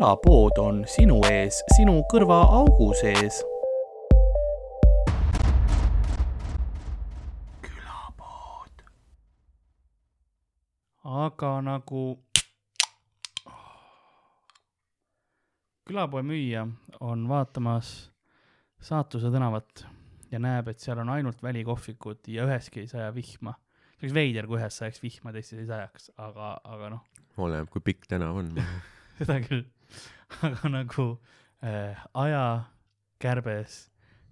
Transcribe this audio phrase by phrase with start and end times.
[0.00, 3.42] külapood on sinu ees, sinu kõrvaaugu sees.
[7.60, 8.80] külapood.
[11.04, 12.04] aga nagu
[15.84, 16.64] külapoe müüja
[17.00, 18.08] on vaatamas
[18.80, 19.84] Saatuse tänavat
[20.32, 23.52] ja näeb, et seal on ainult välikohvikud ja üheski ei saja vihma.
[23.98, 27.04] see oleks veider, kui ühes sajaks vihma, teistes ei sajaks, aga, aga noh,
[27.36, 28.48] oleneb, kui pikk tänav on
[29.20, 29.68] seda küll.
[30.46, 31.06] Aga nagu
[31.64, 33.78] äh, ajakärbes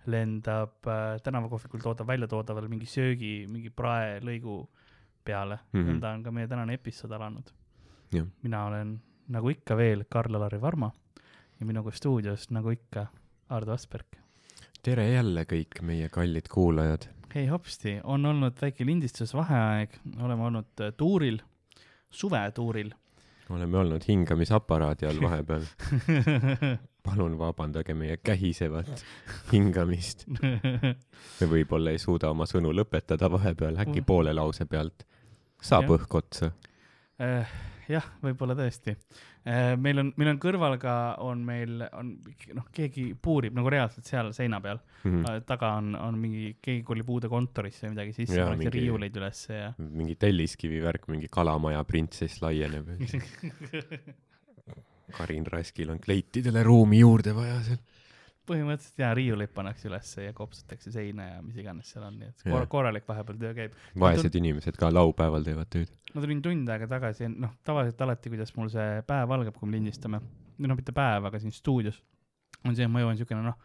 [0.09, 4.61] lendab äh, tänavakohvikult ootab väljatoodavale mingi söögi, mingi praelõigu
[5.25, 5.80] peale mm.
[5.80, 5.91] Mhm.
[5.91, 7.52] nõnda on ka meie tänane episood alanud.
[8.15, 8.95] Mina olen
[9.29, 10.89] nagu ikka veel Karl-Alari Varma
[11.61, 13.07] ja minuga stuudios nagu ikka
[13.52, 14.16] Ardo Asperg.
[14.83, 20.93] tere jälle kõik meie kallid kuulajad hei hopsti, on olnud väike lindistusvaheaeg, oleme olnud äh,
[20.97, 21.41] tuuril,
[22.10, 22.93] suvetuuril
[23.54, 25.65] oleme olnud hingamisaparaadi all vahepeal.
[27.09, 29.04] Palun vabandage meie kähisevat
[29.52, 30.27] hingamist.
[31.41, 33.79] Me võib-olla ei suuda oma sõnu lõpetada vahepeal.
[33.85, 35.07] Äkki poole lause pealt
[35.63, 36.51] saab õhk otsa.
[37.19, 37.54] Eh,
[37.93, 38.95] jah, võib-olla tõesti.
[39.81, 40.95] meil on, meil on kõrval ka,
[41.25, 42.13] on meil, on
[42.57, 45.45] noh, keegi puurib nagu reaalselt seal seina peal mm..
[45.49, 49.71] taga on, on mingi, keegi kolib uude kontorisse või midagi sisse, pannakse riiuleid ülesse ja.
[49.79, 52.93] mingi telliskivi värk mingi kalamaja printsess laieneb
[55.19, 57.81] Karin Raskil on kleitidele ruumi juurde vaja seal
[58.49, 62.45] põhimõtteliselt jaa, riiuleid pannakse ülesse ja kopsatakse seina ja mis iganes seal on, nii et
[62.49, 63.79] kor korralik vahepeal töö käib.
[63.99, 68.54] vaesed inimesed ka laupäeval teevad tööd ma tulin tund aega tagasi, noh, tavaliselt alati, kuidas
[68.56, 70.21] mul see päev algab, kui me lindistame,
[70.65, 72.00] no mitte päev, aga siin stuudios
[72.65, 73.59] on see, et ma jõuan siukene noh,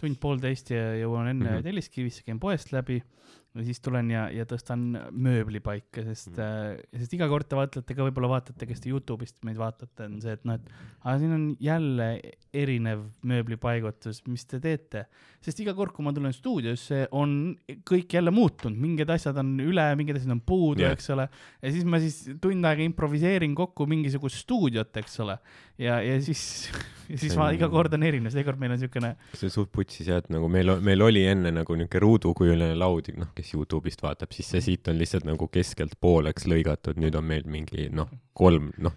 [0.00, 1.54] tund-poolteist ja jõuan enne mm.
[1.56, 1.66] -hmm.
[1.66, 3.02] Telliskivisse, käin poest läbi
[3.50, 6.76] ja siis tulen ja, ja tõstan mööbli paika, sest mm.
[6.78, 10.20] äh,, sest iga kord te vaatate ka, võib-olla vaatate, kes te Youtube'ist meid vaatate, on
[10.22, 10.68] see, et noh, et
[11.02, 12.06] aga siin on jälle
[12.54, 15.04] erinev mööblipaigutus, mis te teete.
[15.42, 17.56] sest iga kord, kui ma tulen stuudiosse, on
[17.88, 21.26] kõik jälle muutunud, mingid asjad on üle, mingid asjad on puudu yeah., eks ole.
[21.62, 25.40] ja siis ma siis tund aega improviseerin kokku mingisugust stuudiot, eks ole.
[25.80, 26.42] ja, ja siis,
[27.10, 29.54] ja siis See ma on- iga kord on erinev, seekord meil on siukene, see on
[29.56, 33.54] suht putsis jah, et nagu meil, meil oli enne nagu niuke ruudukujuline laud, noh, kes
[33.56, 37.88] Youtube'ist vaatab, siis see siit on lihtsalt nagu keskelt pooleks lõigatud, nüüd on meil mingi
[37.94, 38.96] noh, kolm, noh,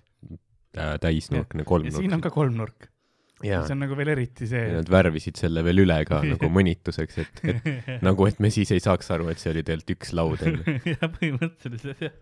[0.74, 2.22] täisnurkne ja kolmnurk siin on.
[2.24, 2.88] ka kolmnurk.
[3.44, 4.68] jaa see, on nagu veel eriti ja see.
[4.80, 7.68] nad värvisid selle veel üle ka nagu mõnituseks, et, et
[8.08, 10.78] nagu, et me siis ei saaks aru, et see oli tegelikult üks laud enne.
[10.88, 12.16] jah, põhimõtteliselt jah.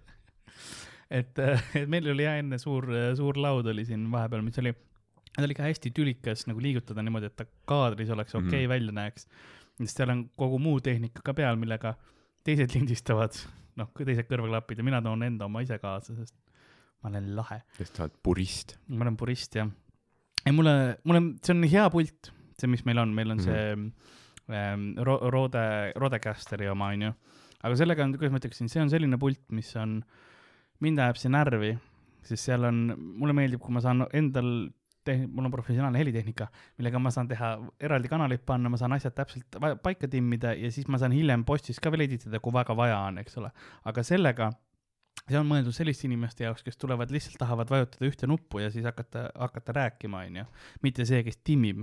[1.11, 1.39] Et,
[1.79, 2.87] et meil oli jah enne suur,
[3.19, 4.71] suur laud oli siin vahepeal, mis oli,
[5.35, 8.69] ta oli ka hästi tülikas nagu liigutada niimoodi, et ta kaadris oleks okei okay, Mhm.
[8.75, 9.27] välja näeks.
[9.81, 11.95] sest seal on kogu muu tehnika ka peal, millega
[12.45, 13.35] teised lindistavad,
[13.79, 16.35] noh, teised kõrvaklapid ja mina toon enda oma ise kaasa, sest
[17.01, 17.61] ma olen lahe.
[17.79, 18.75] sest sa oled purist.
[18.87, 19.69] ma olen purist jah.
[20.45, 23.61] ei mulle, mulle, see on hea pult, see, mis meil on, meil on see
[24.51, 25.63] ähm, Ro-, Rode,
[25.95, 27.13] Rodecasteri oma onju.
[27.63, 29.99] aga sellega on, kuidas ma ütleksin, see on selline pult, mis on,
[30.81, 31.71] mind ajab see närvi,
[32.25, 32.83] sest seal on,
[33.21, 34.51] mulle meeldib, kui ma saan endal
[35.07, 36.47] teh-, mul on professionaalne helitehnika,
[36.79, 40.89] millega ma saan teha eraldi kanaleid panna, ma saan asjad täpselt paika timmida ja siis
[40.91, 43.51] ma saan hiljem postis ka veel editada, kui väga vaja on, eks ole.
[43.89, 44.51] aga sellega,
[45.31, 48.85] see on mõeldud selliste inimeste jaoks, kes tulevad lihtsalt tahavad vajutada ühte nuppu ja siis
[48.85, 50.43] hakata, hakata rääkima, onju.
[50.83, 51.79] mitte see, kes timmib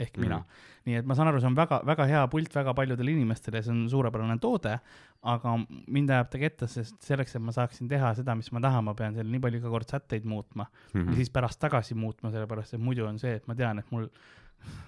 [0.00, 0.44] ehk mina Mhm.
[0.46, 0.68] mm..
[0.86, 3.70] nii et ma saan aru, see on väga, väga hea pult väga paljudele inimestele, see
[3.74, 4.76] on suurepärane toode,
[5.22, 8.84] aga mind ajab ta ketta, sest selleks, et ma saaksin teha seda, mis ma tahan,
[8.84, 11.08] ma pean seal nii palju iga kord sätteid muutma Mhm.
[11.10, 14.08] ja siis pärast tagasi muutma, sellepärast et muidu on see, et ma tean, et mul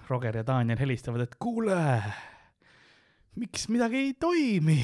[0.09, 1.75] Roger ja Daniel helistavad, et kuule,
[3.39, 4.77] miks midagi ei toimi?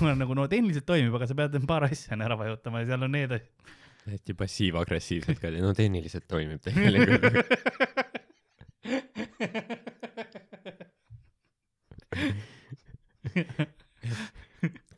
[0.00, 2.92] ma olen nagu no tehniliselt toimib, aga sa pead paar asja enne ära vajutama ja
[2.92, 3.74] seal on need asjad.
[4.08, 7.24] hästi passiiv-agressiivselt ka, no tehniliselt toimib tegelikult.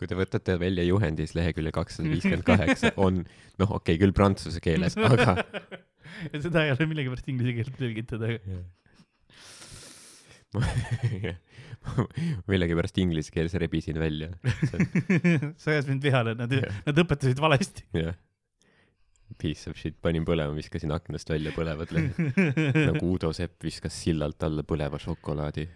[0.01, 3.25] kui te võtate välja juhendis lehekülje kakssada viiskümmend kaheksa, on
[3.61, 5.35] noh, okei okay,, küll prantsuse keeles, aga
[6.33, 8.37] ja seda ei ole millegipärast inglise keelde tõlgitud, aga
[12.51, 14.33] millegipärast inglise keeles rebisin välja.
[15.61, 16.57] see ajas mind vihale, nad,
[16.87, 17.87] nad õpetasid valesti.
[17.97, 18.19] jah.
[19.39, 22.19] Piece of shit, panin põlema, viskasin aknast välja põlevad lehed.
[22.91, 25.69] nagu Udo Sepp viskas sillalt alla põleva šokolaadi,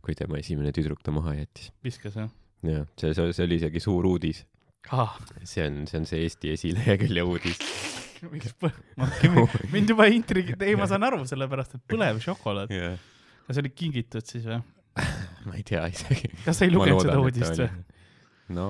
[0.00, 1.68] kui tema esimene tüdruk ta maha jättis.
[1.84, 4.44] viskas jah jah, see, see, see oli isegi suur uudis.
[4.90, 5.16] ah,?
[5.42, 7.60] see on, see on see Eesti esilehekülje uudis.
[8.32, 9.10] miks põ-, ma,
[9.74, 12.96] mind juba intrigi-, ei ma saan aru, sellepärast et põlev šokolaad, jah,
[13.46, 14.62] kas see oli kingitud siis või?
[15.46, 16.32] ma ei tea isegi.
[16.44, 17.70] kas sa ei lugenud seda uudist või??
[18.54, 18.66] no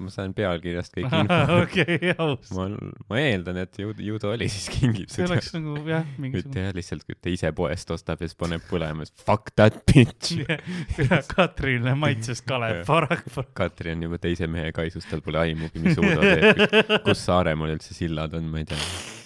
[0.00, 1.58] ma sain pealkirjast kõik info.
[1.60, 2.52] okei, aus.
[2.56, 2.68] ma,
[3.10, 6.66] ma eeldan, et ju, ju ta oli siis kingib see oleks nagu jah, mingisugune.
[6.68, 10.40] jah, lihtsalt kui ta ise poest ostab ja siis paneb põlema, siis fuck that bitch.
[11.34, 12.86] Katrinile maitses Kalev Jah.
[12.88, 13.26] Parag.
[13.56, 17.02] Katri on juba teise mehe kaisus, tal pole aimugi, mis Uudo teeb.
[17.04, 19.20] kus Saaremaal üldse sillad on, ma ei tea.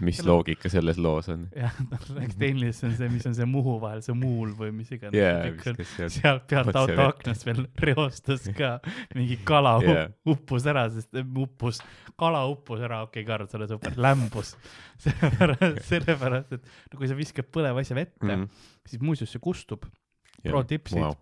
[0.00, 1.44] Mis Kellel- loogika selles loos on?
[1.56, 4.72] jah, ta läks tehniliselt, see on see, mis on see Muhu vahel, see muul või
[4.74, 6.46] mis iganes viskas sealt.
[6.50, 7.06] pealt otse auto vette.
[7.06, 8.72] aknast veel reostas ka
[9.14, 10.10] mingi kala yeah.
[10.34, 11.82] uppus ära, sest uppus,
[12.20, 14.54] kala uppus ära, okei okay,, Karl, sa oled super, lämbus.
[15.04, 18.48] sellepärast, sellepärast, et no kui sa viskad põleva asja vette mm.,
[18.90, 19.86] siis muuseas see kustub
[20.44, 21.00] Pro tipsid.
[21.00, 21.14] wow..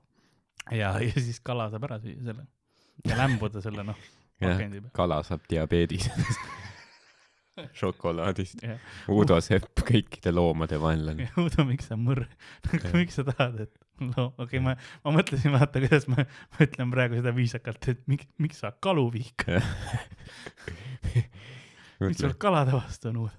[0.75, 2.49] ja, ja siis kala saab ära süüa selle
[3.07, 3.99] ja lämbuda selle noh,
[4.41, 4.93] pakendi peal.
[4.97, 6.09] kala saab diabeedis
[7.79, 8.63] šokolaadist.
[8.65, 8.81] jah,
[9.13, 11.29] Uudo Sepp, kõikide loomade vaenlane.
[11.41, 12.27] Uudo, miks sa mõr-,
[12.95, 16.93] miks sa tahad, et no okei okay,, ma, ma mõtlesin, vaata, kuidas ma, ma ütlen
[16.95, 19.63] praegu seda viisakalt, et miks, miks sa kalu vihkad,
[22.03, 23.39] miks sul kalade vastu on Uudo?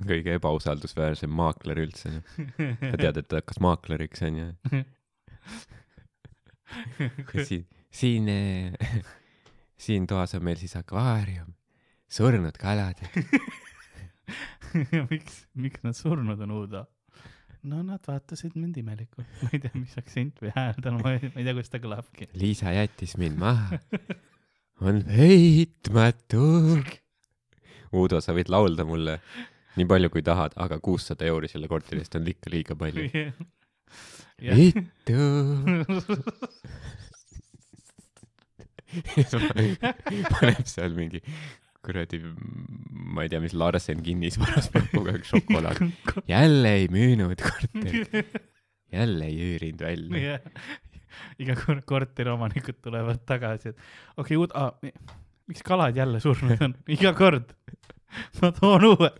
[0.00, 2.22] kõige ebausaldusväärsem maakler üldse.
[2.32, 4.46] sa tead, et ta hakkas maakleriks onju.
[7.44, 8.30] siin, siin,
[9.76, 11.52] siin toas on meil siis akvaarium,
[12.10, 12.98] surnud kalad.
[15.10, 16.86] miks, miks nad surnud on Uudo?
[17.70, 21.28] no nad vaatasid mind imelikult, ma ei tea, mis aktsent või hääl tal ma ei
[21.28, 22.30] tea, kuidas ta kõlabki.
[22.40, 23.76] Liisa jättis mind maha.
[24.88, 26.46] on heitmatu.
[27.92, 29.18] Uudo, sa võid laulda mulle
[29.76, 33.04] nii palju, kui tahad, aga kuussada euri selle korteri eest on ikka liiga palju.
[34.56, 35.20] vittu.
[40.32, 41.20] paneb seal mingi
[41.84, 42.20] kuradi,
[43.14, 45.80] ma ei tea, mis Larsen kinnisvaras paneb kogu aeg šokolaad.
[46.34, 48.34] jälle ei müünud korterit,
[48.96, 50.38] jälle ei üürinud välja.
[51.42, 53.80] iga kord korteriomanikud tulevad tagasi, et
[54.16, 54.92] okei okay,, Uudo,
[55.50, 57.54] miks kalad jälle surnud on, iga kord.
[58.40, 59.10] ma toon uue,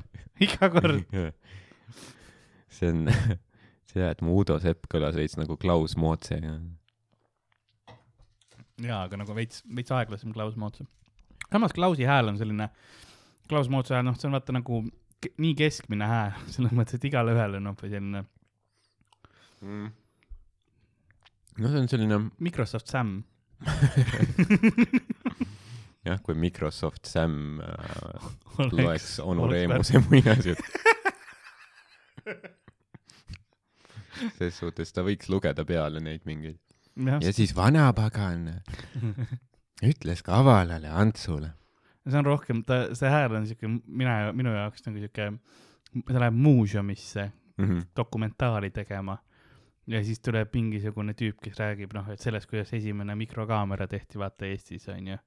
[0.41, 1.17] iga kord.
[2.71, 3.09] see on
[3.91, 6.59] see, et mu Uudo Sepp kõlas veits nagu Klaus Mootse ja
[8.81, 10.85] jaa, aga nagu veits, veits aeglasem Klaus Moots.
[11.53, 12.69] Samas Klausi hääl on selline,
[13.49, 14.83] Klaus Mootsi hääl, noh, see on vaata nagu
[15.43, 18.25] nii keskmine hääl, selles mõttes, et igale ühele noh, või selline
[19.61, 19.91] mm..
[21.59, 23.19] no see on selline Microsoft Sam.
[26.09, 30.65] jah, kui Microsoft Sam äh, oleks loeks onu Reemuse muinasjutt.
[34.39, 36.59] ses suhtes ta võiks lugeda peale neid mingeid.
[36.97, 38.61] ja siis vanapagan
[39.83, 41.53] ütles kavalale Antsule.
[42.09, 45.27] see on rohkem, ta, see hääl on siuke, mina, minu jaoks nagu siuke,
[46.07, 47.31] ta läheb muuseumisse
[47.61, 47.81] Mhm.
[47.97, 49.19] dokumentaali tegema
[49.87, 54.47] ja siis tuleb mingisugune tüüp, kes räägib noh, et sellest, kuidas esimene mikrokaamera tehti vaata
[54.47, 55.19] Eestis onju.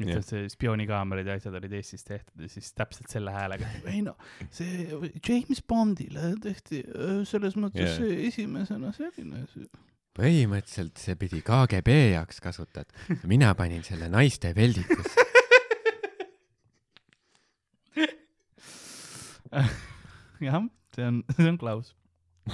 [0.00, 0.16] Jah.
[0.16, 4.14] et see spioonikaameraid ja asjad olid Eestis tehtud ja siis täpselt selle häälega, ei no
[4.50, 4.86] see
[5.28, 8.26] James Bondile tehti öö, selles mõttes yeah.
[8.28, 9.66] esimesena selline see
[10.18, 12.92] põhimõtteliselt see pidi KGB jaoks kasutatud.
[13.30, 15.28] mina panin selle naiste veldikusse.
[20.40, 20.60] jah,
[20.94, 21.94] see on, see on Klaus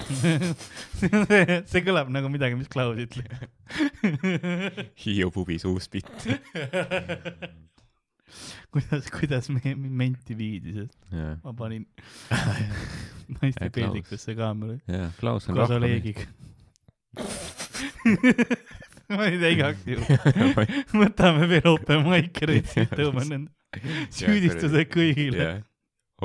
[0.05, 3.31] see, see kõlab nagu midagi, mis Klaus ütleb.
[5.03, 6.27] Hiiu pubis uus bitt.
[8.73, 11.85] kuidas, kuidas me menti viidi, sest jah, ma panin
[13.39, 16.27] naiste peldikusse kaamera jah, Klaus on koos rahva Olegiga.
[19.15, 20.43] ma ei tea, igaks juhuks.
[21.01, 25.49] võtame veel open mic'erid, siis tõmbame nende süüdistused kõigile.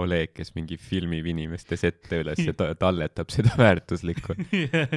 [0.01, 4.33] Oleg, kes mingi filmib inimeste sette üles ja ta talletab seda väärtuslikku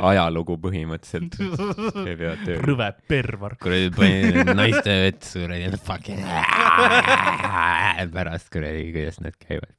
[0.07, 1.35] ajalugu põhimõtteliselt.
[2.63, 3.57] rõve pervar.
[3.59, 6.23] kuradi panin naiste vetsu kuradi fucking
[8.15, 9.75] pärast kuradi, kuidas nad käivad.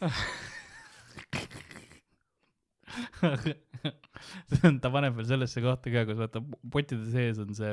[0.00, 0.16] on,
[4.82, 6.42] ta paneb veel sellesse kohta ka, kus vaata
[6.72, 7.72] pottide sees on see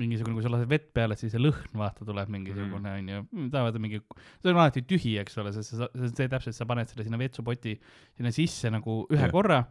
[0.00, 3.64] mingisugune, kui sa lased vett peale, siis see lõhn vaata tuleb mingisugune onju mm., ta
[3.66, 4.02] vaata mingi,
[4.42, 7.20] see on alati tühi, eks ole, sest see, see see täpselt, sa paned selle sinna
[7.20, 7.76] vetsupoti
[8.18, 9.32] sinna sisse nagu ühe Jah.
[9.32, 9.62] korra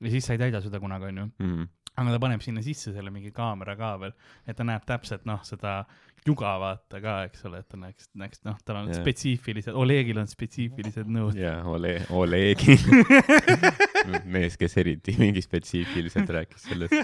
[0.00, 1.28] ja siis sa ei täida seda kunagi onju.
[1.44, 1.68] Mhm.
[2.00, 4.12] aga ta paneb sinna sisse selle mingi kaamera ka veel,
[4.48, 5.82] et ta näeb täpselt noh, seda
[6.24, 9.02] juga vaata ka, eks ole, et ta näeks, näeks noh, tal on Jah.
[9.02, 11.36] spetsiifilised, Olegil on spetsiifilised nõud.
[11.36, 12.78] jaa, Ole, Olegi.
[14.24, 16.94] mees, kes eriti mingi spetsiifiliselt rääkis sellest.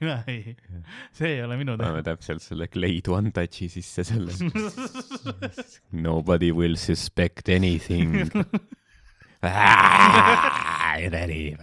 [0.00, 0.56] mina ei,
[1.16, 2.14] see ei ole minu paneme teha.
[2.14, 4.32] täpselt selle Glade One Touchi sisse selle.
[5.92, 8.28] Nobody will suspect anything.
[11.08, 11.54] Ready,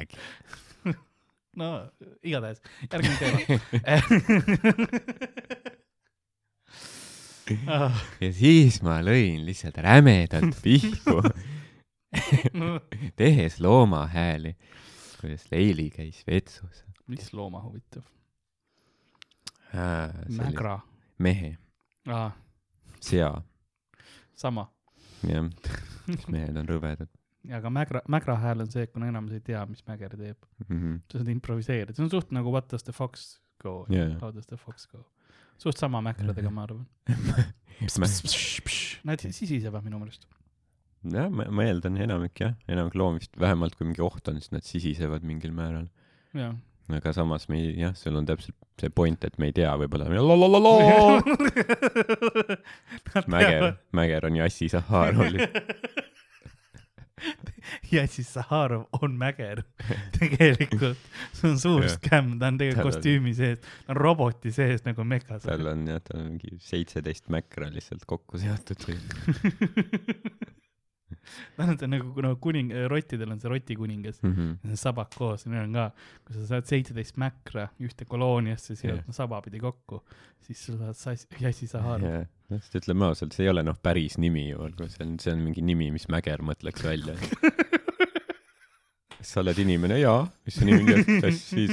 [1.60, 1.70] no
[2.24, 3.42] igatahes, järgmine teema
[8.24, 11.22] ja siis ma lõin lihtsalt rämedalt pihku,
[13.20, 14.56] tehes loomahääli,
[15.22, 18.04] kuidas Leili käis vetsus mis looma huvitav?
[19.74, 20.14] äh,.
[20.30, 20.80] mägra.
[21.18, 21.58] mehe,
[23.00, 23.42] sea,
[24.36, 24.72] sama.
[25.28, 25.50] jah,
[26.28, 27.10] mehed on rõvedad
[27.58, 30.38] aga mägra, mägra hääl on see, kuna enamus ei tea, mis mäger teeb.
[30.68, 30.78] mm.
[30.78, 31.02] -hmm.
[31.12, 34.18] sa saad improviseerida, see on suht nagu What does the fox go Jaa.
[34.22, 35.06] How does the fox go.
[35.58, 36.88] suht sama mäkradega, ma arvan.
[39.04, 40.28] Nad sisisevad minu meelest.
[41.14, 44.54] jah, ma, ma eeldan enamik jah, enamik loomi vist vähemalt kui mingi oht on, siis
[44.56, 45.90] nad sisisevad mingil määral.
[46.94, 50.10] aga samas me ei, jah, sul on täpselt see point, et me ei tea, võib-olla
[53.36, 55.40] mäger, mäger on Jassi Saharov.
[57.92, 59.64] ja siis Saharov on mäger
[60.20, 61.00] tegelikult,
[61.34, 65.48] see on suur skämm, ta on tegelikult kostüümi sees, ta on roboti sees nagu mekas.
[65.48, 68.86] tal on jah, tal on mingi seitseteist mäkra lihtsalt kokku seotud
[71.56, 74.34] ta on see nagu, nagu kuning, rottidel on see rotikuningas, mm.
[74.36, 74.78] -hmm.
[74.80, 75.90] sabak koos, neil on ka,
[76.26, 78.96] kui sa saad seitseteist mäkra ühte kolooniasse Jah.
[78.96, 79.12] yeah.
[79.20, 80.02] sabapidi kokku,
[80.48, 82.08] siis sa saad sass-, Jassi Saharov.
[82.10, 82.26] jah,
[82.60, 85.44] sest ütleme ausalt, see ei ole noh, päris nimi ju, olgu see on, see on
[85.46, 87.18] mingi nimi, mis Mäger mõtleks välja.
[89.26, 90.00] sa oled inimene?
[90.00, 90.26] jaa.
[90.46, 91.06] mis su nimi on?
[91.26, 91.68] Jassi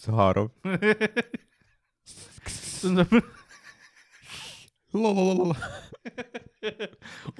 [0.00, 0.50] Saharov.
[2.80, 3.20] tundub,
[4.94, 5.54] oo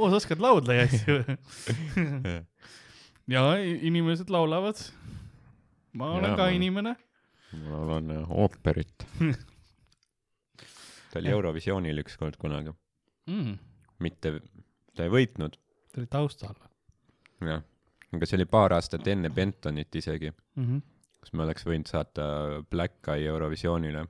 [0.10, 1.16] sa oskad laulda ja asju.
[3.30, 4.78] ja inimesed laulavad.
[5.92, 6.94] ma olen Jaa, ka ma- inimene.
[7.52, 9.06] ma laulan äh, ooperit.
[11.10, 12.72] ta oli Eurovisioonil ükskord kunagi,
[13.30, 13.58] Mm,
[14.02, 14.30] mitte,
[14.96, 15.54] ta ei võitnud,
[15.92, 16.54] ta oli taustal
[17.44, 17.60] jah.
[18.16, 20.64] aga see oli paar aastat enne Bentonit isegi, mm.
[20.64, 20.80] -hmm.
[21.20, 22.24] kus me oleks võinud saata
[22.70, 24.06] Black Eye Eurovisioonile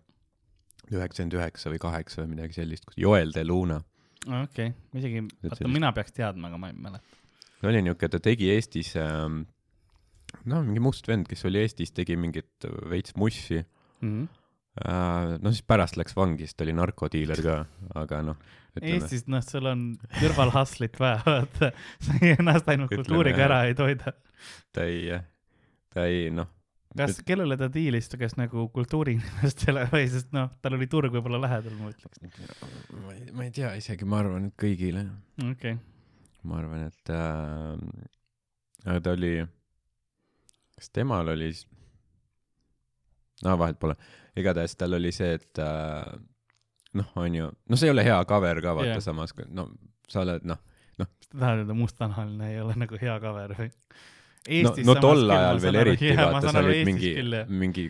[0.96, 3.80] üheksakümmend üheksa või kaheksa või midagi sellist, kus Joel de Luna.
[4.26, 7.20] okei okay., isegi, vaata mina peaks teadma, aga ma ei mäleta.
[7.60, 9.42] ta oli niuke, ta tegi Eestis ähm,,
[10.44, 13.64] no mingi must vend, kes oli Eestis, tegi mingit veits mussi
[14.00, 15.38] Mm -hmm.
[15.42, 17.56] no siis pärast läks vangi, sest ta oli narkodiiler ka,
[17.94, 18.36] aga noh,
[18.82, 19.82] Eestis, noh, sul on
[20.20, 21.72] kõrvalhustlit vaja, vaata.
[22.04, 24.12] sa ennast ainult kultuuriga ära ei toida.
[24.72, 25.18] ta ei,
[25.90, 26.48] ta ei noh,
[26.96, 31.76] kas, kellele ta diilis, kas nagu kultuuriinimestele või, sest noh, tal oli turg võib-olla lähedal,
[31.78, 32.22] ma ütleks.
[33.04, 35.06] ma ei, ma ei tea isegi, ma arvan, et kõigile.
[35.44, 35.78] okei okay.,
[36.50, 39.34] ma arvan, et äh, ta oli,
[40.78, 41.66] kas temal oli s-
[43.44, 43.96] no vahet pole,
[44.40, 46.14] igatahes tal oli see, et äh,
[46.98, 49.04] noh, onju, no see ei ole hea cover ka vaata yeah.
[49.04, 49.68] samas, no
[50.10, 50.58] sa oled noh,
[51.00, 51.06] sa
[51.38, 53.70] tahad öelda mustanahaline ei ole nagu hea cover või?
[54.48, 57.10] no, no tol ajal veel eriti vaata, sa olid mingi
[57.48, 57.84] mingi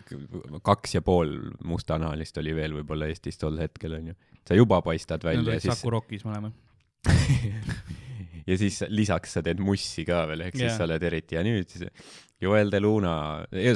[0.67, 1.31] kaks ja pool
[1.67, 4.17] mustanahalist oli veel võib-olla Eestis tol hetkel onju.
[4.47, 6.51] sa juba paistad välja ja olid siis Saku Rockis mõlemad.
[8.49, 10.67] ja siis lisaks sa teed mussi ka veel, ehk Jaa.
[10.67, 11.87] siis sa oled eriti ja nüüd siis
[12.41, 13.15] Joel de Luna,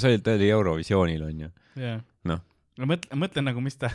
[0.01, 1.49] sa olid, ta oli Eurovisioonil onju.
[1.79, 1.99] jah.
[2.25, 2.41] Noh.
[2.81, 3.91] no mõtle, mõtle nagu, mis ta,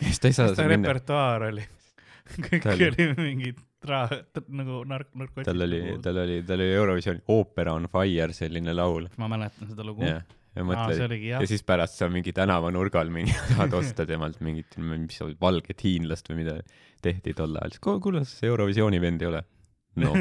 [0.00, 1.64] siis ta mis ta repertuaar oli.
[2.48, 3.54] kõik oli- oli
[3.86, 5.48] mingi tra-, nagu nark-, narkootikud.
[5.48, 9.08] tal oli, tal oli, tal oli Eurovisioon Opera on fire selline laul.
[9.16, 10.04] ma mäletan seda lugu.
[10.06, 10.22] jah,
[10.56, 11.50] ja aa, mõtle see, oligi jah ja.
[11.50, 16.60] siis pärast sa mingi tänavanurgal mingi tahad osta temalt mingit, mis valget hiinlast või mida
[17.04, 19.42] tehti tol ajal, siis kuule, see Eurovisiooni vend ei ole.
[20.02, 20.12] no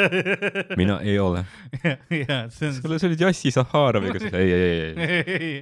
[0.80, 1.44] mina ei ole.
[1.72, 4.76] kuule, sa olid Jassi Saharoviga, ei, ei,
[5.08, 5.56] ei, ei.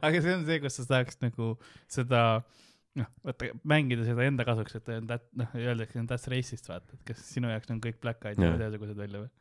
[0.00, 1.54] aga see on see, kus sa saaks nagu
[1.92, 2.22] seda
[2.96, 7.50] noh, vaata mängida seda enda kasuks, et noh, öeldakse that's racist, vaata, et kas sinu
[7.52, 9.32] jaoks on kõik black eyed näevad ühesugused välja või?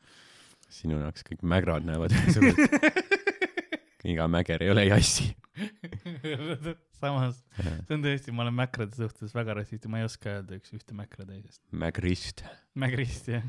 [0.76, 3.24] sinu jaoks kõik mägrad näevad ühesugused.
[4.12, 5.32] iga mäger ei ole Jassi.
[7.00, 10.60] samas, see on tõesti, ma olen mäkrade suhtes väga rassist ja ma ei oska öelda
[10.60, 11.62] üks ühte mäkra teisest.
[11.72, 12.44] Mägrist.
[12.78, 13.46] mägrist jah.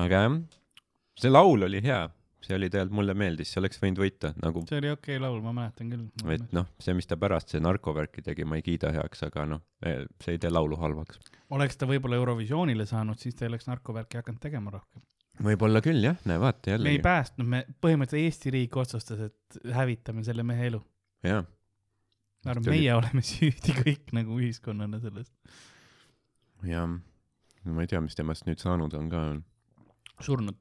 [0.00, 0.38] aga jah,
[1.20, 2.06] see laul oli hea,
[2.42, 5.40] see oli tegelikult, mulle meeldis, see oleks võinud võita nagu, see oli okei okay laul,
[5.44, 6.08] ma mäletan küll.
[6.34, 9.62] et noh, see, mis ta pärast see narkovärki tegi, ma ei kiida heaks, aga noh,
[9.82, 11.20] see ei tee laulu halvaks.
[11.54, 15.02] oleks ta võib-olla Eurovisioonile saanud, siis ta ei oleks narkovärki hakanud tegema rohkem.
[15.46, 20.24] võib-olla küll jah, näe vaata me ei päästnud, me põhimõtteliselt Eesti riik otsustas, et hävitame
[20.26, 20.82] selle mehe elu.
[21.26, 21.46] jah,
[22.44, 25.30] ma arvan, See oli- meie oleme süüdi kõik nagu ühiskonnana selles.
[26.66, 26.90] jah,
[27.64, 29.22] ma ei tea, mis temast nüüd saanud on ka.
[30.22, 30.58] surnud,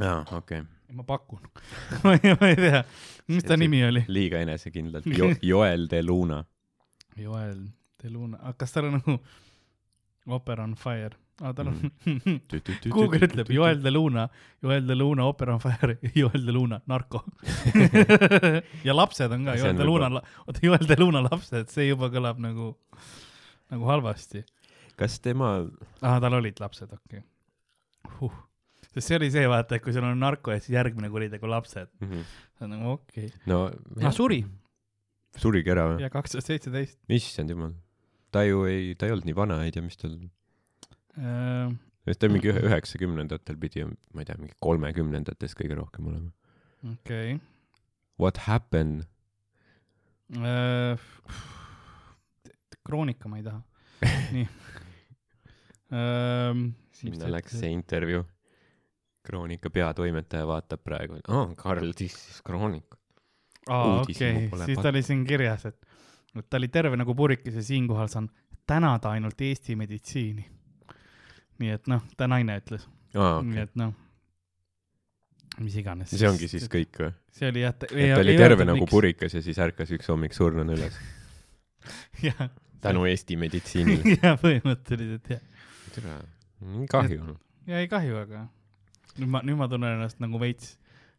[0.00, 0.94] aa, okei okay..
[0.94, 1.42] ma pakun
[2.04, 2.84] ma ei, ma ei tea,
[3.26, 4.04] mis ta See- nimi oli?
[4.08, 5.32] liiga enesekindlalt jo,.
[5.42, 6.44] Joel de Luna.
[7.18, 7.66] Joel
[7.98, 9.16] De Luna, aga kas tal on nagu
[10.36, 11.78] Opera on Fire, aa, tal on,
[12.94, 14.28] Google ütleb Joel de Luna,
[14.62, 17.24] Joel de Luna, Opera on Fire, Joel de Luna, narko.
[18.86, 22.38] ja lapsed on ka, Joel de Luna, oota, Joel de Luna lapsed, see juba kõlab
[22.44, 22.74] nagu,
[23.72, 24.44] nagu halvasti.
[25.00, 25.56] kas tema,
[26.02, 27.26] aa, tal olid lapsed, okei okay.
[28.20, 28.44] huh..
[28.98, 31.90] Sest see oli see, vaata, et kui sul on narko ja siis järgmine kuritegu lapsed,
[32.02, 33.44] see on nagu okei okay..
[33.50, 33.66] no
[34.02, 34.42] ah, suri
[35.38, 36.02] surigi ära või?
[36.04, 36.98] ja kaks tuhat seitseteist.
[37.18, 37.76] issand jumal.
[38.34, 40.18] ta ju ei, ta ei olnud nii vana, ei tea, mis tal,
[41.18, 46.30] Äh, ta mingi ühe, üheksakümnendatel pidi, ma ei tea, mingi kolmekümnendates kõige rohkem olema.
[46.94, 47.38] okei
[48.18, 49.06] What happened?
[50.34, 50.96] okay..
[52.86, 53.62] kroonika ma ei taha.
[54.36, 54.46] nii.
[56.98, 58.24] sinna läks see intervjuu.
[59.28, 62.98] Kroonika peatoimetaja vaatab praegu, aa, Karl tissis Kroonikut.
[63.68, 65.76] aa, okei, siis ta oli siin kirjas, et,
[66.38, 68.30] et ta oli terve nagu purikis ja siinkohal saan
[68.68, 70.46] tänada ainult Eesti meditsiini.
[71.58, 73.68] nii et noh, ta naine ütles, aa, nii okei.
[73.68, 73.92] et noh,
[75.60, 76.12] mis iganes.
[76.14, 77.12] see ongi siis kõik või?
[77.34, 78.88] see oli jah, et ta oli terve nagu.
[78.88, 80.96] purikas ja siis ärkas üks hommik surnuna üles.
[82.84, 84.16] tänu Eesti meditsiinile.
[84.22, 85.42] jah, põhimõtteliselt jah.
[85.96, 86.20] tere,
[86.90, 87.34] kahju.
[87.68, 88.46] ja ei kahju, aga
[89.18, 90.76] nüüd ma, nüüd ma tunnen ennast nagu veits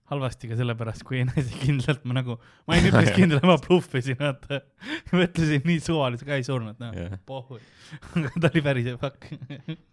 [0.10, 4.62] halvasti ka sellepärast, kui enesekindlalt ma nagu, ma olin üpris kindel, ma bluffisin, vaata.
[5.20, 7.60] mõtlesin nii suvaliselt, ka ei surnud, noh, jah, pohhu.
[8.16, 9.30] aga ta oli päris fuck.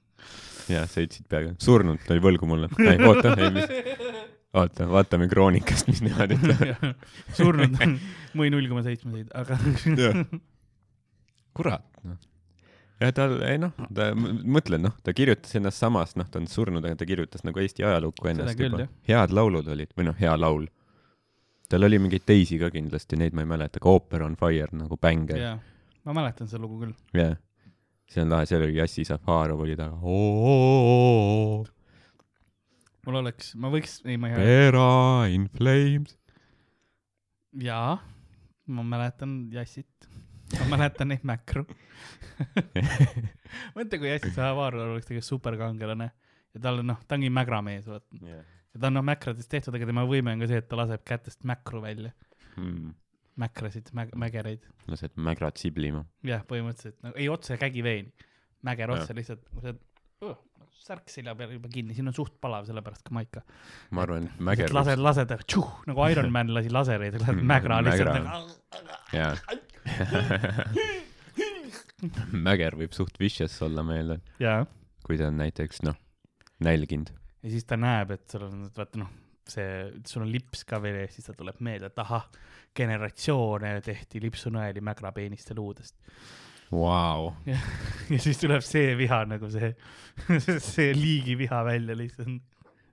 [0.73, 2.71] ja sa ütlesid peaaegu, surnud, ta oli võlgu mulle.
[2.81, 3.69] ei, oota, ei, mis,
[4.57, 7.05] oota, vaatame Kroonikast, mis nemad ütlevad.
[7.37, 7.77] surnud
[8.37, 9.61] või null koma seitsmeseid, aga
[11.57, 12.17] kurat, noh.
[13.01, 16.85] Ja tal, ei noh, ta, mõtlen, noh, ta kirjutas ennast samas, noh, ta on surnud,
[16.85, 18.93] aga ta kirjutas nagu Eesti ajalukku ennast küll, juba jah..
[19.11, 20.67] head laulud olid, või noh, hea laul.
[21.71, 24.99] tal oli mingeid teisi ka kindlasti, neid ma ei mäleta, aga Ooper on Fire nagu
[25.01, 25.37] bänge.
[25.41, 25.57] jaa,
[26.07, 26.95] ma mäletan seda lugu küll.
[27.17, 27.37] jah.
[28.11, 29.97] see on lahe, seal oli Jassi Zafarov oli taga.
[33.07, 36.17] mul oleks, ma võiks, ei ma ei, Vera in flames.
[37.61, 37.99] jaa,
[38.67, 40.09] ma mäletan Jassit.
[40.63, 41.67] ma mäletan neid Mäkru.
[43.77, 46.11] mõtle, kui Jassi Savarov oleks tegelikult superkangelane
[46.57, 48.21] ja tal on noh, ta ongi mägramees, vaata.
[48.23, 51.05] ja ta on noh mäkradest tehtud, aga tema võime on ka see, et ta laseb
[51.07, 52.13] kätest mäkru välja.
[52.57, 52.95] Hmm.
[53.37, 54.65] mäkrasid, mägereid.
[54.89, 56.07] lased mägrad siblima.
[56.25, 58.29] jah, põhimõtteliselt nagu ei otse kägiveeni,
[58.65, 59.75] mäger otse lihtsalt, sa
[60.25, 60.39] oh,
[60.87, 63.43] särk selja peal juba kinni, siin on suht palav, sellepärast ka maika.
[63.97, 64.73] ma arvan, et mäger.
[64.77, 68.31] lased, lased tšuh, nagu Iron Man lasi lasereid, lased Mm, mägra lihtsalt nagu.
[69.13, 69.35] jaa.
[72.49, 74.65] mäger võib suht vicious olla, eeldan, jaa,
[75.07, 75.97] kui ta on näiteks noh,
[76.65, 77.13] nälginud.
[77.43, 79.13] ja siis ta näeb, et sul on, vaata noh,
[79.49, 79.69] see,
[80.09, 82.27] sul on lips ka veel ees, siis tal tuleb meelde, et ahah,
[82.77, 85.97] generatsioone tehti lipsunõeli mägrapeeniste luudest.
[86.67, 89.71] Vau, ja siis tuleb see viha nagu see,
[90.73, 92.43] see liigiviha välja lihtsalt.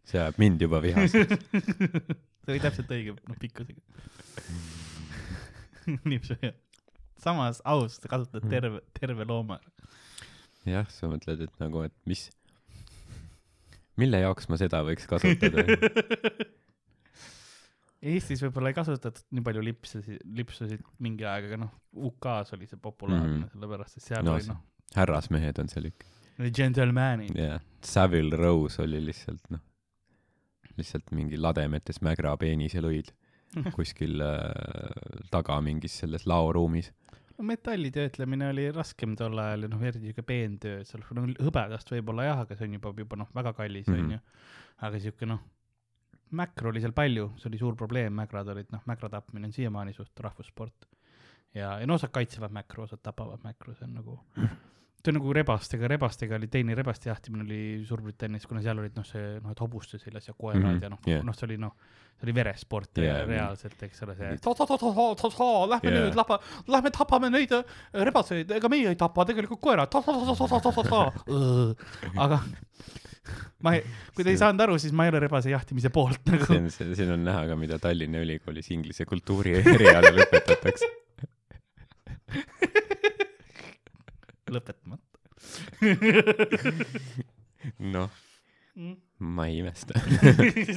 [0.05, 1.47] see ajab mind juba vihaseks.
[2.43, 3.81] see oli täpselt õige, noh, pikkusega.
[6.07, 6.53] nipsu ja
[7.23, 9.59] samas aus, sa kasutad terve, terve looma.
[10.67, 12.27] jah, sa mõtled, et nagu, et mis,
[13.99, 15.65] mille jaoks ma seda võiks kasutada.
[18.03, 21.71] Eestis võib-olla ei kasutatud nii palju lipsusid, lipsusid mingi aeg, aga noh,
[22.09, 23.37] UK-s oli see populaarne mm.
[23.37, 23.51] -hmm.
[23.53, 24.59] sellepärast, et seal No oli noh,
[24.97, 26.09] härrasmehed on seal ikka.
[26.57, 27.37] gentleman'id.
[27.37, 29.63] jah, Savile Rose oli lihtsalt noh,
[30.75, 33.13] lihtsalt mingi lademetes mägra peenis ja lõid
[33.77, 36.91] kuskil äh, taga mingis selles laoruumis.
[37.37, 41.89] no metalli töötlemine oli raskem tol ajal ja noh, eriti siuke peentöö, seal no, hõbedast
[41.95, 43.99] võib-olla jah, aga see on juba, juba noh, väga kallis Mhm.
[44.03, 44.19] onju.
[44.83, 45.39] aga siuke noh,
[46.33, 49.93] mäkru oli seal palju, see oli suur probleem, mägrad olid noh, mägra tapmine on siiamaani
[49.93, 50.87] suht rahvussport.
[51.53, 54.19] ja, ja no osad kaitsevad mäkru, osad tapavad mäkru, see on nagu,
[55.03, 59.05] see on nagu rebastega, rebastega oli teine rebaste jahtimine oli Suurbritannias, kuna seal olid noh,
[59.07, 61.25] see noh, et hobuste seljas ja koerad mm -hmm, ja noh yeah.
[61.27, 61.75] noh, see oli noh,
[62.15, 64.29] see oli veresport Yeah, reaalselt, eks ole, see
[65.67, 66.05] lähme Yeah.
[66.07, 67.63] nüüd, lähme, lähme tapame neid äh,
[67.93, 69.91] rebaseid, ega meie ei tapa, tegelikult koerad.
[72.25, 72.39] aga
[73.63, 73.83] ma ei,
[74.15, 76.47] kui te ei saanud aru, siis ma ei ole rebase jahtimise poolt nagu.
[76.53, 80.87] on, siin on näha ka, mida Tallinna Ülikoolis inglise kultuuri erialal õpetatakse.
[84.53, 85.19] lõpetamata.
[87.93, 88.09] noh,
[89.23, 89.93] ma ei imesta.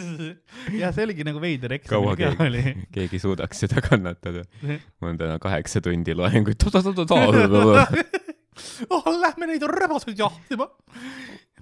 [0.81, 2.63] ja see oligi nagu veider eksamil ka oli.
[2.95, 4.43] keegi, suudaks seda kannatada.
[4.63, 6.61] mul on täna kaheksa tundi loenguid.
[8.95, 10.69] oh, lähme neid rebaseid jahtima.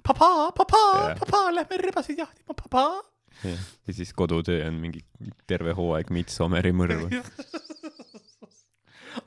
[0.03, 3.03] papa, papa Jah., papa, lähme rebaseid jahtima, papa.
[3.43, 4.99] ja siis kodutöö on mingi
[5.47, 7.09] terve hooaeg Midsommeri mõrvu.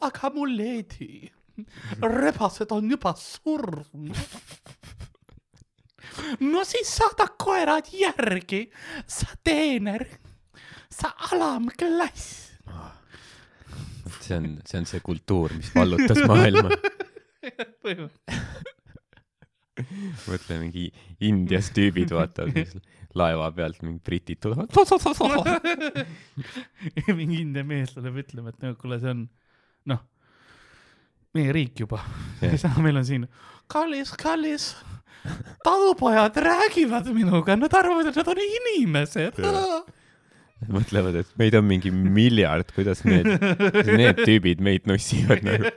[0.08, 1.28] aga mu leedi,
[2.02, 4.16] rebased on juba surnud.
[6.40, 8.64] no siis saada koerad järgi,
[9.06, 10.04] sa teener,
[10.90, 12.52] sa alamklass.
[14.20, 16.70] see on, see on see kultuur, mis vallutas maailma.
[20.28, 20.88] mõtle mingi
[21.24, 22.78] Indias tüübid vaatavad
[23.18, 24.72] laeva pealt mingi britid tulevad.
[27.18, 29.24] mingi India mees tuleb ütlema, et no kuule, see on
[29.92, 30.02] noh,
[31.38, 32.02] meie riik juba
[32.42, 33.28] yeah., meil on siin
[33.68, 34.76] kallis, kallis,
[35.64, 39.40] talupojad räägivad minuga, nad arvavad, et nad on inimesed.
[40.74, 43.26] mõtlevad, et meid on mingi miljard, kuidas need,
[44.00, 45.64] need tüübid meid nussivad nagu.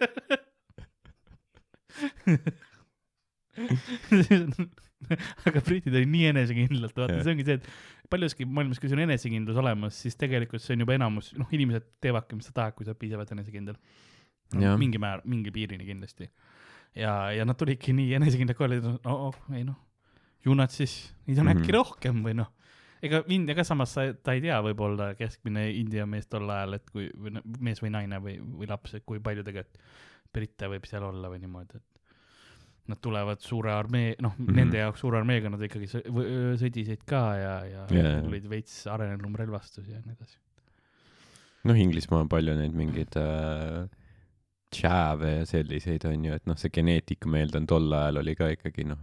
[5.50, 7.24] aga britid olid nii enesekindlalt, vaata Jah.
[7.26, 7.66] see ongi see, et
[8.14, 11.86] paljuski maailmas, kui sul on enesekindlus olemas, siis tegelikult see on juba enamus, noh, inimesed
[12.06, 13.76] teevadki, mis sa tahad, kui sa oled piisavalt enesekindel
[14.56, 16.30] no, mingi määr, mingi piirini kindlasti.
[16.96, 19.78] ja, ja nad tulidki nii enesekindlad kohale, et no oh, ei noh,
[20.46, 21.62] ju nad siis, neid on mm -hmm.
[21.62, 21.78] äkki Mhm.
[21.78, 22.52] rohkem või noh.
[23.02, 26.90] ega India ka samas sa, ta ei tea võib-olla keskmine India mees tol ajal, et
[26.92, 29.80] kui või no, mees või naine või, või laps, et kui palju tegelikult
[30.34, 31.92] britte võib seal olla või niimoodi, et
[32.92, 34.46] nad tulevad suure armee, noh mm.
[34.46, 34.56] -hmm.
[34.56, 38.22] nende jaoks suure armeega nad ikkagi sõdisid ka ja, ja jaa.
[38.26, 40.38] tulid veits arenenum relvastus ja nii edasi.
[41.70, 43.86] noh, Inglismaal on palju neid mingeid äh,
[44.72, 48.88] tšääve ja selliseid onju, et noh, see geneetika ma eeldan tol ajal oli ka ikkagi
[48.90, 49.02] noh,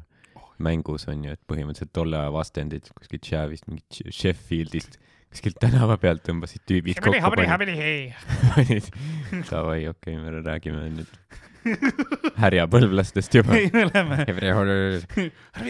[0.64, 4.98] mängus onju, et põhimõtteliselt tolle aja vastendid kuskilt tšäävist, mingit Sh- Sheffieldist,
[5.30, 7.12] kuskilt tänava pealt tõmbasid tüübid kokku,
[8.56, 8.88] panid,
[9.50, 11.12] davai, okei okay,, me räägime nüüd
[12.42, 13.56] härjapõlvlastest juba.
[13.58, 14.18] ei, me oleme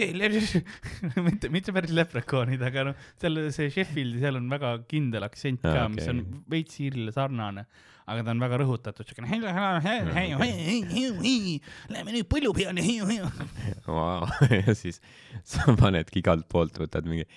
[1.27, 5.75] mitte, mitte päris leprekoonid, aga noh, seal see Sheffieldi, seal on väga kindel aktsent ka
[5.75, 7.65] okay., mis on veits Iirile sarnane,
[8.09, 9.29] aga ta on väga rõhutatud, siukene.
[11.93, 12.85] Lähme nüüd põllu peale.
[14.49, 15.01] Ja siis
[15.47, 17.27] sa panedki igalt poolt, võtad mingi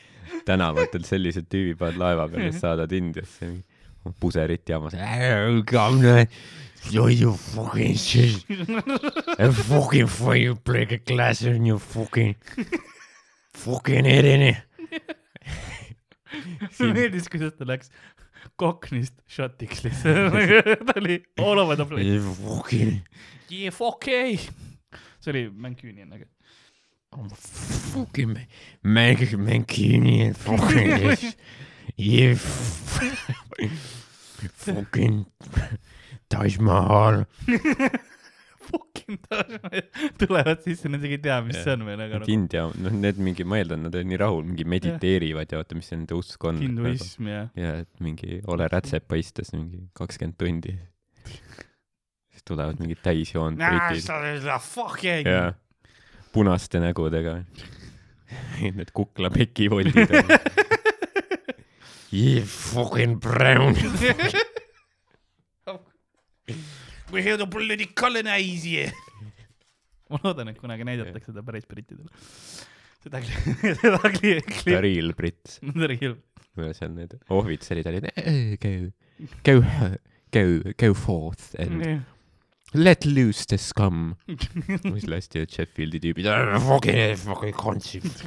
[0.49, 3.51] tänavatel sellised tüübid paned laeva peale, saadad Indiasse
[4.21, 4.95] puserit jamas.
[6.91, 8.45] Yo, you fucking shit.
[9.39, 12.35] A fucking fire break a glass in your fucking
[13.55, 14.57] fucking head in it.
[16.79, 17.91] mulle meeldis, kuidas ta läks
[18.59, 20.35] Cockney'st šotiks lihtsalt.
[20.89, 22.09] ta oli all over the place.
[22.09, 23.01] You fucking
[23.53, 24.37] Yeah, fuck ei.
[25.21, 26.25] see oli Mancunian, aga.
[27.15, 28.33] I'm fucking
[28.83, 31.37] man Mancunian fucking this.
[31.97, 32.37] You
[34.57, 35.27] fucking
[36.29, 37.25] Taj Mahal.
[38.63, 39.19] Fucking
[40.19, 43.19] tulevad sisse, nad isegi ei tea, mis see on või nagu mingi India, noh, need
[43.21, 46.47] mingi, ma eeldan, nad olid nii rahul, mingi mediteerivad ja vaata, mis see nende usk
[46.49, 46.61] on.
[46.63, 47.43] hinduism ja.
[47.59, 50.77] ja et mingi ole rätsepa istes mingi kakskümmend tundi.
[52.33, 55.53] siis tulevad mingid täisjoond britid ja
[56.33, 57.43] punaste nägudega.
[58.79, 60.33] Need kuklapeki-voldid on.
[62.13, 63.75] You fucking brown.
[67.13, 68.89] We here to bloody colonize you.
[70.13, 72.09] ma loodan, et kunagi näidatakse seda päris brittidele.
[73.05, 73.21] seda,
[73.83, 74.75] seda kliipi.
[74.81, 75.59] real britt.
[75.93, 76.17] real.
[76.77, 78.73] seal need ohvitserid olid "Eh, go,
[79.45, 79.57] go,
[80.37, 80.45] go,
[80.81, 82.03] go forth and
[82.73, 84.15] let loose the scum.
[84.29, 86.29] siis lasti Sheffieldi tüübid.
[86.69, 88.25] fucking fucking concept.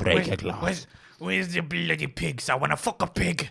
[0.00, 0.86] Break a glass.
[1.22, 2.48] Where's, the bloody pigs?
[2.50, 3.50] I wanna fuck a pig.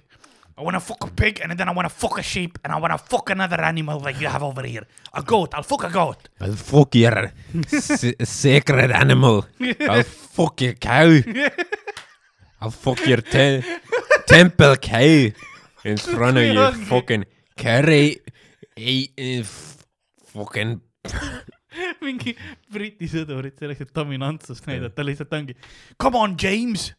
[0.57, 2.97] I wanna fuck a pig and then I wanna fuck a sheep and I wanna
[2.97, 4.85] fuck another animal that you have over here.
[5.13, 5.53] A goat.
[5.55, 6.27] I'll fuck a goat.
[6.41, 7.31] I'll fuck your
[7.71, 9.45] s- sacred animal.
[9.89, 11.09] I'll fuck your cow.
[12.61, 13.63] I'll fuck your te
[14.27, 15.31] temple cow
[15.83, 17.25] in front of you fucking
[17.57, 18.19] Carry
[18.77, 19.85] eat uh, f-
[20.33, 20.81] fucking
[22.01, 22.33] mingi
[22.71, 25.55] Briti sõdurid selleks, et dominantsust näidata, lihtsalt ongi
[26.01, 26.91] come on, James,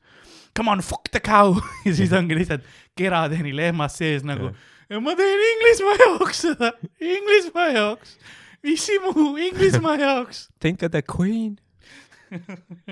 [0.55, 2.65] come on, fuck the cow ja siis ongi lihtsalt
[2.99, 4.53] kerateni lehmas sees nagu
[5.01, 8.17] ma teen Inglismaa jaoks seda, Inglismaa jaoks,
[8.63, 10.49] missi muu Inglismaa jaoks.
[10.61, 11.59] think of the queen.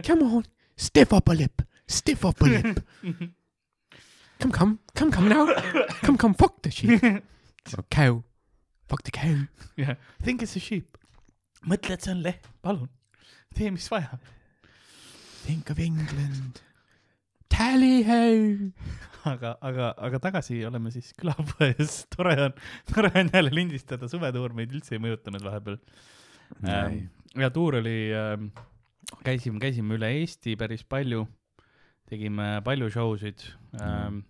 [0.07, 0.45] Come on,
[0.77, 2.81] stiff up a lip, stiff up a lip.
[4.41, 5.47] Come, come, come, come now.
[6.05, 7.03] Come, come, fuck the sheep.
[7.91, 8.23] Cow.
[8.89, 9.37] Fuck the cow.
[9.77, 10.97] Yeah,, think it's a sheep.
[11.69, 12.89] mõtle, et see on lehm, palun,
[13.55, 14.17] tee, mis vaja.
[15.45, 16.63] Think of England.
[17.51, 18.23] Tally ho.
[19.31, 22.57] aga, aga, aga tagasi oleme siis külapoes, tore on,
[22.93, 25.79] tore on jälle lindistada, suvetuur meid üldse ei mõjutanud vahepeal.
[26.67, 27.05] Ähm,.
[27.39, 28.49] ja tuur oli ähm,,
[29.27, 31.27] käisime, käisime üle Eesti päris palju,
[32.11, 33.45] tegime palju show sid
[33.79, 34.25] ähm,.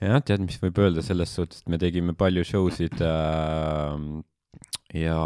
[0.00, 4.08] jah, tead, mis võib öelda selles suhtes, et me tegime palju show sid äh,
[4.96, 5.20] ja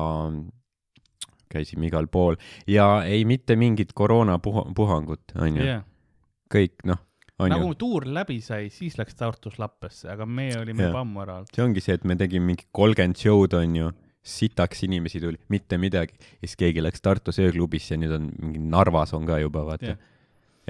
[1.54, 2.34] käisime igal pool.
[2.66, 5.84] Ja ei mitte mingit koroonapuhangut onju jah,
[6.52, 7.02] kõik noh
[7.42, 11.52] nagu tuur läbi sai, siis läks Tartus lappesse, aga meie olime juba ammu ära olnud.
[11.54, 13.90] see ongi see, et me tegime mingi kolmkümmend show'd onju,
[14.24, 16.14] sitaks inimesi tuli, mitte midagi.
[16.38, 19.94] ja siis keegi läks Tartus ööklubisse ja nüüd on mingi Narvas on ka juba vaata
[19.94, 20.10] Jah.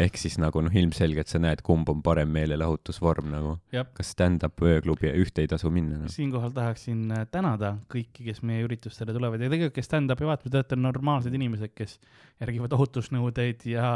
[0.01, 3.55] Ehk siis nagu noh, ilmselgelt sa näed, kumb on parem meelelahutusvorm nagu.
[3.71, 6.11] kas stand-up ööklubi, ühte ei tasu minna noh.
[6.11, 10.61] siinkohal tahaksin äh, tänada kõiki, kes meie üritustele tulevad ja tegelikult, kes stand-up'i vaatavad, te
[10.63, 11.97] olete normaalsed inimesed, kes
[12.43, 13.89] järgivad ohutusnõudeid ja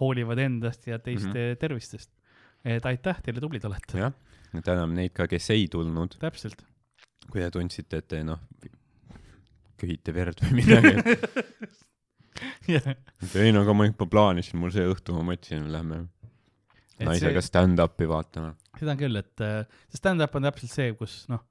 [0.00, 1.38] hoolivad endast ja teiste mm.
[1.38, 1.60] -hmm.
[1.60, 2.10] tervistest.
[2.64, 3.98] et aitäh teile, tublid olete.
[3.98, 4.12] jah,
[4.64, 6.64] täname neid ka, kes ei tulnud, täpselt.
[7.28, 8.40] kui te tundsite, et te noh,
[9.82, 10.96] köhite verd või midagi.
[13.42, 16.04] ei no aga ma juba plaanisin, mul see õhtu ma mõtlesin, lähme
[17.02, 18.52] naisega stand-up'i vaatama.
[18.78, 21.42] seda küll, et äh, see stand-up on täpselt see, kus noh,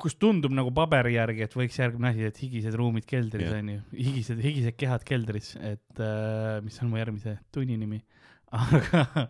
[0.00, 4.40] kus tundub nagu paberi järgi, et võiks järgmine asi, et higised ruumid keldris onju, higised,
[4.44, 8.02] higised kehad keldris, et äh, mis on mu järgmise tunni nimi.
[8.60, 9.28] aga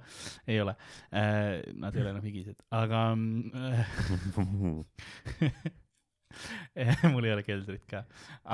[0.49, 0.73] ei ole
[1.13, 3.91] äh,, nad ei ole enam higised, aga äh,
[7.13, 8.03] mul ei ole keldrit ka,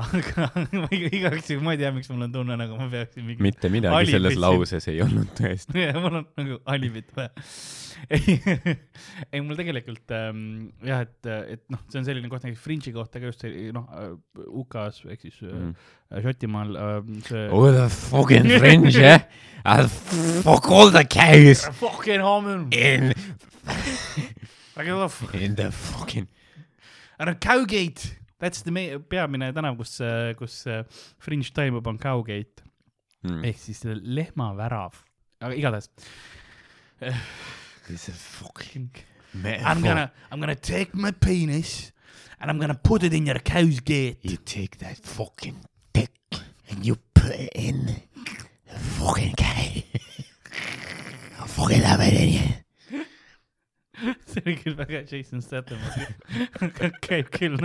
[0.02, 0.46] aga
[0.82, 3.44] ma iga- igaks juhuks, ma ei tea, miks mul on tunne, nagu ma peaksin mingi
[3.44, 5.76] mitte midagi Alibit selles lauses ei olnud tõesti.
[5.86, 7.30] ja mul on nagu alibit vaja.
[8.12, 8.36] ei,
[9.32, 10.40] ei mul tegelikult ähm,
[10.86, 13.86] jah, et, et noh, see on selline koht näiteks Fringe'i kohta ka just see noh
[13.96, 14.10] äh,
[14.62, 15.72] UK-s ehk siis mm.
[16.22, 19.20] Šotimaal äh, see Oh, the fucking fringe, eh?
[19.66, 23.12] I'll fuck all the cows Fucking hommel, in
[25.34, 26.28] in the fucking.
[27.18, 29.98] Ära Cowgate, that's the me- peamine tänav, kus,
[30.38, 30.84] kus äh,
[31.18, 32.62] Fringe toimub, on Cowgate
[33.26, 33.42] Mm.
[33.44, 34.94] ehk siis lehmavärav,
[35.40, 35.88] aga igatahes.
[37.88, 38.90] This is fucking
[39.34, 39.82] I'm metaphor.
[39.82, 41.92] gonna, I'm gonna take my penis
[42.40, 44.18] and I'm gonna put it in your cow's gate.
[44.22, 45.56] You take that fucking
[45.92, 46.12] dick
[46.70, 47.86] and you put it in
[48.66, 49.82] the fucking cow.
[51.42, 52.54] I fucking love it in you.
[54.30, 55.80] see oli küll väga Jason Statham,
[57.06, 57.56] käib küll.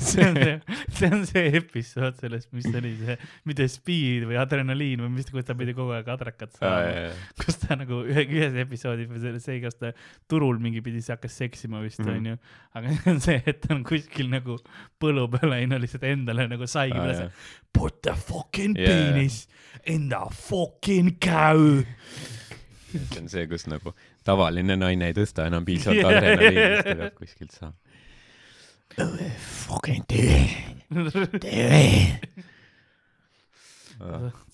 [0.00, 0.52] see on see,
[0.96, 5.44] see on see episood sellest, mis oli see, mitte Speed või Adrenaliin või mis, kus
[5.44, 7.10] ta pidi kogu aeg adrakat saama.
[7.42, 9.90] kus ta nagu ühe, ühes episoodis või see, see, kas ta
[10.32, 12.14] turul mingi pidi, see hakkas seksima vist Mhm.
[12.14, 12.38] onju.
[12.80, 14.56] aga see on see, et ta on kuskil nagu
[15.02, 17.44] põllu peal läinud lihtsalt endale nagu saigi Ah, üles.
[17.74, 18.88] Put the fucking jaa.
[18.88, 19.42] penis
[19.84, 21.82] in the fucking cow.
[22.94, 23.92] See on see, kus nagu
[24.26, 27.76] tavaline naine ei tõsta enam piisavalt Jaa, adrenaliini, siis ta peab kuskilt saama.
[29.64, 30.04] Fucking.
[30.94, 31.40] Do it.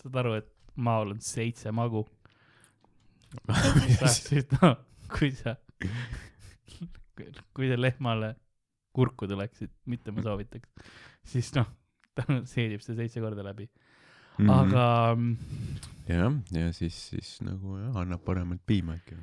[0.00, 0.48] saad aru, et
[0.80, 2.04] maal on seitse magu.
[4.16, 4.76] siis noh,
[5.12, 5.54] kui sa,
[7.54, 8.32] kui sa lehmale
[8.96, 10.68] kurku tuleksid, mitte ma soovitaks,
[11.30, 11.68] siis noh,
[12.18, 13.68] ta seedib seda seitse korda läbi,
[14.40, 14.50] Mhm.
[14.50, 14.84] aga
[16.16, 19.18] jah, ja siis, siis nagu jah, annab paremat piima ikka.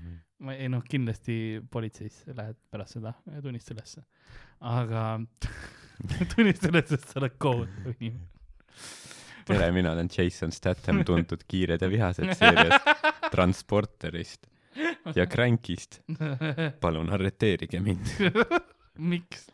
[0.45, 4.03] ma ei noh, kindlasti politseisse lähed pärast seda ja tunnista ülesse,
[4.61, 5.05] aga
[6.35, 8.33] tunnista üles, et sa oled kohutav inimene.
[9.47, 12.93] tere, mina olen Jason Statham, tuntud Kiired ja vihased seeriast
[13.33, 14.47] Transporterist
[15.15, 16.01] ja Crankist.
[16.79, 18.11] palun arreteerige mind.
[18.99, 19.47] miks?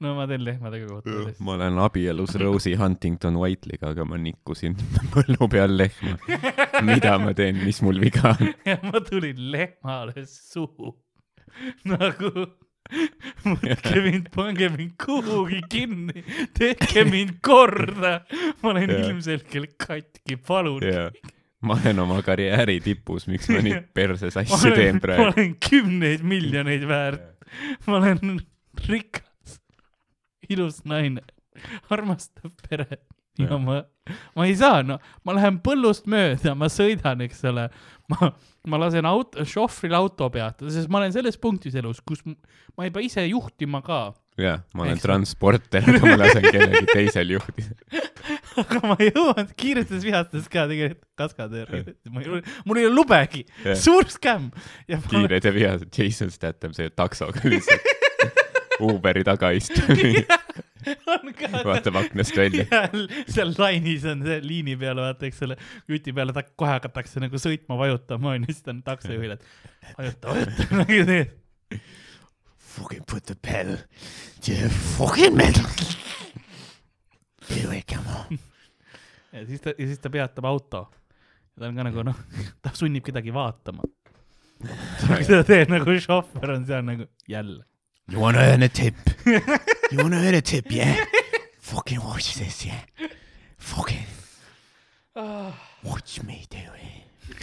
[0.00, 1.34] no ma teen lehmadega kohta.
[1.44, 4.76] ma olen abielus Rosie Huntington Whiteley'ga, aga ma nikkusin
[5.14, 6.16] põllu peal lehma.
[6.84, 8.52] mida ma teen, mis mul viga on?
[8.70, 10.94] ja ma tulin lehmale suhu.
[11.88, 12.32] nagu,
[13.44, 16.24] võtke mind, pange mind kuhugi kinni,
[16.58, 18.18] tehke mind korda.
[18.62, 19.06] ma olen Jah.
[19.08, 20.82] ilmselgelt katki, palun.
[20.84, 21.08] jaa,
[21.64, 25.28] ma olen oma karjääri tipus, miks ma nii perses asju teen olen, ma praegu.
[25.30, 27.30] olen kümneid miljoneid väärt,
[27.86, 28.20] ma olen
[28.88, 29.58] rikas,
[30.50, 31.24] ilus naine,
[31.92, 33.02] armastav pere
[33.38, 33.58] ja Jah.
[33.58, 33.82] ma,
[34.34, 37.66] ma ei saa, no ma lähen põllust mööda, ma sõidan, eks ole,
[38.12, 38.30] ma,
[38.70, 42.92] ma lasen auto, šohvril auto peatada, sest ma olen selles punktis elus, kus ma ei
[42.94, 44.04] pea ise juhtima ka.
[44.38, 47.74] jah, ma olen transporter, aga ma lasen kellelgi teisel juhtida.
[48.62, 53.78] aga ma jõuan kiiretes vihastes ka tegelikult kaskadööri, ei, mul ei ole lubegi, Jah.
[53.82, 54.52] suur skämm.
[54.90, 57.93] ja kiired ja vihased, Jason Statham sõidab taksoga lihtsalt
[58.82, 59.86] Uberi taga istub,
[61.14, 62.64] on ka vaatab aknast välja.
[63.34, 65.56] seal, lainis on see liini peal, vaata, eks ole,
[65.90, 70.32] juti peale ta kohe hakatakse nagu sõitma, vajutama onju, siis ta on taksojuhil, et vajuta,
[70.32, 71.38] vajuta nagu teed.
[72.74, 73.76] Fucking put the pedal
[74.42, 75.68] to the fucking metal.
[77.46, 78.40] Do it, come on.
[79.32, 80.88] ja siis ta, ja siis ta peatab auto.
[81.54, 82.18] ta on ka nagu noh,
[82.62, 83.86] ta sunnib kedagi vaatama.
[85.28, 87.62] ta teeb nagu šohver on seal nagu jälle.
[88.08, 88.94] You wanna earn a tip?
[89.26, 91.04] You wanna earn a tip, yeah?
[91.58, 92.80] Fucking watch this, yeah.
[93.58, 94.04] Fucking
[95.84, 97.36] watch me do it.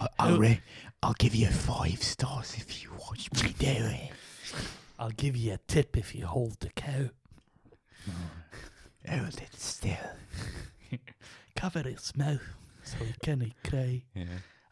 [0.00, 0.60] I, I'll, re-
[1.02, 4.10] I'll give you five stars if you watch me do it.
[4.98, 7.10] I'll give you a tip if you hold the cow.
[9.08, 9.96] Hold it still.
[11.56, 12.42] Cover its mouth
[12.82, 14.02] so he can't cry.
[14.14, 14.24] yeah.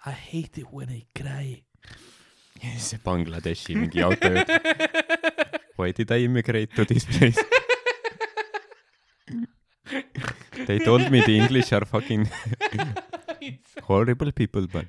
[0.06, 1.62] I hate it when I cry.
[2.64, 2.94] Yes.
[3.04, 4.48] Bangladeshi mingi autojuht.
[5.76, 7.38] Why did I immigrate to this place?
[10.66, 12.30] They told me the English are fucking
[13.88, 14.86] horrible people, but.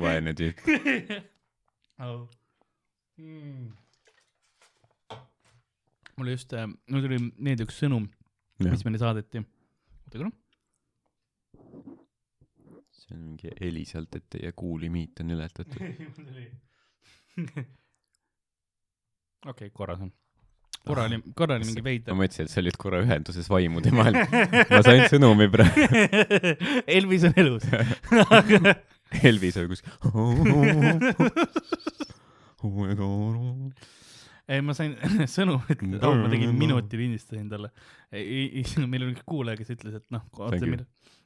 [0.00, 0.58] vaene tüüp.
[2.00, 2.28] oh.
[3.18, 3.70] mm.
[6.16, 8.08] mulle just äh,, mul tuli meelde üks sõnum,
[8.66, 9.44] mis meile saadeti.
[10.08, 10.32] oota korra.
[13.10, 15.80] See on mingi heli sealt, et teie kuulimiit on ületatud.
[19.50, 20.12] okei, korras on.
[20.86, 22.14] korra oli, korra oli mingi ma veider.
[22.16, 24.14] mõtlesin, et sa olid korra ühenduses vaimude vahel.
[24.70, 25.80] ma sain sõnumi praegu.
[26.98, 27.64] Elvis on elus.
[29.30, 29.90] Elvis oli kuskil.
[34.50, 34.96] ei, ma sain
[35.36, 37.70] sõnumi, et oh, ma tegin minuti lindistasin talle.
[38.10, 40.26] meil oli üks kuulaja, kes ütles, et noh,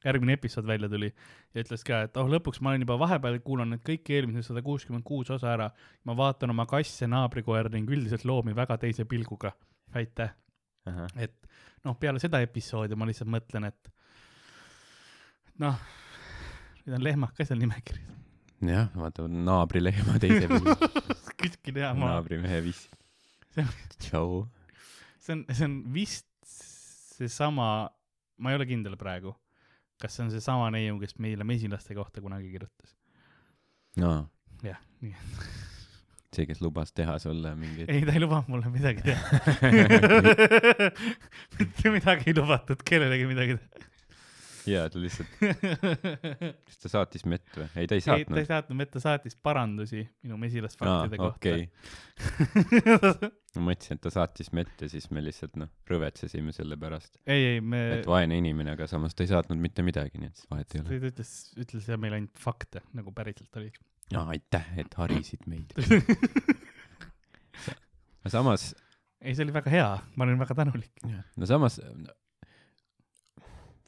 [0.04, 3.82] järgmine episood välja tuli ja ütles ka, et oh lõpuks ma olen juba vahepeal kuulanud
[3.86, 5.70] kõik eelmised sada kuuskümmend kuus osa ära.
[6.04, 9.54] ma vaatan oma kasse, naabrikoera ning üldiselt loomi väga teise pilguga.
[9.94, 10.34] aitäh,
[11.16, 11.36] et
[11.84, 13.92] noh, peale seda episoodi ma lihtsalt mõtlen, et
[15.64, 15.78] noh,
[16.84, 18.20] nüüd on lehmad ka seal nimekirjas.
[18.64, 20.76] jah, vaata naabrilehma teise peale.
[21.40, 22.18] kuskil hea maa.
[22.18, 22.92] naabrimehe viss
[23.54, 23.74] See on-.
[24.02, 24.28] tšau.
[25.22, 26.26] see on, see on vist
[27.14, 27.68] seesama,
[28.42, 29.34] ma ei ole kindel praegu,
[30.02, 32.96] kas see on seesama neiu, kes meile mesilaste kohta kunagi kirjutas.
[34.02, 34.24] aa,
[34.66, 35.14] jah, nii.
[36.34, 37.90] see, kes lubas teha sulle mingeid.
[37.90, 39.42] ei, ta ei lubanud mulle midagi teha.
[41.60, 43.58] mitte midagi ei lubatud kellelegi midagi
[44.68, 45.28] jaa, ta lihtsalt,
[46.66, 47.66] kas ta saatis mett või?
[47.80, 48.40] ei, ta ei ei, ta ei saatnud.
[48.48, 51.66] saatnud mett, ta saatis parandusi minu mesilasfaktide okei.
[51.68, 53.30] kohta.
[53.56, 57.18] ma mõtlesin, et ta saatis mett ja siis me lihtsalt noh, rõvetsesime selle pärast.
[57.26, 60.46] ei, ei, me, et vaene inimene, aga samas ta ei saatnud mitte midagi, nii et
[60.52, 61.00] vahet ei ole.
[61.02, 61.34] ta ütles,
[61.66, 63.70] ütles ja meile ainult fakte, nagu päriselt oli.
[64.14, 65.76] aa, aitäh, et harisid meid.
[68.24, 68.72] aga samas,
[69.20, 70.94] ei, see oli väga hea, ma olin väga tänulik.
[71.04, 71.80] no samas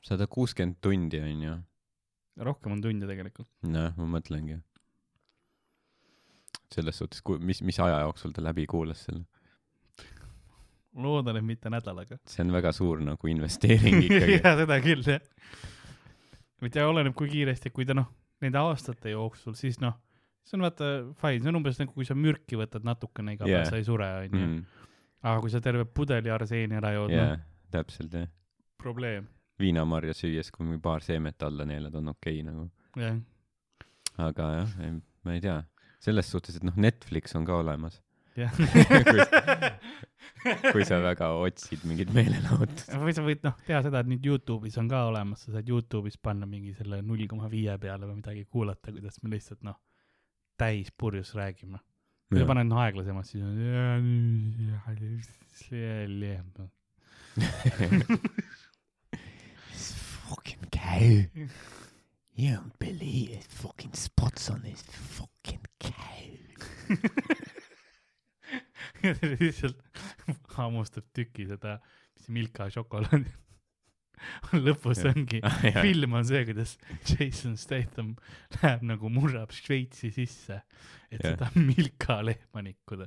[0.07, 1.55] sada kuuskümmend tundi on ju,
[2.47, 3.49] rohkem on tunde tegelikult.
[3.67, 4.61] noh, ma mõtlengi.
[6.75, 9.25] selles suhtes, mis, mis aja jooksul ta läbi kuulas selle,
[10.97, 12.19] loodan, et mitte nädalaga.
[12.29, 14.41] see on väga suur nagu investeering ikkagi.
[14.41, 15.23] ja seda küll jah.
[16.65, 18.09] mitte oleneb, kui kiiresti, kui ta noh,
[18.45, 19.99] nende aastate jooksul, siis noh,
[20.47, 20.91] see on vaata
[21.21, 23.71] fine, see on umbes nagu, kui sa mürki võtad natukene iga päev Jaa.
[23.71, 24.43] sa ei sure, onju.
[24.43, 24.83] Mm,
[25.27, 28.29] aga kui sa terve pudeli arseeni ära jood, jaa noh, täpselt jah.
[28.81, 29.27] probleem.
[29.61, 32.67] Viinamarja süües, kui paar seemet alla neelad, on okei okay, nagu.
[33.01, 33.17] jah,
[34.27, 34.75] aga jah,
[35.27, 35.61] ma ei tea,
[36.03, 38.01] selles suhtes, et noh, Netflix on ka olemas,
[38.37, 38.53] jah.
[40.73, 42.93] kui sa väga otsid mingit meelelahutust.
[43.03, 46.19] või sa võid noh, teha seda, et nüüd Youtube'is on ka olemas, sa saad Youtube'is
[46.23, 49.79] panna mingi selle null koma viie peale või midagi kuulata, kuidas me lihtsalt noh,
[50.61, 51.81] täis purjus räägime.
[52.31, 53.55] kui sa paned noh aeglasemalt, siis on.
[60.87, 61.49] Cow.
[62.35, 63.45] You don't believe it.
[63.45, 66.27] Fucking spots on this fucking cow.
[69.41, 69.77] lihtsalt
[70.57, 71.79] hammustab tüki seda,
[72.15, 73.33] mis see Milka šokolaadi.
[74.67, 75.13] lõpus Jah.
[75.15, 75.81] ongi, Ah, jah.
[75.85, 76.77] film on see, kuidas
[77.11, 78.15] Jason Statham
[78.63, 80.61] läheb nagu murrab Šveitsi sisse,
[81.11, 81.35] et Jah.
[81.37, 83.07] seda Milka lehma nikkuda.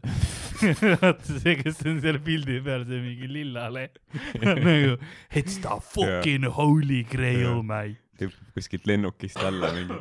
[1.02, 3.98] vaata see, kes on seal pildi peal, see mingi lilla lehm,
[4.46, 4.96] nagu
[5.34, 8.00] it's the fucking holy grail mate.
[8.20, 10.00] hüppab kuskilt lennukist alla mingi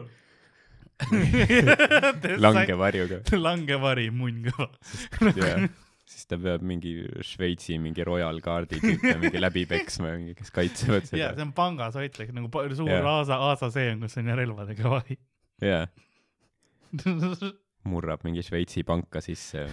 [2.44, 3.20] langevarjuga.
[3.38, 4.68] langevari, munn kõva.
[6.08, 6.94] Ja siis ta peab mingi
[7.26, 11.44] Šveitsi mingi royal guard'i tüüpe mingi läbi peksma, mingi, kes kaitsevad ja seda see.
[11.44, 12.48] on pangas hoitakse nagu
[12.78, 13.08] suur Jah.
[13.12, 15.18] aasa, aasa seem, kus on relvadega vahi.
[15.64, 15.84] jaa,
[17.92, 19.66] murrab mingi Šveitsi panka sisse.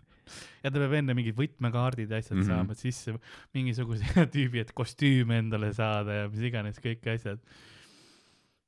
[0.62, 2.44] ja ta peab enne mingid võtmekaardid ja asjad mm.
[2.44, 2.52] -hmm.
[2.52, 3.16] saama sisse,
[3.56, 7.40] mingisuguse tüübi, et kostüüme endale saada ja mis iganes kõik asjad.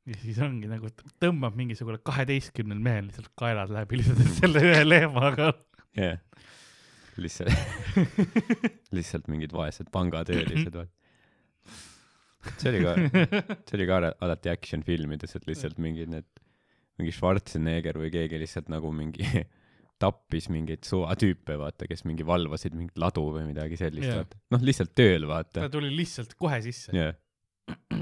[0.09, 0.89] ja siis ongi nagu
[1.23, 5.53] tõmbab mingisugune kaheteistkümnel mehel lihtsalt kaelad läbi lihtsalt selle ühe lehmaga.
[5.99, 6.19] jah,
[7.21, 7.53] lihtsalt,
[8.97, 10.93] lihtsalt mingid vaesed pangatöölised, vaat.
[12.59, 12.95] see oli ka,
[13.69, 16.29] see oli ka ala- alati action filmides, et lihtsalt mingid need,
[17.01, 19.27] mingi Schwarzenegger või keegi lihtsalt nagu mingi
[20.03, 24.41] tappis mingeid suvatüüpe, vaata, kes mingi valvasid mingit ladu või midagi sellist yeah., vaata.
[24.55, 25.69] noh, lihtsalt tööl, ta vaata.
[25.73, 26.95] tuli lihtsalt kohe sisse.
[26.97, 27.15] jah.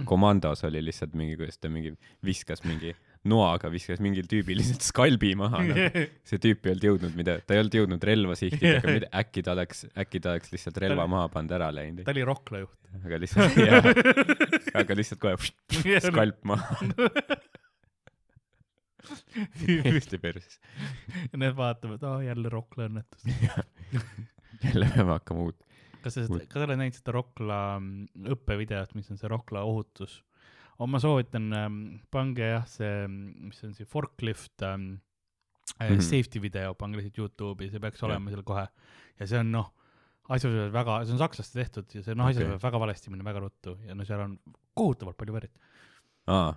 [0.08, 1.92] komandos oli lihtsalt mingi, kuidas ta mingi
[2.24, 2.94] viskas mingi
[3.28, 6.04] noaga viskas mingil tüübil lihtsalt skalbi maha nagu.
[6.28, 9.42] see tüüp ei olnud jõudnud mida, ta ei olnud jõudnud relva sihtida ega mida, äkki
[9.44, 12.04] ta oleks, äkki ta oleks lihtsalt relva Ta- maha pannud ära läinud.
[12.06, 12.78] ta oli Rokla juht.
[13.04, 13.90] aga lihtsalt, jah,
[14.80, 15.34] aga lihtsalt kohe
[16.06, 16.78] skalp maha,
[19.90, 20.56] hästi perses.
[21.36, 23.26] Need vaatavad, aa jälle Rokla õnnetus.
[24.64, 25.58] jälle peame hakkama uut.
[26.04, 30.20] kas sa, kas sa oled näinud seda Rokla mm, õppevideot, mis on see Rokla ohutus?
[30.88, 31.50] Ma soovitan,
[32.12, 34.86] pange jah, see, mis on see forklift ähm,
[35.78, 35.86] mm.
[35.86, 36.00] -hmm.
[36.00, 38.66] safety video, pange lihtsalt Youtube'i, see peaks olema seal kohe.
[39.20, 39.68] ja see on noh,
[40.30, 42.50] asjad võivad väga, see on sakslaste tehtud ja see noh, asjad Okei.
[42.50, 44.38] võivad väga valesti minna väga ruttu ja no seal on
[44.78, 45.52] kohutavalt palju verd.
[46.30, 46.54] aa,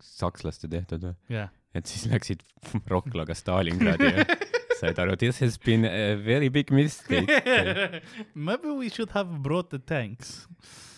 [0.00, 1.16] sakslaste tehtud või?
[1.36, 2.44] jah, et siis läksid
[2.92, 4.12] Roklaga Stalingradi
[4.80, 7.28] said aru, this has been a very big mistake.
[8.34, 10.46] Maybe we should have brought the tanks.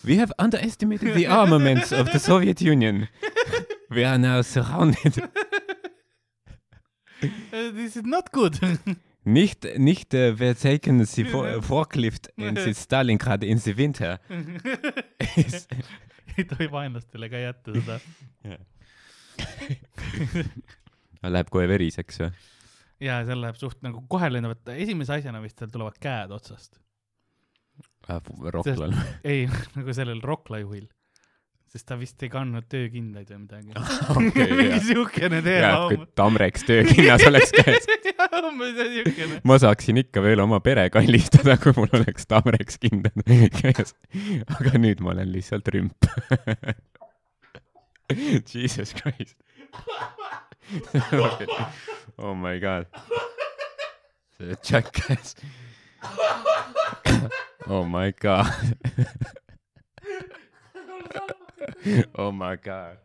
[0.05, 3.07] We have underestimated the armaments of the Soviet Union.
[3.91, 5.17] We are now surrounded.
[7.21, 8.57] Uh, this is not good.
[9.25, 14.19] Nicht, nicht uh, wir taken the fo- forklift in the Stalingrad in the winter.
[16.37, 17.99] ei tohi vaenlastele ka jätta seda.
[21.27, 22.31] Läheb kohe veriseks või?
[23.03, 26.79] Ja seal läheb suht nagu kohe lendavad, esimese asjana vist seal tulevad käed otsast.
[28.09, 28.95] Roklal.
[29.23, 29.43] ei,
[29.75, 30.87] nagu sellel Rokla juhil.
[31.69, 33.75] sest ta vist ei kandnud töökindaid või midagi.
[34.17, 36.07] okei, mingi siukene jah, kui teema.
[36.17, 37.85] Tamreks töökinnas oleks käes.
[38.49, 39.39] umbes siukene.
[39.45, 43.21] ma saaksin ikka veel oma pere kallistada, kui mul oleks Tamreks kindad
[43.61, 43.93] käes.
[44.57, 46.09] aga nüüd ma olen lihtsalt rümp.
[48.49, 49.37] Jesus Christ.
[52.19, 52.85] Oh my god.
[54.37, 55.35] see jackass.
[57.67, 58.51] oh my god.
[62.15, 62.97] oh my god.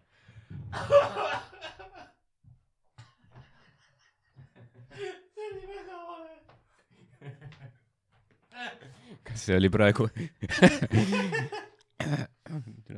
[9.24, 10.08] kas see oli praegu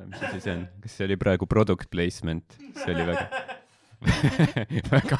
[0.07, 3.27] mis asi see on, kas see oli praegu product placement, see oli väga
[4.93, 5.19] väga,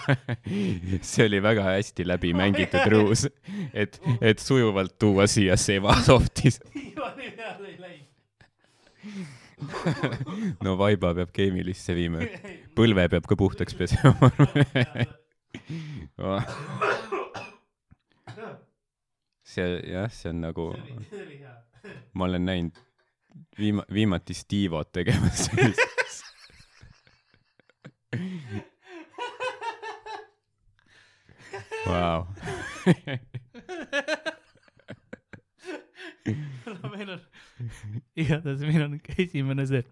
[1.03, 3.27] see oli väga hästi läbi mängitud ruus,
[3.73, 6.61] et, et sujuvalt tuua siia Sevasoftis.
[10.65, 12.27] no vaiba peab keemilisse viima,
[12.77, 14.31] põlve peab ka puhtaks pesema.
[19.47, 20.71] see jah, see on nagu,
[22.13, 22.87] ma olen näinud
[23.59, 25.81] viima-, viimati Stivot tegemas sellist.
[31.87, 32.27] Vau,
[36.91, 37.21] meil on,
[38.19, 39.83] igatahes meil on ikka esimene see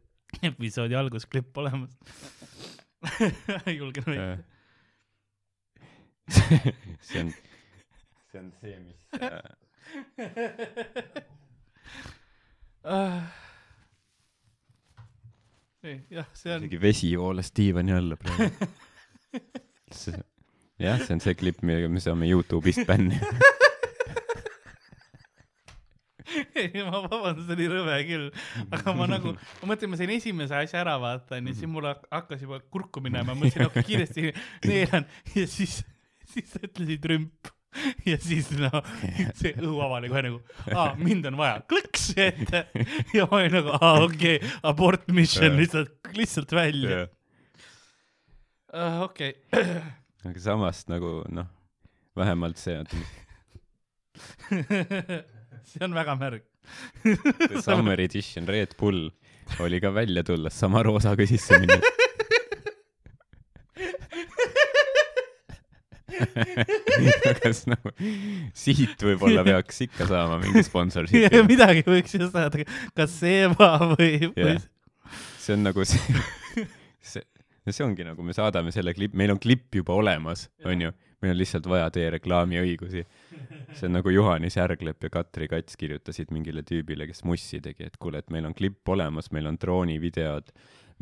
[0.49, 1.95] episoodi algusklipp olemas.
[3.69, 4.43] ei julge näidata.
[6.35, 7.33] see on,
[8.33, 9.01] see on see, mis
[12.85, 13.23] äh,
[15.85, 18.71] ei, jah, see on, isegi vesi voolas diivani alla praegu.
[20.83, 23.21] jah, see on see klipp, millega me saame Youtube'ist bänni.
[26.55, 28.29] ei ma vabandan, see oli rõve küll,
[28.75, 32.07] aga ma nagu, ma mõtlen, ma sain esimese asja ära vaata onju, siis mul hak-
[32.13, 34.33] hakkas juba kurku minema, ma mõtlesin, okei kiiresti
[34.69, 35.07] neelan
[35.37, 35.83] ja siis,
[36.33, 37.53] siis sa ütlesid rümp.
[38.07, 38.77] Ja siis noh,
[39.35, 40.37] see õhu avali kohe nagu,
[40.79, 42.61] aa mind on vaja, klõks ette
[43.17, 47.09] ja ma olin nagu, aa okei okay,, abort mission lihtsalt, lihtsalt välja.
[49.09, 49.35] okei,
[50.25, 51.49] aga samas nagu noh,
[52.17, 52.79] vähemalt see,
[55.71, 56.45] see on väga märg.
[57.05, 59.11] The Summer Edition Red Bull
[59.61, 61.77] oli ka välja tulles sama roosaga sisse minna.
[67.43, 67.93] kas nagu
[68.57, 71.43] siit võib-olla peaks ikka saama mingi sponsorship'i?
[71.53, 72.65] midagi võiks ju saada,
[72.97, 74.67] kas Seeba või, või Jah.
[75.43, 76.25] see on nagu see,
[77.03, 77.25] see,
[77.73, 80.93] see ongi nagu me saadame selle klipi, meil on klipp juba olemas, onju,
[81.25, 83.05] meil on lihtsalt vaja teie reklaamiõigusi.
[83.73, 87.97] see on nagu Juhanis Järglep ja Katri Kats kirjutasid mingile tüübile, kes mussi tegi, et
[87.97, 90.53] kuule, et meil on klipp olemas, meil on droonivideod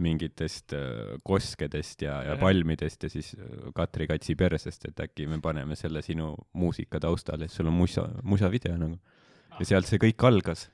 [0.03, 5.41] mingitest äh, koskedest ja, ja palmidest ja siis äh, Katri Katsi persest, et äkki me
[5.43, 8.99] paneme selle sinu muusika taustale, et sul on musa, musavideo nagu.
[9.59, 10.71] ja sealt see kõik algas.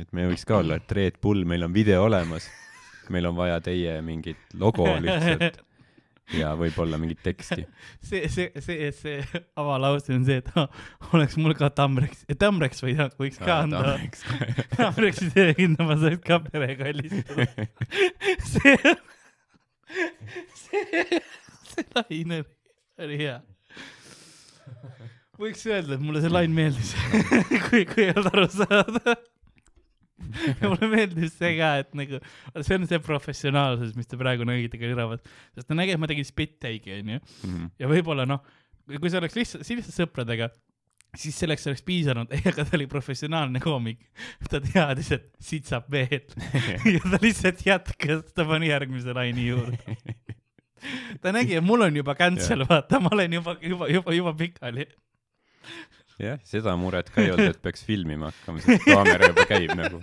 [0.00, 2.46] Et me võiks ka olla, et Red Bull, meil on video olemas,
[3.10, 5.62] meil on vaja teie mingit logo lihtsalt
[6.36, 7.64] ja võib-olla mingit teksti.
[8.04, 10.68] see, see, see, see avalause on see, et ah,
[11.16, 13.96] oleks mul ka Tamreks, Tamreks või jah, võiks ka anda.
[14.76, 17.48] Tamreksi teehinda ma saaks ka perega helistada.
[18.52, 18.76] see,
[20.62, 21.22] see,
[21.72, 22.46] see lain oli,
[23.02, 23.38] oli hea.
[25.42, 26.94] võiks öelda, et mulle see lain meeldis,
[27.68, 29.18] kui, kui ei olnud aru saada.
[30.60, 32.20] Ja mulle meeldis see ka, et nagu,
[32.60, 35.22] see on see professionaalsus, mis ta praegu nägidega kõrvavad,
[35.56, 37.70] sest ta nägi, et ma tegin spit take'i onju Mhm.
[37.82, 38.42] ja võib-olla noh,
[38.98, 40.48] kui see oleks lihtsalt, lihtsalt sõpradega,
[41.18, 44.00] siis selleks oleks piisanud, aga ta oli professionaalne koomik.
[44.48, 46.22] ta teadis, et siit saab veel
[46.94, 49.98] ja ta lihtsalt jätkas, ta pani järgmise laine juurde.
[51.22, 54.88] ta nägi, et mul on juba cancel, vaata, ma olen juba, juba, juba, juba pikali.
[56.22, 60.02] jah, seda muret ka ei olnud, et peaks filmima hakkama, sest kaamera juba käib nagu.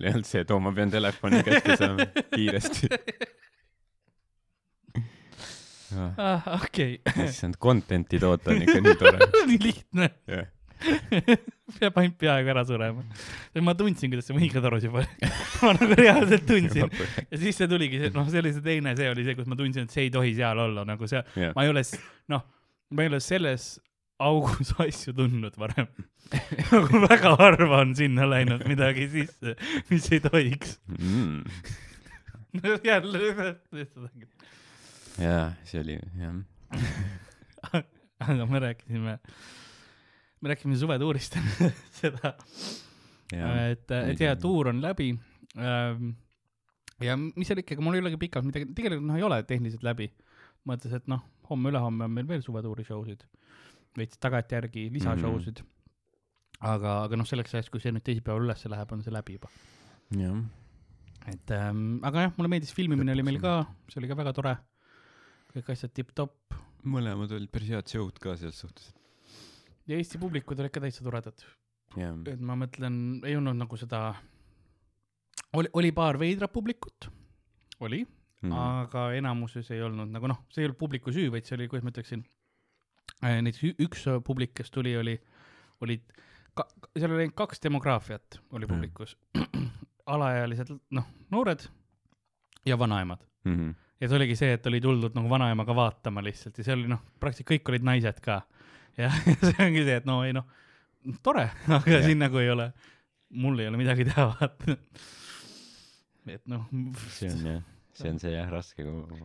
[0.00, 2.90] ei olnud see, et oo, ma pean telefoni kätte saama kiiresti.
[6.16, 6.48] ah,.
[6.60, 9.30] okei, issand, content'i toota on ikka nii tore.
[9.50, 10.10] nii lihtne.
[10.30, 10.48] jah,
[11.78, 13.04] peab ainult peaaegu ära surema.
[13.66, 15.04] ma tundsin, kuidas see mõhikatorus juba,
[15.64, 16.88] ma nagu reaalselt tundsin.
[17.26, 19.58] ja siis see tuligi see, noh, see oli see teine, see oli see, kus ma
[19.58, 21.84] tundsin, et see ei tohi seal olla nagu see, jah, ma ei ole,
[22.32, 22.46] noh,
[22.96, 23.72] ma ei ole selles
[24.20, 25.88] augus asju tundnud varem.
[26.70, 29.56] nagu väga harva on sinna läinud midagi sisse,
[29.90, 30.76] mis ei tohiks.
[30.98, 31.42] mm..
[32.84, 33.56] jälle,
[35.18, 36.38] jaa, see oli, jah.
[38.30, 39.18] aga me rääkisime,
[40.40, 41.38] me rääkisime suvetuurist
[42.00, 42.34] seda,
[43.32, 45.12] et, et jaa, tuur on läbi.
[47.00, 49.86] ja mis seal ikka, ega mul ei olegi pikalt midagi, tegelikult noh, ei ole tehniliselt
[49.86, 50.10] läbi.
[50.68, 53.24] mõtles, et noh, homme-ülehomme on meil veel suvetuuri show sid,
[53.98, 55.66] veits tagantjärgi lisashow sid mm.
[55.66, 56.72] -hmm.
[56.72, 59.50] aga, aga noh, selleks ajaks, kui see nüüd teisipäeval ülesse läheb, on see läbi juba.
[60.22, 60.42] jah.
[61.26, 63.54] et ähm,, aga jah, mulle meeldis, filmimine oli meil ka,
[63.88, 64.56] see oli ka väga tore.
[65.54, 68.92] kõik asjad tipp-topp mõlemad olid päris head show'd ka selles suhtes.
[69.88, 71.44] ja Eesti publikud olid ka täitsa toredad.
[71.98, 74.14] et ma mõtlen, ei olnud nagu seda,
[75.58, 77.10] oli, oli paar veidrat publikut,
[77.80, 78.50] oli mm.
[78.50, 78.54] -hmm.
[78.54, 81.84] aga enamuses ei olnud nagu noh, see ei olnud publiku süü, vaid see oli, kuidas
[81.84, 82.24] ma ütleksin,
[83.22, 85.14] näiteks ü- üks publik, kes tuli, oli,
[85.84, 86.02] olid,
[86.98, 88.74] seal oli kaks demograafiat oli Mhm.
[88.74, 89.16] publikus.
[90.14, 91.60] alaealised, noh, noored
[92.66, 93.20] ja vanaemad.
[93.44, 93.70] Mhm.
[94.00, 97.00] ja see oligi see, et oli tuldud nagu vanaemaga vaatama lihtsalt ja seal oli noh,
[97.20, 98.40] praktiliselt kõik olid naised ka.
[99.00, 100.46] ja see ongi see, et no ei noh,
[101.22, 102.04] tore, aga Jah.
[102.06, 102.72] siin nagu ei ole,
[103.30, 104.76] mul ei ole midagi teha, vaata.
[106.34, 106.66] et noh,
[107.16, 107.62] see on jah,
[107.96, 109.22] see on see jah raske, kui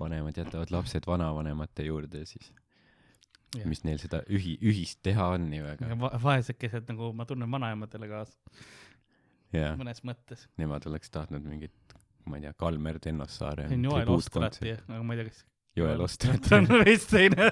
[0.00, 2.50] vanemad jätavad lapsed vanavanemate juurde ja siis,
[3.56, 3.64] Jah.
[3.64, 5.94] mis neil seda ühi-, ühist teha on nii väga.
[6.02, 8.36] va vaesekesed nagu ma tunnen vanaemadele kaasa
[9.78, 10.46] mõnes mõttes.
[10.60, 11.94] nemad oleks tahtnud mingit,
[12.28, 15.44] ma ei tea, Kalmer Tennossaare see on Joel Ostrati, aga ma ei tea, kas.
[15.78, 16.44] Joel Ostrat.
[16.44, 17.50] ta on veits teine.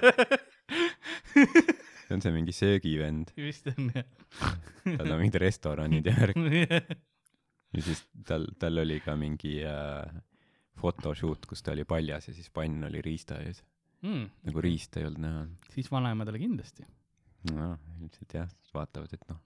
[1.36, 4.06] see on see mingi söögivend, vist on jah.
[4.84, 6.42] tal on mingid restoranid ja värk
[7.76, 10.04] ja siis tal, tal oli ka mingi äh,
[10.80, 13.62] photoshoot, kus ta oli paljas ja siis pann oli riista ees.
[14.06, 14.28] mm,.
[14.48, 15.46] nagu riista ei olnud näha.
[15.74, 16.86] siis vanaemadele kindlasti.
[17.52, 19.40] noh, ilmselt jah, vaatavad, et noh,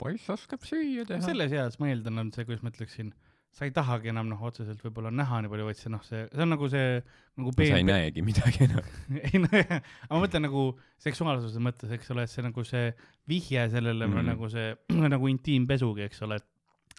[0.00, 1.22] poiss oskab süüa teha.
[1.24, 3.12] selles eas ma eeldan, on see, kuidas ma ütleksin,
[3.56, 6.44] sa ei tahagi enam noh, otseselt võib-olla näha nii palju, vaid see noh, see, see
[6.44, 6.90] on nagu see
[7.36, 8.90] nagu no sa ei näegi midagi enam.
[9.30, 10.66] ei no jah, aga ma mõtlen nagu
[11.04, 12.90] seksuaalsuse mõttes, eks ole, et see nagu see
[13.28, 14.18] vihje sellele mm.
[14.18, 14.30] -hmm.
[14.34, 16.52] nagu see nagu intiimpesugi, eks ole, et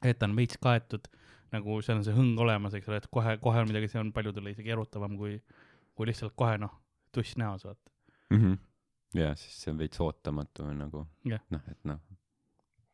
[0.05, 1.07] et ta on veits kaetud,
[1.53, 4.11] nagu seal on see hõng olemas, eks ole, et kohe, kohe on midagi, see on
[4.13, 5.37] paljudele isegi erutavam kui,
[5.97, 6.73] kui lihtsalt kohe noh,
[7.18, 7.91] tuss näos, vaata.
[9.18, 11.41] jah, siis see on veits ootamatu nagu Jah.
[11.53, 11.99] noh, et noh,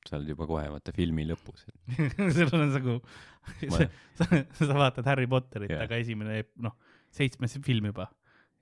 [0.08, 1.66] sa oled juba kohe vaata filmi lõpus.
[2.36, 2.98] sul on nagu,
[3.72, 3.86] Ma-
[4.20, 4.28] sa,
[4.60, 6.76] sa vaatad Harry Potterit yeah., aga esimene, noh,
[7.14, 8.10] seitsmes film juba.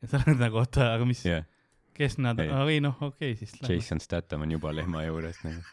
[0.02, 1.48] ja sa oled nagu, oota, aga mis yeah.,
[1.98, 2.80] kes nad, Ei.
[2.84, 3.58] noh, okei okay, siis.
[3.68, 5.64] Jason Statham on juba lehma juures nagu.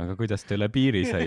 [0.00, 1.26] aga kuidas ta üle piiri sai,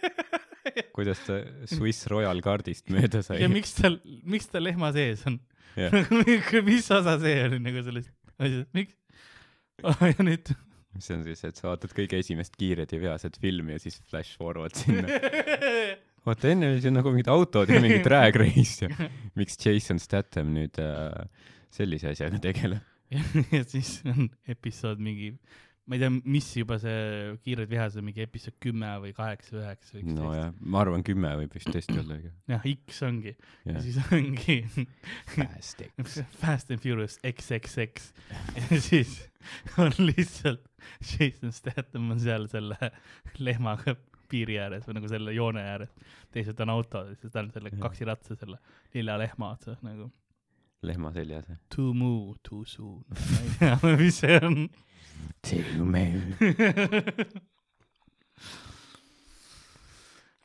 [0.96, 1.38] kuidas ta
[1.70, 3.48] Swiss Royal kaardist mööda sai ja?
[3.52, 5.38] miks tal, miks ta lehma sees on.
[6.70, 8.10] mis osa see oli nagu sellest
[8.40, 8.96] asjast, miks
[9.84, 10.02] oh,?
[10.06, 10.52] ja nüüd
[11.04, 14.38] see on siis, et sa vaatad kõige esimest Kiired ja veased filmi ja siis flash
[14.40, 15.06] forward sinna.
[16.26, 20.52] vaata enne oli see nagu mingid autod ja mingi drag race ja miks Jason Statham
[20.56, 21.14] nüüd äh,
[21.74, 22.82] sellise asjaga tegeleb.
[23.56, 25.32] ja siis on episood mingi,
[25.90, 30.04] ma ei tea, mis juba see Kiired vihased, mingi episood kümme või kaheksa üheksa või
[30.04, 30.20] üksteist.
[30.20, 33.80] nojah, ma arvan kümme võib vist tõesti olla, aga jah, X ongi ja jah.
[33.82, 34.58] siis ongi
[35.34, 36.20] Fast X.
[36.38, 38.12] Fast and Furious XXX
[38.70, 39.16] ja siis
[39.82, 40.62] on lihtsalt
[41.02, 42.78] Jason Statham on seal selle
[43.42, 43.96] lehmaga
[44.30, 45.90] piiri ääres või nagu selle joone ääres,
[46.30, 48.60] teised on autod ja siis ta on selle kaksiratsa selle
[48.94, 50.06] lilla lehma otsas nagu.
[50.86, 51.50] lehma seljas.
[51.74, 53.02] To move too soon.
[53.10, 54.62] ma ei tea, mis see on.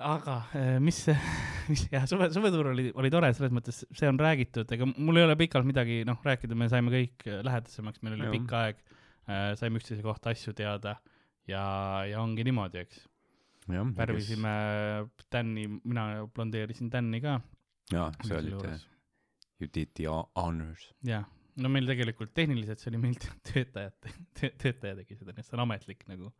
[0.05, 0.97] aga eh, mis,
[1.71, 5.25] mis jah, suve, suvetuur oli, oli tore selles mõttes, see on räägitud, ega mul ei
[5.27, 8.33] ole pikalt midagi noh rääkida, me saime kõik eh, lähedasemaks, meil oli Jah.
[8.35, 8.81] pikk aeg,
[9.57, 10.91] saime üksteise kohta asju teada
[11.49, 11.63] ja,
[12.05, 12.99] ja ongi niimoodi, eks.
[13.97, 14.51] värvisime
[15.33, 16.03] Tänni, mina
[16.35, 17.39] blondeerisin Tänni ka.
[17.93, 18.59] jaa, sa olid
[19.59, 20.91] you did the ho- honors.
[21.07, 21.23] jah,
[21.63, 23.17] no meil tegelikult tehniliselt see oli meil
[23.51, 24.11] töötajate,
[24.61, 26.31] töötaja tegi seda, nii et see on ametlik nagu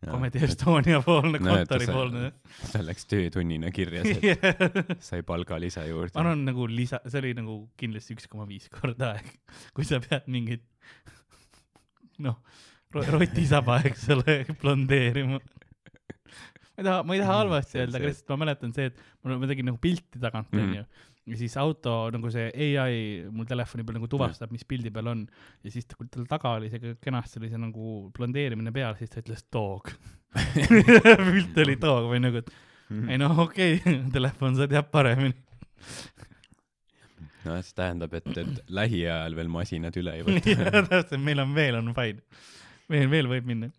[0.00, 2.30] Comedy Estonia poolne, Näed, kontori poolne.
[2.72, 6.16] ta läks töötunnina kirja, ma sai palgalisa juurde.
[6.16, 9.28] arvan nagu lisa, see oli nagu kindlasti üks koma viis korda aeg,
[9.76, 10.64] kui sa pead mingit
[12.24, 12.38] noh,
[12.92, 15.36] rotisaba, eks ole, blondeerima.
[15.40, 18.88] ma ei taha, ma ei taha halvasti See- öelda, aga see- lihtsalt ma mäletan see,
[18.90, 20.64] et mul, ma tegin nagu pilti tagant, Mhm.
[20.64, 20.84] onju.
[21.30, 22.48] Ja siis auto nagu see
[22.82, 22.96] ai
[23.30, 25.26] mul telefoni peal nagu tuvastab, mis pildi peal on.
[25.64, 29.12] ja siis ta, kui tal taga oli see kenasti oli see nagu blondeerimine peal, siis
[29.12, 29.92] ta ütles dog.
[31.30, 32.50] pilt oli dog või nagu, et
[32.90, 33.08] Mhm.
[33.08, 35.36] ei noh, okei okay, telefon, sa tead paremini.
[37.46, 40.82] no see tähendab, et, et lähiajal veel masinad üle ei jah, võta.
[40.90, 42.24] täpselt, meil on veel, on fine.
[42.90, 43.70] veel, veel võib minna.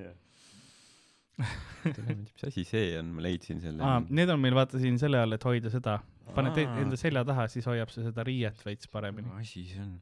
[1.41, 5.43] mis asi see on, ma leidsin selle need on meil vaata siin selle all, et
[5.49, 5.99] hoida seda.
[6.35, 9.29] Paned te- enda selja taha, siis hoiab see seda riiet veits paremini.
[9.41, 9.93] asi see on?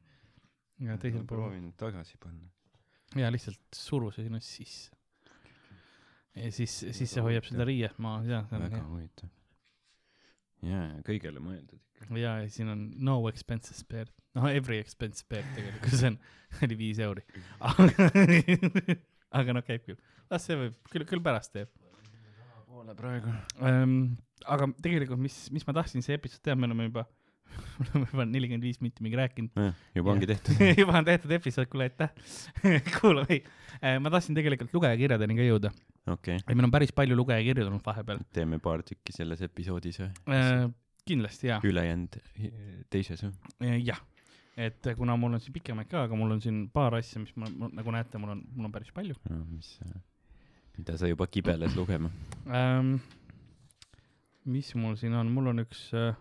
[0.86, 1.44] ja teisel pool.
[1.50, 2.50] proovin tagasi panna.
[3.20, 4.96] ja lihtsalt suru see sinna sisse.
[6.36, 9.30] ja siis, siis see hoiab seda riiet maas ja, väga huvitav.
[10.66, 12.18] jaa, kõigele mõeldud ikka.
[12.18, 14.12] ja, ja siin on no expenses spared.
[14.38, 16.18] noh, every expense spared tegelikult, see on,
[16.66, 17.24] oli viis euri.
[19.40, 20.00] aga noh, käib küll.
[20.32, 21.72] las see võib, küll, küll pärast teeb.
[22.80, 23.32] Poole praegu.
[23.62, 23.96] ähm,.
[24.48, 27.04] aga tegelikult, mis, mis ma tahtsin see episood teha, me oleme juba,
[27.80, 29.64] me oleme juba nelikümmend viis minti mingi rääkinud.
[29.98, 30.62] juba ongi tehtud.
[30.82, 32.14] juba on tehtud episood, kuule aitäh.
[32.96, 33.42] kuula, ei,
[34.00, 35.74] ma tahtsin tegelikult lugejakirjadeni ka jõuda.
[36.16, 38.24] okei, meil on päris palju lugejakirju tulnud vahepeal.
[38.36, 40.72] teeme paar tükki selles episoodis või?
[41.10, 42.16] kindlasti jaa, ülejäänud
[42.94, 43.76] teises või?
[43.84, 44.00] jah.
[44.60, 47.50] et kuna mul on siin pikemaid ka, aga mul on siin paar asja, mis ma,
[47.60, 49.20] ma, nagu näete, mul on, mul on päris palju
[49.50, 49.76] mis,
[50.78, 52.12] mida sa juba kibeled lugema?
[52.48, 52.98] ähm,.
[54.50, 56.18] mis mul siin on, mul on üks äh,,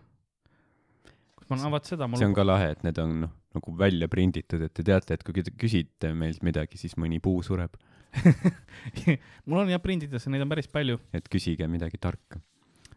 [1.35, 4.09] kus ma, vaat seda mul see on ka lahe, et need on noh, nagu välja
[4.11, 7.77] prinditud, et te teate, et kui te küsite meilt midagi, siis mõni puu sureb.
[9.45, 12.41] mul on jah prindides, neid on päris palju et küsige midagi tarka.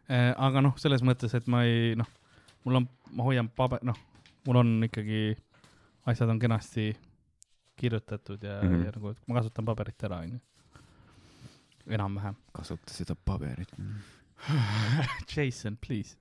[0.08, 0.32] äh,.
[0.32, 2.08] aga noh, selles mõttes, et ma ei noh,
[2.66, 3.98] mul on, ma hoian paber, noh,
[4.46, 5.32] mul on ikkagi,
[6.10, 6.90] asjad on kenasti
[7.76, 8.68] kirjutatud ja mm.
[8.68, 8.84] -hmm.
[8.84, 10.38] ja nagu ma kasutan paberit ära, onju.
[11.86, 12.36] enam-vähem.
[12.54, 13.72] kasuta seda paberit.
[15.34, 16.16] Jason, please.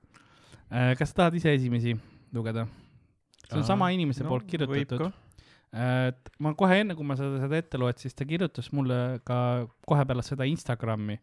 [0.69, 1.95] kas sa tahad ise esimesi
[2.33, 2.67] lugeda?
[3.51, 5.11] see on sama inimese poolt kirjutatud.
[5.71, 9.67] et ma kohe enne, kui ma seda, seda ette loed, siis ta kirjutas mulle ka
[9.87, 11.17] kohe pärast seda Instagrami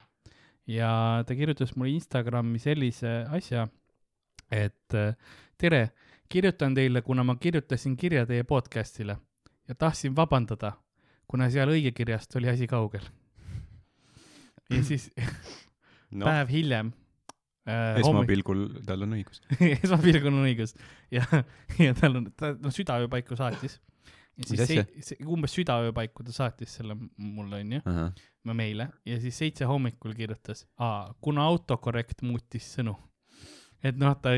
[0.68, 3.66] ja ta kirjutas mulle Instagrami sellise asja,
[4.52, 5.14] et äh,
[5.58, 5.90] tere,
[6.28, 9.16] kirjutan teile, kuna ma kirjutasin kirja teie podcast'ile
[9.68, 10.72] ja tahtsin vabandada,
[11.28, 13.04] kuna seal õigekirjast oli asi kaugel.
[14.72, 16.22] Ja siis no.
[16.22, 16.92] noh, päev hiljem
[17.68, 17.98] äh,.
[18.02, 19.42] esmapilgul tal on õigus.
[19.84, 20.74] esmapilgul on õigus
[21.14, 21.24] ja,
[21.86, 23.78] ja tal on, ta no südaöö paiku saatis.
[24.38, 27.82] ja siis see, see, umbes südaöö paiku ta saatis selle mulle onju,
[28.48, 30.66] ma meile ja siis seitse hommikul kirjutas,
[31.24, 32.96] kuna autokorrekt muutis sõnu.
[33.82, 34.36] et noh, ta,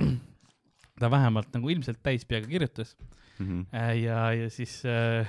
[1.00, 2.96] ta vähemalt nagu ilmselt täispeaga kirjutas
[3.40, 3.66] Mhm.
[3.72, 5.26] äh, ja, ja siis äh,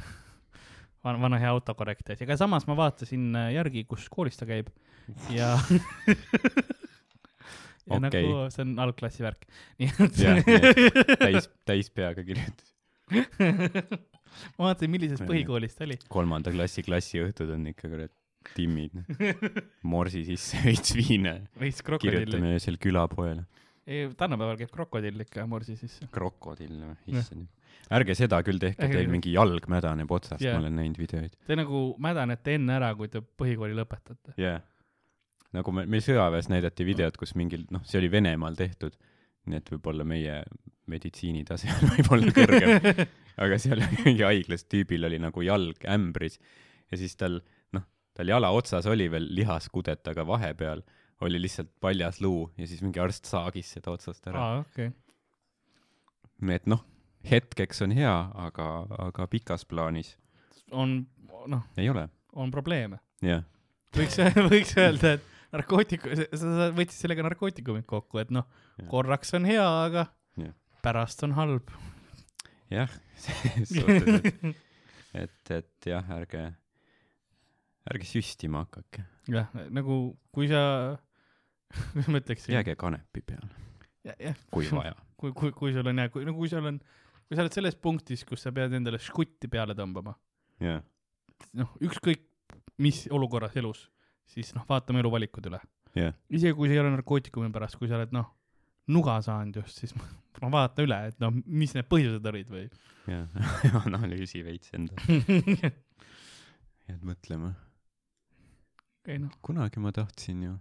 [1.05, 4.71] vana, vana hea autokorrekt asi, aga samas ma vaatasin äh, järgi, kus koolis ta käib
[5.33, 5.55] ja
[7.89, 8.23] ja okay.
[8.23, 9.45] Nagu see on algklassi värk,
[9.81, 12.73] nii et Jah, nii täis, täispeaga kirjutas.
[13.11, 15.97] ma vaatasin, millises põhikoolis ta oli.
[16.11, 18.13] kolmanda klassi klassiõhtud on ikka kurat
[18.57, 19.01] timmid.
[19.93, 21.39] morsi sisse veits viina.
[21.59, 22.25] veits krokodilli.
[22.25, 23.47] kirjutame öösel külapoele.
[24.17, 26.07] tänapäeval käib krokodill ikka morsi sisse.
[26.13, 27.49] krokodill issand.
[27.97, 31.37] Ärge seda küll tehke, teil mingi jalg mädaneb otsast yeah., ma olen näinud videoid.
[31.47, 34.35] Te nagu mädanete enne ära, kui te põhikooli lõpetate.
[34.37, 34.67] jah yeah..
[35.57, 38.97] nagu me, meil sõjaväes näidati videot, kus mingil, noh, see oli Venemaal tehtud.
[39.49, 40.41] nii et võib-olla meie
[40.91, 42.91] meditsiinitase on võib-olla kõrgem.
[43.43, 46.37] aga seal mingi haiglas tüübil oli nagu jalg ämbris
[46.91, 47.39] ja siis tal,
[47.75, 47.85] noh,
[48.17, 50.83] tal jala otsas oli veel lihaskudet, aga vahepeal
[51.21, 54.41] oli lihtsalt paljas luu ja siis mingi arst saagis seda otsast ära.
[54.41, 54.89] aa, okei.
[56.41, 56.83] nii et noh,
[57.29, 58.13] hetkeks on hea,
[58.47, 58.67] aga,
[59.07, 60.15] aga pikas plaanis
[60.71, 61.01] on,
[61.51, 62.07] noh, ei ole.
[62.33, 62.99] on probleeme.
[63.25, 63.43] jah,
[63.97, 64.17] võiks,
[64.53, 68.47] võiks öelda, et narkootiku, sa, võtsid sellega narkootikumid kokku, et noh
[68.79, 70.07] Jah., korraks on hea, aga
[70.39, 70.55] Jah.
[70.85, 71.69] pärast on halb.
[72.71, 72.89] jah
[73.67, 74.65] suhtes, et,
[75.25, 76.45] et, et jah, ärge,
[77.91, 80.01] ärge süstima hakake, jah, nagu
[80.33, 80.63] kui sa,
[81.91, 83.51] kuidas ma ütleksin, jääge kanepi peale,
[84.51, 84.95] kui vaja.
[85.19, 86.79] kui, kui, kui sul on jah, kui, no kui sul on,
[87.31, 90.11] kui sa oled selles punktis, kus sa pead endale žgutti peale tõmbama,
[90.59, 90.81] jah,
[91.55, 92.25] noh, ükskõik
[92.83, 93.85] mis olukorras elus,
[94.27, 95.61] siis noh, vaatame eluvalikud üle.
[95.95, 98.27] jah, isegi kui see ei ole narkootikumi pärast, kui sa oled noh,
[98.91, 99.95] nuga saanud just, siis
[100.43, 102.67] no vaata üle, et noh, mis need põhjused olid või.
[103.07, 103.31] jah,
[103.85, 104.99] analüüsi veits enda,
[106.91, 107.55] jääd mõtlema.
[109.07, 110.57] ei noh, kunagi ma tahtsin ju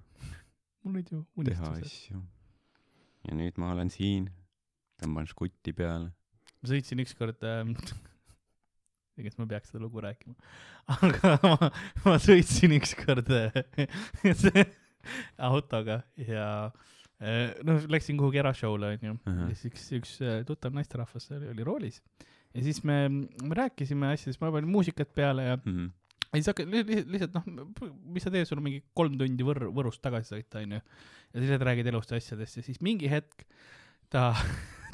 [0.85, 1.85] mul olid ju teha unistused.
[1.85, 2.23] asju.
[3.29, 4.31] ja nüüd ma olen siin,
[5.01, 6.15] tõmban žgutti peale.
[6.61, 7.75] Ma sõitsin ükskord ähm,
[9.25, 10.33] kas ma peaks seda lugu rääkima,
[10.97, 11.71] aga ma,
[12.07, 13.53] ma sõitsin ükskord äh,
[15.51, 16.47] autoga ja
[17.21, 19.47] äh, noh, läksin kuhugi erashow'le onju Ahah.
[19.51, 22.01] ja siis üks, üks äh, tuttav naisterahvas oli, oli roolis
[22.55, 25.91] ja siis me, me rääkisime asjadest, ma panin muusikat peale ja Mhm.
[26.31, 27.47] ja siis hakkas li, li, lihtsalt noh,
[28.15, 30.81] mis sa teed, sul on mingi kolm tundi Võr-, Võrust tagasi sõita onju.
[30.81, 33.45] ja lihtsalt räägid elust ja asjadest ja siis mingi hetk
[34.11, 34.31] ta,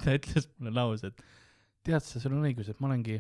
[0.03, 1.23] ta ütles mulle lause, et
[1.87, 3.17] tead sa, sul on õigus, et ma olengi,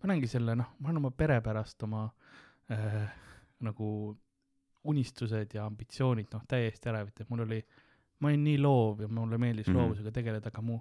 [0.00, 2.04] ma olengi selle noh, ma olen oma pere pärast oma
[2.72, 3.02] äh,
[3.66, 3.88] nagu
[4.86, 7.62] unistused ja ambitsioonid noh, täiesti ära võtnud, mul oli,
[8.20, 9.72] ma olin nii loov ja mulle meeldis mm.
[9.72, 9.82] -hmm.
[9.82, 10.78] loovusega tegeleda, aga mu,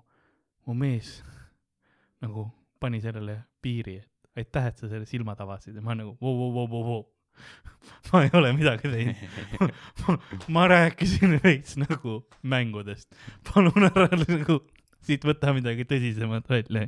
[0.67, 1.17] mu mees
[2.23, 2.49] nagu
[2.79, 6.53] pani sellele piiri, et aitäh, et sa selle silmad avasid ja ma nagu vau, vau,
[6.53, 7.03] vau, vau, vau.
[8.11, 9.73] ma ei ole midagi teinud.
[10.55, 13.15] ma rääkisin veits nagu mängudest.
[13.49, 14.61] palun ära nagu
[15.07, 16.87] siit võta midagi tõsisemat välja.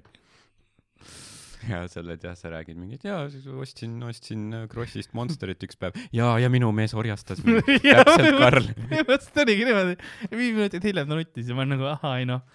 [1.68, 3.26] ja sa oled jah, sa räägid mingit, jaa,
[3.61, 7.65] ostsin, ostsin äh, Krossist Monsterit üks päev ja, ja minu mees orjastas mind.
[7.84, 8.72] täpselt, Karl.
[8.84, 9.97] põhimõtteliselt oligi niimoodi.
[10.32, 12.45] viis minutit hiljem ta nuttis ja ma nagu ahah, ei noh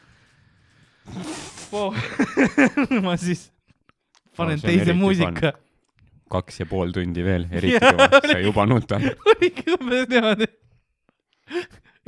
[3.07, 3.51] ma siis
[4.37, 5.53] panen on teise muusika.
[6.33, 9.07] kaks ja pool tundi veel, eriti kui sa juba nutad.
[9.35, 10.49] oligi umbes niimoodi.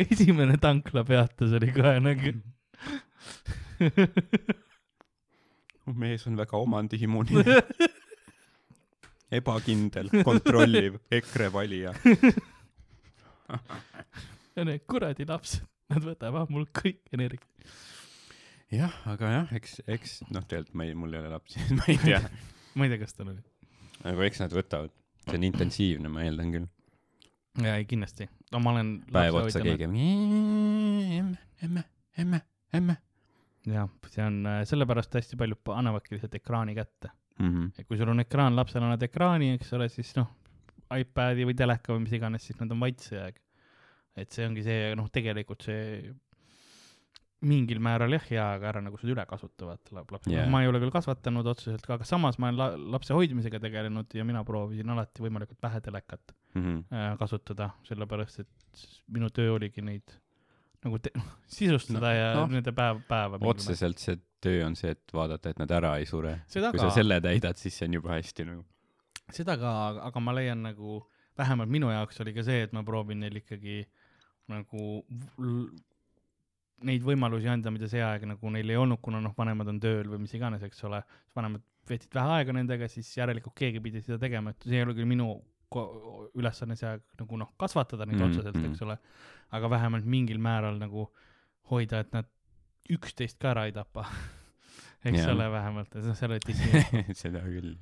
[0.07, 2.35] esimene tanklapeatus oli kohe nagu.
[6.01, 7.63] mees on väga omandihimuline,
[9.39, 11.95] ebakindel, kontrolliv, EKRE valija.
[14.57, 17.45] ja need kuradi lapsed, nad võtavad mul kõik energia.
[18.73, 21.99] jah, aga jah, eks, eks noh, tegelikult ma ei, mul ei ole lapsi, ma ei
[22.01, 22.23] tea.
[22.75, 23.43] ma ei tea, kas tal oli.
[24.05, 24.93] aga eks nad võtavad,
[25.27, 26.71] see on intensiivne, ma eeldan küll.
[27.61, 28.25] jaa, ei kindlasti.
[28.55, 28.89] no ma olen.
[29.13, 29.91] päev otsa keegi.
[29.91, 31.83] emme, emme,
[32.17, 32.41] emme,
[32.73, 32.97] emme.
[33.67, 37.11] jah, see on, sellepärast hästi paljud pa- annavadki lihtsalt ekraani kätte.
[37.41, 37.71] Mhm.
[37.79, 40.29] et kui sul on ekraan, lapsel annad ekraani, eks ole, siis noh,
[40.95, 43.41] iPad'i või teleka või mis iganes, siis nad on vait see aeg.
[44.17, 46.13] et see ongi see, noh, tegelikult see
[47.45, 50.45] mingil määral jah, hea, aga ära nagu seda üle kasuta, vaata lap- lapsi Jaa.
[50.45, 50.51] yeah..
[50.53, 54.25] ma ei ole küll kasvatanud otseselt aga samas ma olen la lapse hoidmisega tegelenud ja
[54.25, 56.85] mina proovisin alati võimalikult vähe telekat Mhm.
[56.95, 60.13] äh, kasutada, sellepärast et minu töö oligi neid
[60.85, 61.13] nagu te-,
[61.51, 63.41] sisustada No, ja noh, no, nende päev, päeva.
[63.51, 66.37] otseselt see töö on see, et vaadata, et nad ära ei sure.
[66.53, 68.65] kui sa, selle täidad, siis see on juba hästi nagu.
[69.33, 69.73] seda ka,
[70.11, 71.01] aga ma leian nagu,
[71.39, 73.83] vähemalt minu jaoks oli ka see, et ma proovin neil ikkagi
[74.53, 75.03] nagu
[76.85, 80.11] neid võimalusi anda, mida see aeg nagu neil ei olnud, kuna noh, vanemad on tööl
[80.13, 81.01] või mis iganes, eks ole,
[81.37, 84.97] vanemad veetsid vähe aega nendega, siis järelikult keegi pidi seda tegema, et see ei ole
[84.97, 85.31] küll minu
[86.39, 88.73] ülesanne see nagu noh, kasvatada neid Mm, mm, otseselt, mm.
[88.73, 88.97] eks ole,
[89.57, 91.09] aga vähemalt mingil määral nagu
[91.71, 92.29] hoida, et nad
[92.95, 94.07] üksteist ka ära ei tapa.
[95.09, 95.33] eks Jaa.
[95.35, 97.75] ole, vähemalt, et noh, seal oli Disney seda küll.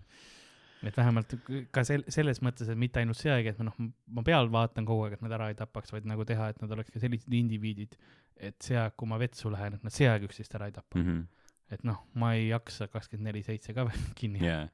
[0.82, 1.36] et vähemalt
[1.74, 3.78] ka sel-, selles mõttes, et mitte ainult see aeg, et ma noh,
[4.18, 6.74] ma peal vaatan kogu aeg, et nad ära ei tapaks, vaid nagu teha, et nad
[6.74, 7.94] oleks ka sellised indiviidid,
[8.42, 10.98] et see aeg, kui ma vetsu lähen, et nad see aeg üksteist ära ei tapa
[10.98, 11.06] mm.
[11.06, 11.48] -hmm.
[11.76, 14.68] et noh, ma ei jaksa kakskümmend neli seitse ka veel kinni yeah..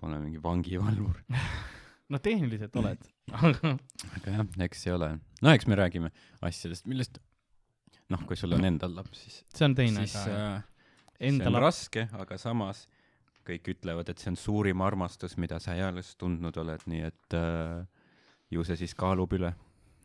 [0.00, 1.20] Pole mingi vangivalvur.
[2.12, 3.06] no tehniliselt oled,
[3.44, 3.74] aga
[4.26, 5.14] jah, eks see ole.
[5.42, 6.10] no eks me räägime
[6.44, 7.20] asjadest, millest
[8.12, 10.34] noh, kui sul on endal laps, siis, see on teine siis ka.
[10.34, 12.84] äh, see on laps, raske, aga samas
[13.44, 17.84] kõik ütlevad, et see on suurim armastus, mida sa eales tundnud oled, nii et äh,
[18.52, 19.52] ju see siis kaalub üle.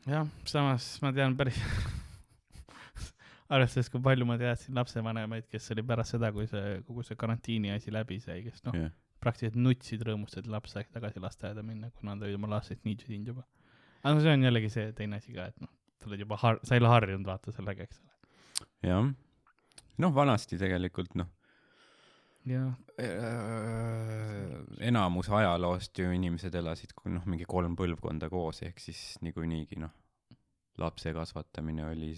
[0.07, 1.59] jah, samas ma tean päris
[3.53, 7.73] arvestades, kui palju ma teadsin lapsevanemaid, kes oli pärast seda, kui see kogu see karantiini
[7.75, 8.91] asi läbi sai, kes noh, jah,
[9.23, 12.99] praktiliselt nutsid rõõmust, et laps sai tagasi lasteaeda minna, kuna nad olid oma lastest nii
[13.01, 13.45] tüdinud juba.
[14.03, 16.61] aga no see on jällegi see teine asi ka, et noh, sa oled juba har-,
[16.63, 18.63] sa ei ole harjunud vaata sellega, eks ole.
[18.89, 19.11] jah.
[20.05, 21.31] noh, vanasti tegelikult noh,
[22.49, 22.71] jah,
[24.89, 29.93] enamus ajaloost ju inimesed elasid noh, mingi kolm põlvkonda koos, ehk siis niikuinii noh,
[30.79, 32.13] lapse kasvatamine oli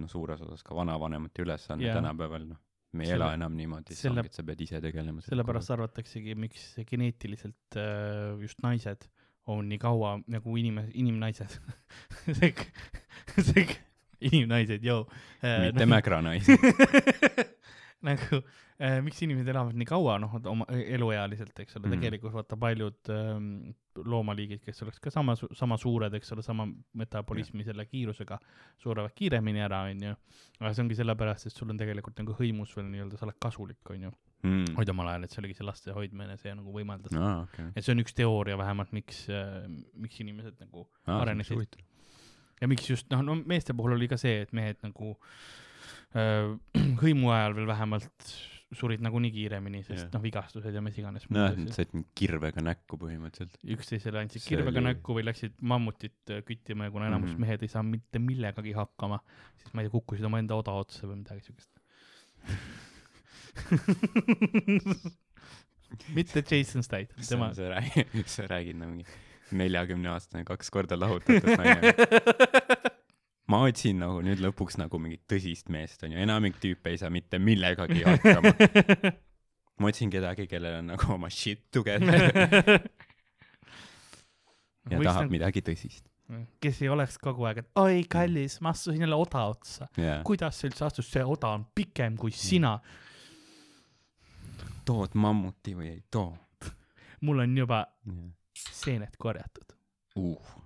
[0.00, 1.96] noh, suures osas ka vanavanemate ülesanne Jaa.
[2.00, 2.60] tänapäeval noh,
[2.96, 5.22] me ei Selle- ela enam niimoodi, et sa pead ise tegelema.
[5.26, 9.06] sellepärast arvataksegi, miks geneetiliselt äh, just naised
[9.52, 11.52] on nii kaua nagu inim-, inimnaised
[12.40, 12.52] see,
[13.50, 13.66] see,
[14.26, 15.04] inimnaised, joo.
[15.42, 16.56] mitte mägranaisi.
[18.08, 18.38] nagu
[18.80, 23.10] äh, miks inimesed elavad nii kaua, noh, oma eluealiselt, eks ole mm, tegelikult vaata paljud
[23.14, 23.48] ähm,
[23.96, 26.66] loomaliigid, kes oleks ka sama, sama suured, eks ole, sama
[27.00, 28.38] metabolismi selle kiirusega,
[28.82, 30.12] surevad kiiremini ära, onju.
[30.60, 33.82] aga see ongi sellepärast, et sul on tegelikult nagu hõimus veel nii-öelda, sa oled kasulik,
[33.96, 34.12] onju.
[34.76, 37.70] hoid omal ajal, et see oligi see laste hoidmine, see nagu võimaldas aa, okei.
[37.72, 39.64] et see on üks teooria vähemalt, miks äh,,
[39.98, 41.80] miks inimesed nagu arenesid.
[42.60, 45.64] ja miks just, noh, no meeste puhul oli ka see, et mehed nagu äh,
[47.02, 48.30] hõimu ajal veel vähemalt
[48.74, 50.08] surid nagunii kiiremini, sest Jah.
[50.16, 51.26] noh, vigastused ja mis iganes.
[51.30, 53.54] nojah, nad said kirvega näkku põhimõtteliselt.
[53.76, 57.34] üksteisele andsid kirvega oli- näkku või läksid mammutit äh, küttima ja kuna enamus mm.
[57.36, 57.44] -hmm.
[57.46, 59.18] mehed ei saa mitte millegagi hakkama,
[59.62, 61.72] siis ma ei tea, kukkusid omaenda oda otsa või midagi siukest.
[66.18, 67.46] mitte Jason Statham, tema.
[67.54, 68.06] sa räägid,
[68.36, 69.06] sa räägid nagu mingi
[69.54, 71.80] neljakümne aastane kaks korda lahutatud naine.
[73.52, 77.40] ma otsin nagu nüüd lõpuks nagu mingit tõsist meest onju, enamik tüüpe ei saa mitte
[77.42, 78.52] millegagi hakkama.
[79.80, 82.16] ma otsin kedagi, kellel on nagu oma shit together
[84.90, 86.04] ja tahab midagi tõsist.
[86.62, 89.90] kes ei oleks kogu aeg, et oi kallis, ma astusin jälle oda otsa.
[90.00, 92.78] jaa, kuidas sa üldse astud, see oda on pikem kui sina.
[94.86, 96.32] tood mammuti või ei too
[97.20, 98.30] mul on juba yeah.
[98.72, 99.76] seened korjatud.
[100.16, 100.65] uh..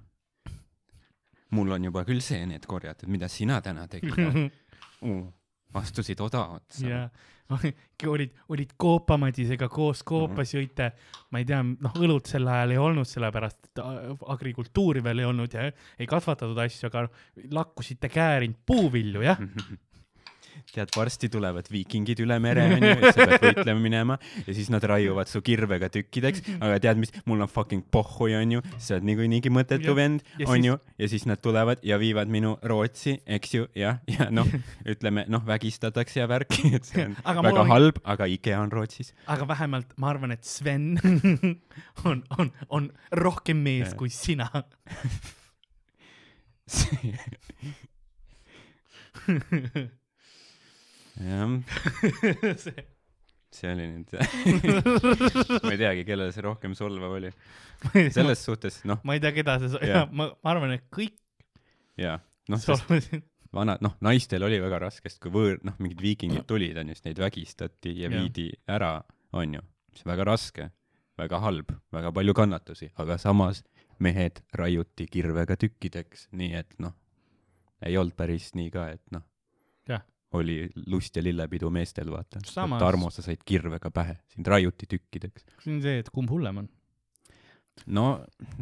[1.57, 4.17] Mul on juba küll seened korjatud, mida sina täna tegid
[5.03, 5.27] uh.?
[5.81, 7.03] astusid oda otsa ja
[8.11, 10.93] olid, olid Koopamadisega koos koopas jõite,
[11.35, 15.27] ma ei tea, noh, õlut sel ajal ei olnud, sellepärast et a- agrikultuuri veel ei
[15.27, 15.65] olnud ja
[15.99, 17.05] ei kasvatatud asju, aga
[17.51, 19.43] lakkusite käärinud puuvilju, jah.
[20.75, 24.19] tead, varsti tulevad viikingid üle mere onju, sa pead võitlema minema.
[24.47, 28.63] Ja siis nad raiuvad su kirvega tükkideks, aga tead mis, mul on fucking pohhui onju,
[28.79, 33.17] sa oled niikuinii mõttetu vend Ja onju ja siis nad tulevad ja viivad minu Rootsi,
[33.27, 34.47] eks ju, jah, ja noh,
[34.89, 38.73] ütleme noh, vägistatakse ja värki, et see on Aga väga on- halb, aga IKEA on
[38.73, 39.13] Rootsis.
[39.27, 40.95] aga vähemalt ma arvan, et Sven
[42.09, 44.49] on, on, on rohkem mees kui sina.
[51.21, 52.85] jah,
[53.51, 54.13] see oli nüüd
[55.65, 57.33] ma ei teagi, kellele see rohkem solvav oli.
[58.15, 60.07] selles suhtes noh, ma ei tea, keda see, Jah.
[60.17, 61.19] ma, ma arvan, et kõik
[62.01, 62.19] jaa,
[62.49, 63.27] noh, sest solvasid.
[63.57, 67.09] vanad, noh, naistel oli väga raske, sest kui võõr, noh, mingid viikingid tulid, onju, siis
[67.09, 68.17] neid vägistati ja Jah.
[68.17, 68.95] viidi ära,
[69.37, 69.65] onju.
[69.97, 70.71] see on väga raske,
[71.21, 73.65] väga halb, väga palju kannatusi, aga samas
[74.01, 76.95] mehed raiuti kirvega tükkideks, nii et noh,
[77.85, 79.27] ei olnud päris nii ka, et noh
[80.39, 82.39] oli lust ja lillepidu meestel, vaata.
[82.79, 85.47] Tarmo, sa said kirvega pähe, sind raiuti tükkideks.
[85.65, 86.69] see on see, et kumb hullem on.
[87.87, 88.07] no,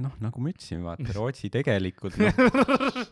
[0.01, 3.05] noh, nagu ma ütlesin, vaata, Rootsi tegelikult, noh,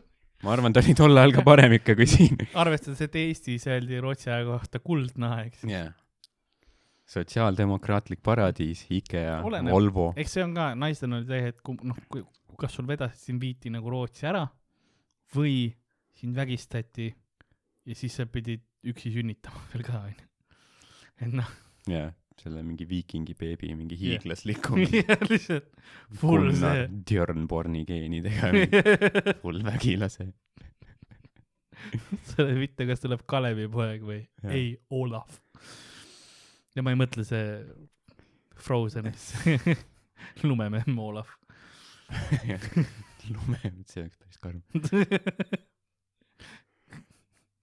[0.46, 2.40] ma arvan, ta oli tol ajal ka parem ikka kui siin.
[2.56, 5.92] arvestades, et Eestis öeldi Rootsi aja kohta kuldne aeg, siis jah.
[7.12, 9.40] sotsiaaldemokraatlik paradiis, IKEA.
[9.70, 10.12] Volvo.
[10.16, 11.98] eks see on ka, naistel on see, et kum- noh,
[12.58, 14.46] kas sul vedasid sind viiti nagu Rootsi ära
[15.36, 15.68] või
[16.16, 17.10] sind vägistati
[17.86, 20.26] ja siis sa pidid üksi sünnitama veel ka onju.
[21.24, 21.50] et noh,
[21.90, 22.10] jah,
[22.40, 24.16] selle mingi viikingi beebi mingi Jah.
[24.16, 24.76] hiiglasliku
[25.30, 25.70] lihtsalt
[26.20, 26.86] full see.
[27.08, 28.50] Djörnborni geenidega,
[29.42, 30.28] full vägilase.
[32.32, 34.52] sa ei mitte, kas tuleb Kalevipoeg või Jah.
[34.56, 35.38] ei, Olav.
[36.76, 37.46] ja ma ei mõtle see
[38.66, 39.30] Frozenis
[40.48, 41.30] lumememm Olav.
[43.30, 43.60] lume,
[43.90, 44.62] see oleks päris karm.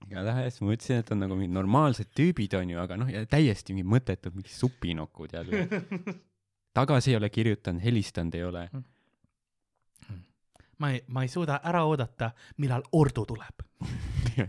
[0.08, 3.92] Igatahes ma mõtlesin, et on nagu mingid normaalsed tüübid onju, aga noh, ja täiesti mingid
[3.94, 5.68] mõttetud mingid supinokud jälle.
[6.78, 8.64] tagasi ei ole kirjutanud, helistanud ei ole.
[10.82, 13.56] ma ei, ma ei suuda ära oodata, millal ordu tuleb.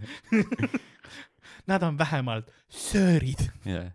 [1.70, 3.50] Nad on vähemalt söörid.
[3.64, 3.92] jah.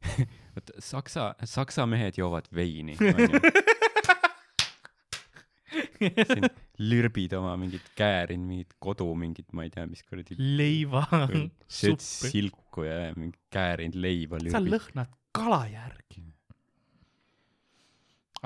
[0.54, 3.14] vot saksa, saksa mehed joovad veini, siin
[6.80, 11.04] lürbid oma mingit käärin, mingit kodu, mingit, ma ei tea, mis kuradi leiva,
[11.80, 16.24] sööd silku ja mingit käärinud leiba sa lõhnad kala järgi.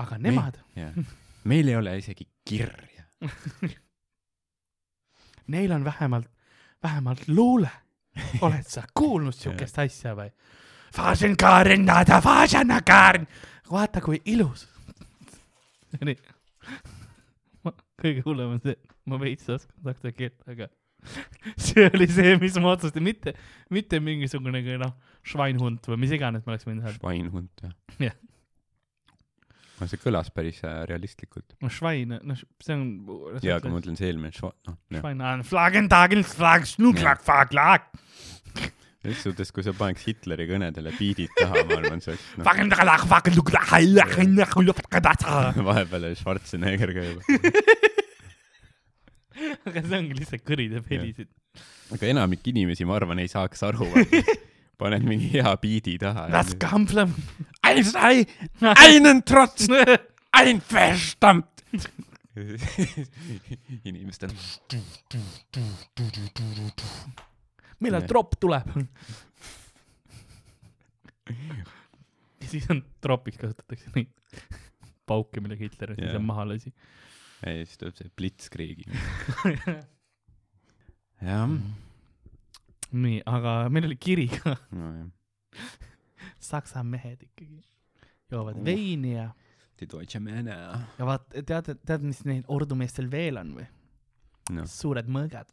[0.03, 0.99] aga nemad, jah,
[1.47, 3.07] meil ei ole isegi kirja.
[5.55, 6.31] neil on vähemalt,
[6.83, 7.71] vähemalt luule.
[8.41, 10.31] oled sa kuulnud siukest asja või?
[13.71, 14.69] vaata kui ilus.
[16.01, 16.19] nii.
[18.01, 18.77] Kõige hullem on see,
[19.11, 20.71] ma veits oskan saksa keelt, aga
[21.67, 23.35] see oli see, mis ma otsustasin, mitte,
[23.75, 27.01] mitte mingisugune noh, Schweinhund või mis iganes ma oleks võinud öelda.
[27.01, 28.23] Schweinhund või Jah.?
[29.75, 31.57] aga see kõlas päris äh, realistlikult.
[31.63, 32.85] no Schwein, noh, see on.
[33.43, 35.03] jaa, aga ma mõtlen see eelmine Schwa-, noh, jah.
[35.03, 37.53] Schwein, Flagentagen, Flag, Schnucklag, Flag,
[39.05, 42.47] selles suhtes, kui sa paneks Hitleri kõnedele biidid taha, ma arvan, see oleks, Fagentagen.
[45.69, 47.23] vahepeal oli Schwarzenegger ka juba.
[49.69, 51.29] aga see ongi lihtsalt kõri teeb helisid.
[51.93, 53.91] aga enamik inimesi, ma arvan, ei saaks aru.
[54.81, 56.27] paned mingi hea biidi taha.
[56.33, 57.07] Das Kampfle.
[57.63, 58.25] Ein sei,
[58.87, 59.69] einen Trotz,
[60.33, 61.47] ein Verstand.
[63.85, 64.33] inimestel.
[67.85, 68.67] Millal tropp tuleb?
[72.41, 74.11] ja siis on tropis kasutatakse neid
[75.09, 76.73] pauke, millega Hitler siis on maha lasi.
[77.45, 78.87] ja siis tuleb see Blitzkriegi.
[81.29, 81.49] jah,
[82.95, 84.57] nii, aga meil oli kiri ka.
[84.75, 85.09] nojah.
[86.41, 87.63] saksa mehed ikkagi
[88.33, 88.65] joovad Uh.
[88.67, 89.29] veini ja,
[89.81, 90.79] Die Deutsche Männer.
[90.99, 93.67] ja vaat, tead, tead, mis neil ordumeestel veel on või?
[94.55, 95.49] noh, suured mõõgad.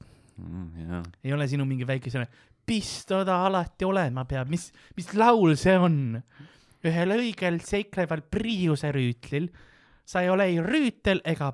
[0.87, 1.03] jah.
[1.23, 2.29] ei ole sinu mingi väike selline,
[2.65, 5.99] pisto ta alati olema peab, mis, mis laul see on?
[6.87, 9.49] ühel õigel seikleval Priuse rüütlil,
[10.07, 11.51] sa ei ole ei rüütel ega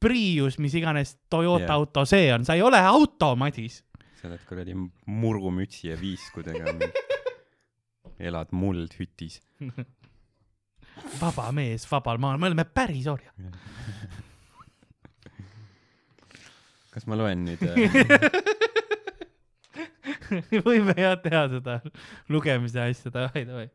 [0.00, 1.74] Prius, mis iganes Toyota yeah.
[1.76, 3.82] auto see on, sa ei ole auto, Madis.
[4.16, 6.72] sa oled kuradi murgumütsi ja viiskudega.
[8.20, 9.40] elad muldhütis.
[11.20, 13.36] vaba mees vabal maal, me oleme päris orjad.
[16.90, 17.76] kas ma loen nüüd äh?
[20.66, 21.78] võime jah teha seda
[22.30, 23.68] lugemise asja, davai, davai.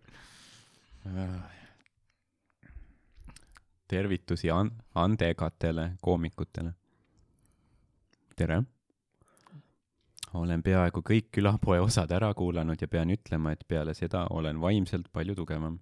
[3.92, 6.74] tervitusi an-, andekatele koomikutele.
[8.36, 8.62] tere.
[10.34, 15.12] olen peaaegu kõik külapoe osad ära kuulanud ja pean ütlema, et peale seda olen vaimselt
[15.12, 15.80] palju tugevam.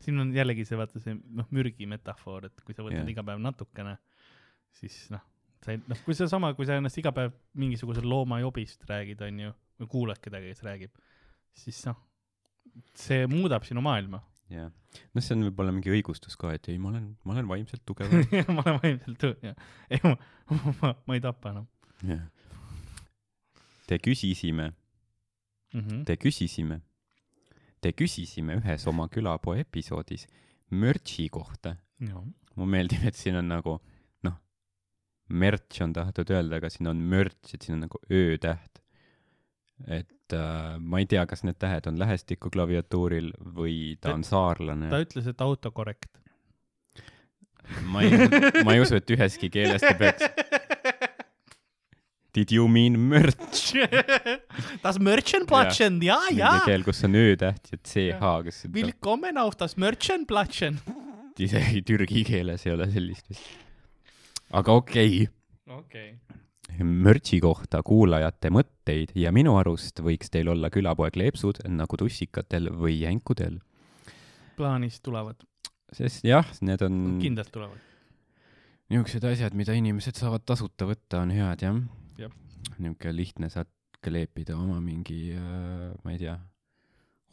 [0.00, 3.14] siin on jällegi see, vaata see noh, mürgi metafoor, et kui sa võtad yeah.
[3.16, 3.96] iga päev natukene,
[4.80, 5.24] siis noh,
[5.64, 9.54] sa ei, noh, kui sedasama, kui sa ennast iga päev mingisuguse looma jobist räägid, onju,
[9.80, 11.02] või kuulad kedagi, kes räägib,
[11.64, 11.98] siis noh,
[12.98, 14.20] see muudab sinu maailma.
[14.52, 14.70] jah.
[15.16, 18.26] noh, see on võib-olla mingi õigustus ka, et ei, ma olen, ma olen vaimselt tugevam.
[18.56, 19.56] ma olen vaimselt tõ-, jah.
[19.88, 20.16] ei, ma,
[20.82, 21.70] ma, ma ei tapa enam
[22.02, 22.24] jah.
[23.84, 24.72] Te küsisime,
[25.74, 25.80] mm.
[25.80, 26.04] -hmm.
[26.08, 26.80] te küsisime,
[27.80, 30.26] te küsisime ühes oma külapoe episoodis
[30.70, 32.22] mürtsi kohta jah,
[32.56, 33.78] mulle meeldib, et siin on nagu
[35.28, 38.82] merch on tahetud öelda, aga siin on mürts, et siin on nagu öötäht.
[39.88, 44.90] et äh, ma ei tea, kas need tähed on lähestikku klaviatuuril või ta on saarlane
[44.92, 45.00] ta.
[45.02, 46.12] ütles, et autokorrekt.
[47.90, 48.28] ma ei,
[48.64, 50.28] ma ei usu, et üheski keeles ta peaks.
[52.34, 53.72] Did you mean mürts?
[54.82, 56.64] Das Mörchenplatschen, ja, ja Nende.
[56.66, 60.80] keel, kus on öötäht ja ch, seda Willkommen auf das Mörchenplatschen.
[61.38, 63.63] isegi türgi keeles ei ole sellist vist.
[64.54, 65.78] Aga okei okay.
[65.78, 66.82] okei.
[66.84, 73.00] mürtsi kohta kuulajate mõtteid ja minu arust võiks teil olla külapoe kleepsud nagu tussikatel või
[73.02, 73.58] jänkudel.
[74.58, 75.42] plaanis tulevad,
[75.92, 77.82] sest jah, need on kindlalt tulevad.
[78.92, 81.80] niisugused asjad, mida inimesed saavad tasuta võtta, on head jah
[82.18, 82.34] Jah..
[82.78, 83.70] niisugune lihtne saad
[84.04, 86.36] kleepida oma mingi äh,, ma ei tea,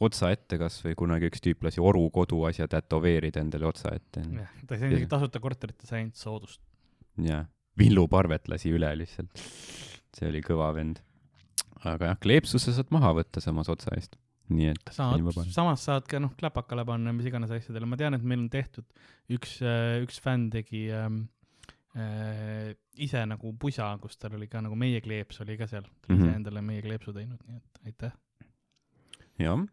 [0.02, 4.24] otsa ette kasvõi kunagi üks tüüp lasi Oru koduasja tätoveerida endale otsa ette.
[4.66, 6.62] ta ei saa isegi tasuta korterit, ta sai ainult soodust.
[7.18, 7.46] jah,
[7.78, 9.32] Villu Parvet lasi üle lihtsalt.
[10.16, 11.00] see oli kõva vend.
[11.84, 14.16] aga jah, kleepsuse saad maha võtta samas otsa eest.
[14.52, 15.22] nii et saad
[15.54, 18.84] samas saad ka noh, kläpakale panna, mis iganes asjadele, ma tean, et meil on tehtud,
[19.32, 19.58] üks,
[20.02, 21.22] üks fänn tegi ähm,
[21.96, 26.12] äh, ise nagu pusa, kus tal oli ka nagu meie kleeps oli ka seal, ta
[26.12, 26.28] oli Mhm.
[26.28, 28.12] ise endale meie kleepsu teinud, nii et aitäh.
[29.40, 29.64] jah,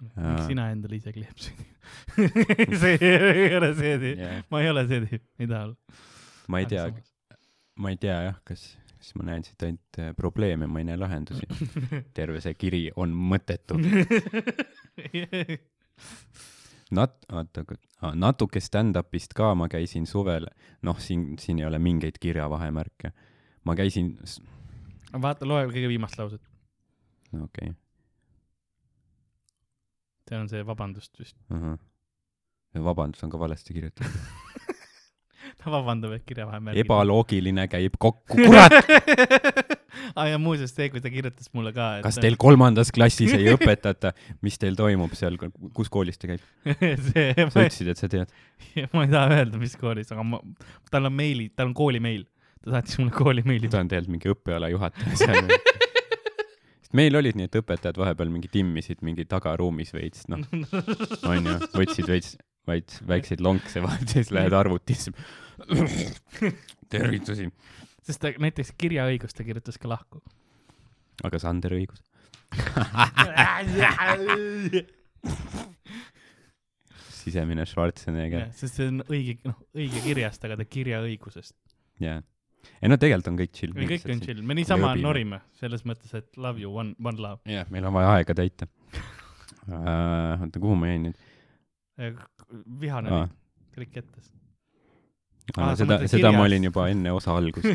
[0.00, 1.30] miks sina endale ise tee?
[2.82, 4.44] see ei ole see tüüp, yeah.
[4.52, 5.98] ma ei ole see tüüp, ei taha olla.
[6.50, 6.84] ma ei tea,
[7.80, 10.98] ma ei tea jah, kas, kas ma näen siit ainult äh, probleeme, ma ei näe
[11.00, 11.48] lahendusi.
[12.18, 13.78] terve see kiri on mõttetu.
[16.96, 17.62] Nat-, oota,
[18.18, 20.48] natuke stand-up'ist ka ma käisin suvel,
[20.86, 23.12] noh, siin, siin ei ole mingeid kirjavahemärke.
[23.68, 24.16] ma käisin,
[25.12, 26.42] vaata, loe kõige viimast lauset,
[27.36, 27.74] okei okay.,
[30.30, 31.36] see on see vabandust vist.
[31.50, 31.76] ahah.
[32.90, 34.78] vabandus on ka valesti kirjutatud.
[35.60, 36.84] ta vabandab, et kirjavahemärgid.
[36.84, 38.76] ebaloogiline käib kokku, kurat,
[40.14, 43.50] aa ja muuseas see, kui ta kirjutas mulle ka, et kas teil kolmandas klassis ei
[43.52, 44.14] õpetata,
[44.46, 45.36] mis teil toimub seal,
[45.76, 46.44] kus koolis ta käib?
[47.10, 48.32] see, sa ütlesid, et sa tead.
[48.94, 50.42] ma ei taha öelda, mis koolis, aga ma,
[50.92, 52.24] tal on meili, tal on kooli meil.
[52.62, 53.72] ta saatis mulle kooli meili.
[53.72, 55.54] ta on tegelikult mingi õppeala juhataja seal.
[56.96, 60.42] Meil olid nii, et õpetajad vahepeal mingi timmisid mingi tagaruumis veits, noh,
[61.30, 62.30] onju, võtsid veits,
[62.68, 65.10] veits väikseid lonkse vahelt ja siis lähed arvutisse.
[66.90, 67.44] tervitusi.
[68.06, 70.16] sest ta näiteks kirjaõigust ta kirjutas ka lahku.
[71.24, 72.00] aga Sander õigus.
[77.20, 81.56] sisemine Schwarzenegger, sest see on õige, noh, õige kirjast, aga ta kirjaõigusest.
[82.02, 82.20] jaa.
[82.80, 83.76] Ei no tegelikult on kõik chill.
[83.76, 87.40] kõik on chill, me niisama norime selles mõttes, et love you, one, one love.
[87.48, 89.08] jah, meil on vaja aega täita uh.
[90.42, 92.20] oota, kuhu ma jäin nüüd
[92.80, 93.32] vihane oli,
[93.76, 94.30] klikk kettas.
[94.30, 94.36] uh,?
[95.58, 97.66] Aa, sa seda, seda ma olin juba enne osa algust.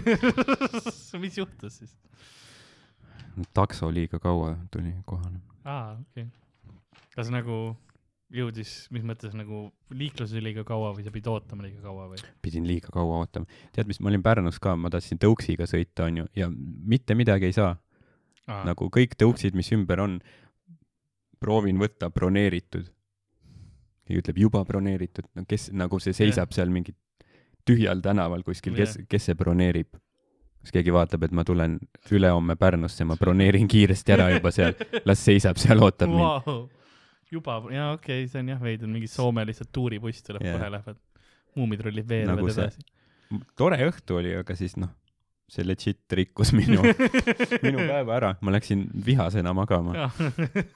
[1.24, 1.96] mis juhtus siis?
[3.54, 5.42] takso liiga kaua tuli kohale.
[5.66, 7.06] aa, okei okay..
[7.16, 7.76] kas nagu
[8.34, 12.22] jõudis, mis mõttes nagu liikluses oli liiga kaua või sa pidid ootama liiga kaua või?
[12.42, 13.46] pidin liiga kaua ootama.
[13.76, 17.56] tead, mis, ma olin Pärnus ka, ma tahtsin tõuksiga sõita, onju, ja mitte midagi ei
[17.56, 17.76] saa.
[18.46, 20.20] nagu kõik tõuksid, mis ümber on,
[21.42, 22.90] proovin võtta broneeritud.
[24.10, 26.94] ja ütleb juba broneeritud, no kes nagu see seisab seal mingi
[27.66, 29.94] tühjal tänaval kuskil, kes, kes see broneerib?
[30.66, 31.78] kas keegi vaatab, et ma tulen
[32.10, 34.74] ülehomme Pärnusse, ma broneerin kiiresti ära juba seal,
[35.06, 36.72] las seisab seal, ootab mind.
[37.32, 40.60] juba, jaa, okei okay,, see on jah veidi, mingi Soome lihtsalt tuuribuss tuleb yeah.
[40.60, 41.02] kohe lähevad.
[41.56, 42.86] muumitrollid veerevad Nagu nagu edasi.
[43.56, 44.92] tore õhtu oli, aga siis noh,
[45.52, 46.82] see legit rikkus minu,
[47.66, 50.10] minu päeva ära, ma läksin vihasena magama.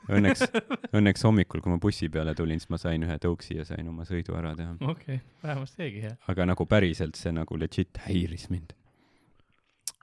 [0.10, 0.46] Õnneks,
[0.94, 4.06] õnneks hommikul, kui ma bussi peale tulin, siis ma sain ühe tõuksi ja sain oma
[4.08, 4.76] sõidu ära teha.
[4.94, 6.16] okei, vähemalt seegi hea.
[6.32, 8.76] aga nagu päriselt see nagu legit häiris mind.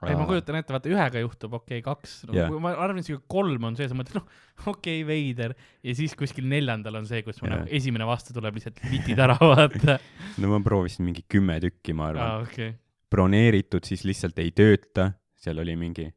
[0.05, 3.07] ei, ma kujutan ette, vaata ühega juhtub, okei okay,, kaks no, yeah., ma arvan, et
[3.07, 4.27] siuke kolm on see, sa mõtled, noh,
[4.69, 5.55] okei okay,, veider.
[5.85, 7.49] ja siis kuskil neljandal on see, kus Jah.
[7.53, 9.97] nagu esimene vastu tuleb lihtsalt litid ära, vaata.
[10.43, 12.75] no ma proovisin mingi kümme tükki, ma arvan aa, okei.
[13.13, 16.11] broneeritud, siis lihtsalt ei tööta, seal oli mingi,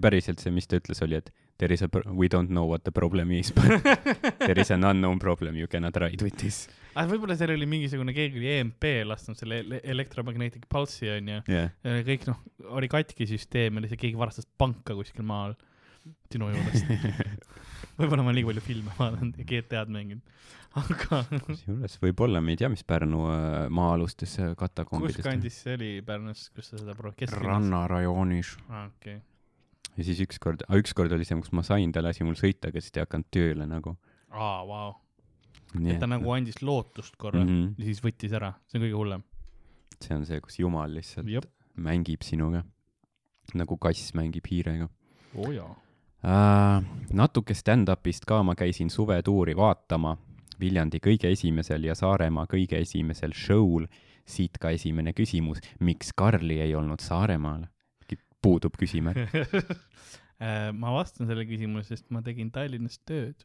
[0.00, 2.92] päriselt see, mis ta ütles, oli, et there is a, we don't know what the
[2.92, 3.82] problem is, but
[4.46, 6.66] there is an unknown problem, you cannot ride with this.
[6.96, 11.42] aga võib-olla seal oli mingisugune, keegi oli EMP lasknud selle ele- electromagnetic pulse'i onju.
[11.52, 11.72] jah,
[12.08, 12.42] kõik noh,
[12.76, 15.56] oli katki süsteem ja lihtsalt keegi varastas panka kuskil maal
[16.32, 16.86] sinu juurest.
[17.98, 20.34] võib-olla ma olen liiga palju filme vaadanud ja GTA-d mänginud,
[20.76, 25.30] aga kusjuures võib-olla me ei tea, mis Pärnu äh, maa-alustes äh, kus katakombides on.
[25.30, 27.48] kandis see oli Pärnus, kus sa seda proovid, kesklinnas?
[27.48, 28.52] rannarajoonis.
[28.68, 29.16] aa, okei.
[29.96, 32.94] Ja siis ükskord, ükskord oli see, kus ma sain, ta lasi mul sõita, aga siis
[32.94, 33.96] ta ei hakanud tööle nagu.
[34.30, 34.92] aa, vau.
[35.82, 37.74] et ta nagu andis lootust korra mm mm -hmm.
[37.78, 39.22] ja siis võttis ära, see on kõige hullem.
[40.00, 41.44] see on see, kus Jumal lihtsalt jep.
[41.76, 42.64] mängib sinuga.
[43.54, 44.88] nagu kass mängib hiirega
[45.34, 45.76] oo jaa.
[46.24, 46.84] äh,.
[47.12, 50.16] natuke stand-up'ist ka, ma käisin suvetuuri vaatama
[50.60, 53.86] Viljandi kõige esimesel ja Saaremaa kõige esimesel show'l.
[54.26, 57.68] siit ka esimene küsimus, miks Karli ei olnud Saaremaal?
[58.46, 59.26] Puudub küsimärk.
[60.36, 63.40] Äh, ma vastan sellele küsimusele, sest ma tegin Tallinnas tööd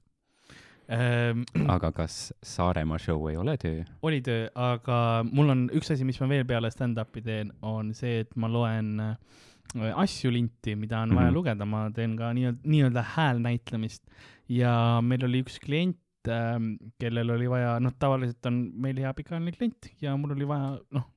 [0.92, 1.46] ähm.
[1.76, 3.86] aga kas Saaremaa show ei ole töö?
[4.04, 4.98] oli töö, aga
[5.30, 8.90] mul on üks asi, mis ma veel peale stand-up'i teen, on see, et ma loen
[9.06, 11.22] äh, asju linti, mida on mm -hmm.
[11.22, 11.38] vaja Mhm.
[11.38, 14.04] lugeda, ma teen ka nii-öelda, nii-öelda häälnäitlemist
[14.50, 19.56] ja meil oli üks klient ähm,, kellel oli vaja, noh, tavaliselt on meil hea pikaajaline
[19.56, 21.08] klient ja mul oli vaja, noh,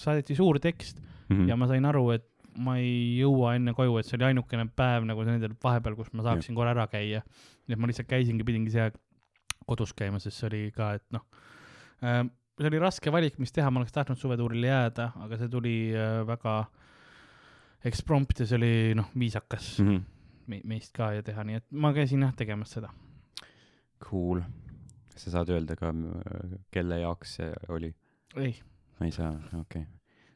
[0.00, 1.48] saadeti suur tekst Mhm.
[1.48, 2.24] ja ma sain aru, et
[2.58, 6.24] ma ei jõua enne koju, et see oli ainukene päev nagu nendel vahepeal, kus ma
[6.26, 7.22] saaksin korra ära käia.
[7.68, 8.96] nii et ma lihtsalt käisingi, pidingi see aeg
[9.68, 11.22] kodus käima, sest see oli ka, et noh
[12.02, 12.22] äh,,
[12.58, 16.22] see oli raske valik, mis teha, ma oleks tahtnud suvetuurile jääda, aga see tuli äh,
[16.26, 16.54] väga
[17.88, 20.00] eksprompt ja see oli noh, viisakas Mhm.
[20.48, 22.88] me meist ka ja teha, nii et ma käisin jah tegemas seda.
[24.02, 24.40] Cool.
[25.18, 25.90] sa saad öelda ka,
[26.70, 27.88] kelle jaoks see oli?
[28.36, 28.52] ei,
[29.02, 29.84] ei saa, okei okay..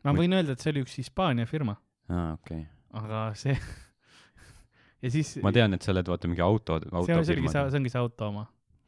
[0.05, 1.77] ma Või- võin öelda, et see oli üks Hispaania firma,
[2.09, 3.03] aa, okei okay..
[3.03, 3.57] aga see
[5.03, 7.65] ja siis ma tean, et sa oled vaata mingi auto, see on, see oligi see,
[7.79, 8.45] ongi see auto oma.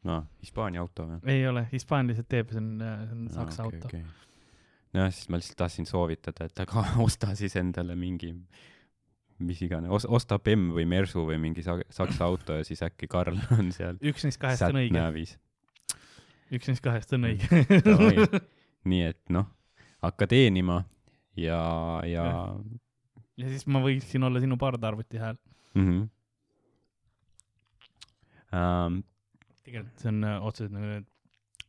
[0.07, 1.19] aa, Hispaania auto või?
[1.33, 3.91] ei ole, Hispaania lihtsalt teeb, see on, see on Saksa Aa, okei, auto.
[3.91, 4.05] okei.
[4.97, 8.31] nojah, siis ma lihtsalt tahtsin soovitada, et aga osta siis endale mingi,
[9.45, 13.39] mis iganes, osta BEM või Mersu või mingi sa- saksa auto ja siis äkki Karl
[13.57, 13.99] on seal.
[14.03, 15.27] üks neist kahest on õige,
[16.55, 18.43] üks neist kahest on õige.
[18.85, 19.47] Nii et noh,
[20.05, 20.83] hakka teenima
[21.35, 21.57] ja,
[22.05, 22.33] ja ja
[23.39, 25.39] siis ma võiksin olla sinu pardarvuti hääl.
[25.73, 25.87] mm.
[25.87, 26.11] -hmm.
[28.55, 29.01] Um,
[29.65, 30.91] tegelikult see on äh, otseselt nagu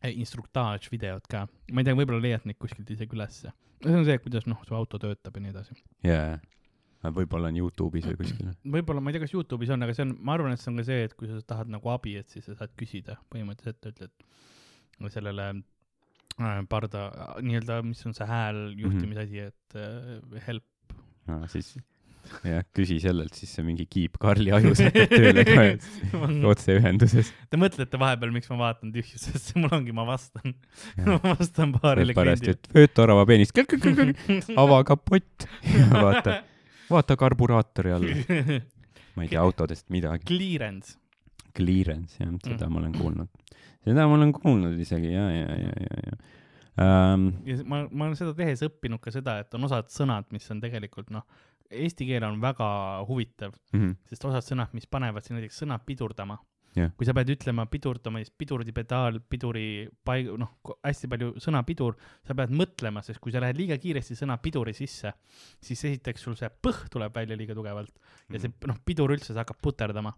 [0.04, 1.46] äh, instruktaaž videod ka.
[1.72, 3.52] ma ei tea, võib-olla leiad neid kuskilt isegi ülesse.
[3.82, 5.78] see on see, kuidas noh, su auto töötab ja nii edasi.
[6.06, 6.36] jaa,
[7.16, 8.52] võib-olla on Youtube'is või kuskil.
[8.76, 10.78] võib-olla, ma ei tea, kas Youtube'is on, aga see on, ma arvan, et see on
[10.82, 15.10] ka see, et kui sa tahad nagu abi, et siis sa saad küsida põhimõtteliselt, ütled
[15.12, 20.66] sellele äh, parda äh, nii-öelda, mis on see hääl juhtimisasi, et äh, help,
[21.30, 21.74] no siis
[22.46, 25.64] jah, küsi sellelt siis see mingi Keep Karli aju saab tööle ka
[26.52, 27.30] otseühenduses.
[27.50, 30.54] Te mõtlete vahepeal, miks ma vaatan tühjusesse, mul ongi, ma vastan,
[31.06, 32.56] ma vastan paarile kliendile.
[32.56, 33.56] et vööta orava peenist,
[34.56, 36.38] ava kapott ja vaata,
[36.90, 38.08] vaata karburaatori all.
[39.16, 40.26] ma ei tea autodest midagi.
[40.28, 40.96] Clearance.
[41.56, 42.72] Clearance jah, seda Mm.
[42.72, 43.28] ma olen kuulnud.
[43.86, 46.18] seda ma olen kuulnud isegi ja, ja, ja, ja, ja
[46.78, 47.28] um,.
[47.46, 50.60] ja ma, ma olen seda tehes õppinud ka seda, et on osad sõnad, mis on
[50.62, 51.26] tegelikult noh,
[51.70, 52.68] eesti keel on väga
[53.08, 56.38] huvitav, Mm sest osad sõnad, mis panevad siin näiteks sõna pidurdama
[56.76, 56.90] Jah.
[56.92, 60.50] kui sa pead ütlema pidurdama, siis pidurdipedaal, piduri paig-, noh,
[60.84, 61.96] hästi palju sõna pidur,
[62.26, 65.14] sa pead mõtlema, sest kui sa lähed liiga kiiresti sõna piduri sisse,
[65.64, 67.96] siis esiteks sul see põh tuleb välja liiga tugevalt
[68.28, 70.12] ja see noh, pidur üldse, see hakkab puterdama.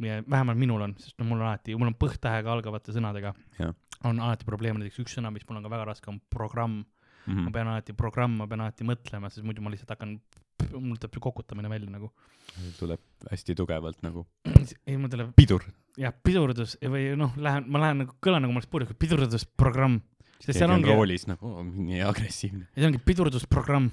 [0.00, 3.76] vähemalt minul on, sest no mul on alati, mul on põhtähega algavate sõnadega Jah.
[4.08, 6.82] On alati probleem, näiteks üks sõna, mis mul on ka väga raske, on programm
[7.26, 7.44] Mhm.
[7.46, 10.16] ma pean alati programm, ma pean alati mõtlema, sest muidu ma lihtsalt hakkan,
[10.72, 12.10] mul tuleb see kokutamine välja nagu.
[12.78, 13.00] tuleb
[13.30, 14.24] hästi tugevalt nagu
[14.88, 15.62] ei, mul tuleb pidur.
[15.98, 20.00] jah, pidurdus või noh, lähen, ma lähen nagu, kõlan nagu ma oleks purjus, pidurdusprogramm.
[20.42, 22.66] sest seal ongi, roolis nagu oh, nii agressiivne.
[22.74, 23.90] see ongi pidurdusprogramm.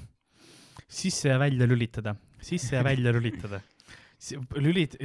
[0.89, 3.61] sisse ja välja lülitada, sisse ja välja lülitada.
[4.57, 4.97] lülit-,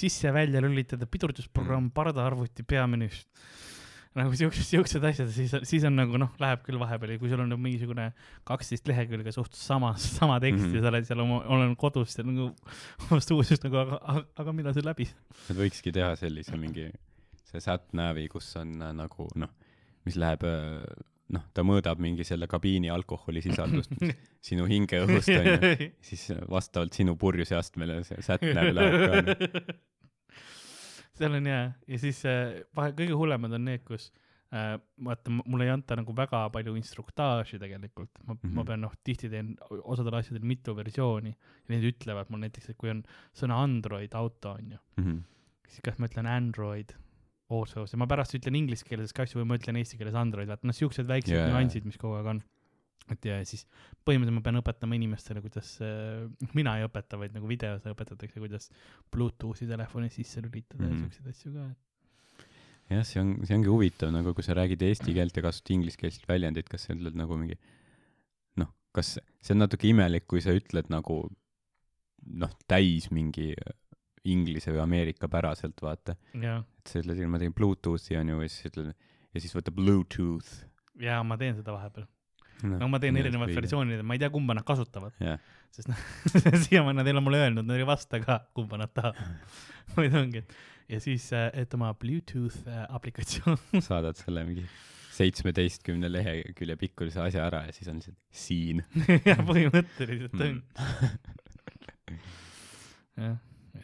[0.00, 3.30] sisse ja välja lülitada, pidurdusprogramm, pardaarvuti peamenüüst.
[4.14, 7.40] Nagu siuksed, siuksed asjad, siis, siis on nagu noh, läheb küll vahepeal ja kui sul
[7.42, 8.10] on nagu mingisugune
[8.46, 10.72] kaksteist lehekülge suht sama, sama tekst mm Mhm.
[10.72, 10.76] -hmm.
[10.76, 12.50] ja sa oled seal oma, olen kodus ja nagu
[13.10, 15.40] oma stuudios nagu, aga, aga, aga millal see läbi saab?
[15.48, 16.90] Nad võikski teha sellise mingi,
[17.50, 19.50] see sat-nav'i, kus on äh, nagu noh,
[20.06, 20.84] mis läheb äh,
[21.34, 23.90] noh, ta mõõdab mingi selle kabiini alkoholisisaldust
[24.48, 28.94] sinu hingeõhust onju, siis vastavalt sinu purjuse astmele see sat-nav läheb
[29.26, 29.74] ka.
[31.18, 34.08] Seal on jaa, ja siis äh, vahe, kõige hullemad on need, kus
[34.54, 34.74] äh,
[35.06, 38.54] vaata, mulle ei anta nagu väga palju instruktaaži tegelikult, ma mm, -hmm.
[38.54, 38.66] ma Mhm.
[38.66, 42.90] pean noh, tihti teen osadel asjadel mitu versiooni ja need ütlevad mul näiteks, et kui
[42.90, 43.02] on
[43.34, 45.18] sõna Android auto onju, Mhm.
[45.68, 46.94] siis kas ma ütlen Android
[47.50, 50.48] also, ja ma pärast ütlen inglise keeles ka asju või ma ütlen eesti keeles Android,
[50.48, 51.50] vaata noh, siuksed väiksed yeah.
[51.52, 52.42] nüansid, mis kogu aeg on.
[53.12, 53.64] Et ja siis
[54.06, 56.24] põhimõtteliselt ma pean õpetama inimestele, kuidas äh,,
[56.56, 58.70] mina ei õpeta, vaid nagu videos õpetatakse, kuidas
[59.12, 60.94] Bluetoothi telefoni sisse lülitada mm -hmm.
[60.94, 61.04] Mhm.
[61.04, 61.68] ja siukseid asju ka.
[62.94, 66.28] jah, see on, see ongi huvitav nagu, kui sa räägid eesti keelt ja kasutad ingliskeelset
[66.28, 67.58] väljendit, kas sa ütled nagu mingi
[68.56, 71.28] noh, kas see on natuke imelik, kui sa ütled nagu
[72.24, 73.52] noh, täis mingi
[74.24, 76.16] inglise või ameerika päraselt, vaata.
[76.32, 78.94] et sa ütled, ma teen Bluetoothi onju ja siis ütled
[79.34, 80.64] ja siis võta Bluetooth
[81.00, 82.06] ja ma teen seda vahepeal
[82.64, 82.78] no,.
[82.82, 83.52] no ma teen erinevad.
[83.54, 85.40] versioonid, ma ei tea, kumba nad kasutavad, jah,
[85.74, 86.04] sest noh,
[86.66, 89.60] siiamaani nad ei ole mulle öelnud, nad ei vasta ka, kumba nad tahavad.
[89.98, 90.56] vaid ongi, et
[90.88, 93.58] ja siis, et oma Bluetooth äh, aplikatsioon
[93.88, 94.66] saadad selle mingi
[95.14, 98.82] seitsmeteistkümne lehekülje pikkuse asja ära ja siis on lihtsalt siin.
[99.28, 100.62] jah, põhimõtteliselt on
[102.04, 102.18] Mm.
[103.16, 103.36] jah,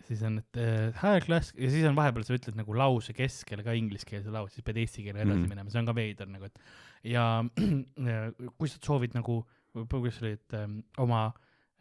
[0.06, 3.64] siis on, et äh, high class ja siis on vahepeal sa ütled nagu lause keskel
[3.66, 5.44] ka ingliskeelse lause, siis pead eesti keele edasi mm.
[5.44, 5.54] -hmm.
[5.54, 6.60] minema, see on ka veider nagu, et
[7.14, 7.24] ja
[8.58, 9.40] kui sa soovid nagu,
[9.72, 11.32] kuidas sa olid ähm, oma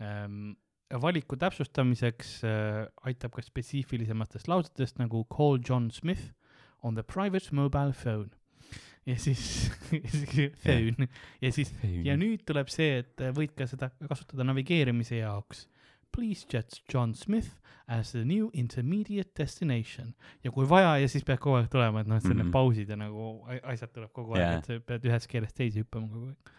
[0.02, 0.56] ähm,
[1.02, 6.31] valiku täpsustamiseks äh, aitab ka spetsiifilisematest lausetest nagu call John Smith
[6.81, 8.30] on the private mobile phone
[9.06, 9.72] ja siis
[10.64, 11.07] phone
[11.41, 11.73] ja siis
[12.03, 15.68] ja nüüd tuleb see, et äh, võid ka seda kasutada navigeerimise jaoks.
[16.11, 17.49] Please judge John Smith
[17.88, 20.14] as the new intermediate destination
[20.44, 22.52] ja kui vaja ja siis pead kogu aeg tulema, et noh, et seal need Mhm.
[22.53, 24.57] pausid ja nagu asjad tuleb kogu aeg Jaa.
[24.60, 26.52] et sa pead ühest keelest teise hüppama kogu aeg.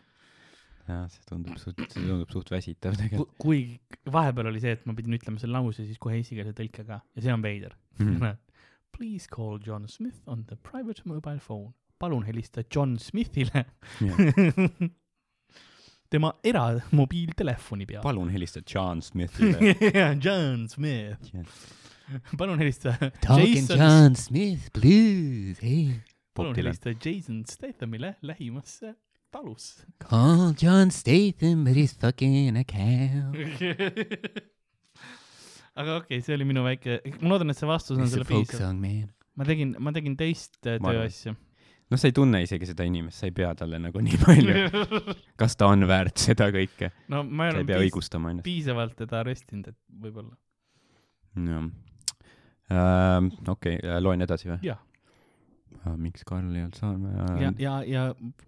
[0.89, 3.35] jah, see tundub suht, see tundub suht väsitav tegelikult.
[3.39, 3.79] kui
[4.11, 7.23] vahepeal oli see, et ma pidin ütlema selle lause siis kohe eestikeelse tõlke ka ja
[7.23, 7.77] see on veider.
[7.99, 8.23] Mhm.
[8.97, 11.73] Please call John Smith on the private mobile phone.
[12.01, 13.65] palun helista John Smithile
[16.11, 18.03] tema eramobiiltelefoni peal.
[18.03, 19.75] palun helista John Smithile.
[20.25, 21.31] John Smith,
[22.41, 26.01] palun helista Talking Jason, John Smith blues, hey.
[26.35, 28.95] palun helista Jason Stathamile lähimasse
[29.31, 29.87] talusse.
[30.03, 33.31] Call John Statham, but he's fucking a cow.
[35.81, 38.51] aga okei okay,, see oli minu väike, ma loodan, et see vastus on sulle folk
[38.51, 38.75] piisav.
[39.39, 41.37] ma tegin, ma tegin teist äh, tööasja.
[41.91, 44.85] noh, sa ei tunne isegi seda inimest, sa ei pea talle nagu nii palju,
[45.41, 49.73] kas ta on väärt seda kõike, no ma ei ole piis, õigustama piisavalt teda arestinud,
[49.73, 50.37] et võib-olla.
[51.37, 51.71] jah.
[52.71, 54.61] Ähm, okei, loen edasi või?
[54.63, 54.79] jah,
[55.99, 58.03] miks Karl ei olnud saanud ja, ja, ja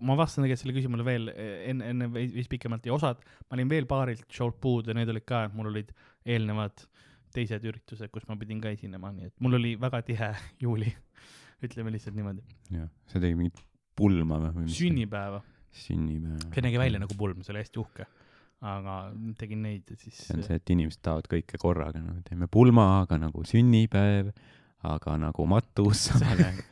[0.05, 3.71] ma vastan tegelikult selle küsimusele veel eh, enne, enne veits pikemalt ja osad, ma olin
[3.71, 5.93] veel paarilt show'lt puudu ja need olid ka, et mul olid
[6.29, 6.85] eelnevad
[7.33, 10.93] teised üritused, kus ma pidin ka esinema, nii et mul oli väga tihe juuli,
[11.67, 12.43] ütleme lihtsalt niimoodi.
[12.75, 13.61] jah, sa tegid mingit
[13.99, 14.67] pulma või?
[14.73, 15.43] sünnipäeva,
[15.85, 16.51] sünnipäeva.
[16.55, 18.09] see nägi välja nagu pulm, see oli hästi uhke.
[18.73, 18.97] aga
[19.41, 23.03] tegin neid ja siis see on see, et inimesed tahavad kõike korraga, no teeme pulma,
[23.03, 24.31] aga nagu sünnipäev,
[24.87, 26.63] aga nagu matus samal ajal.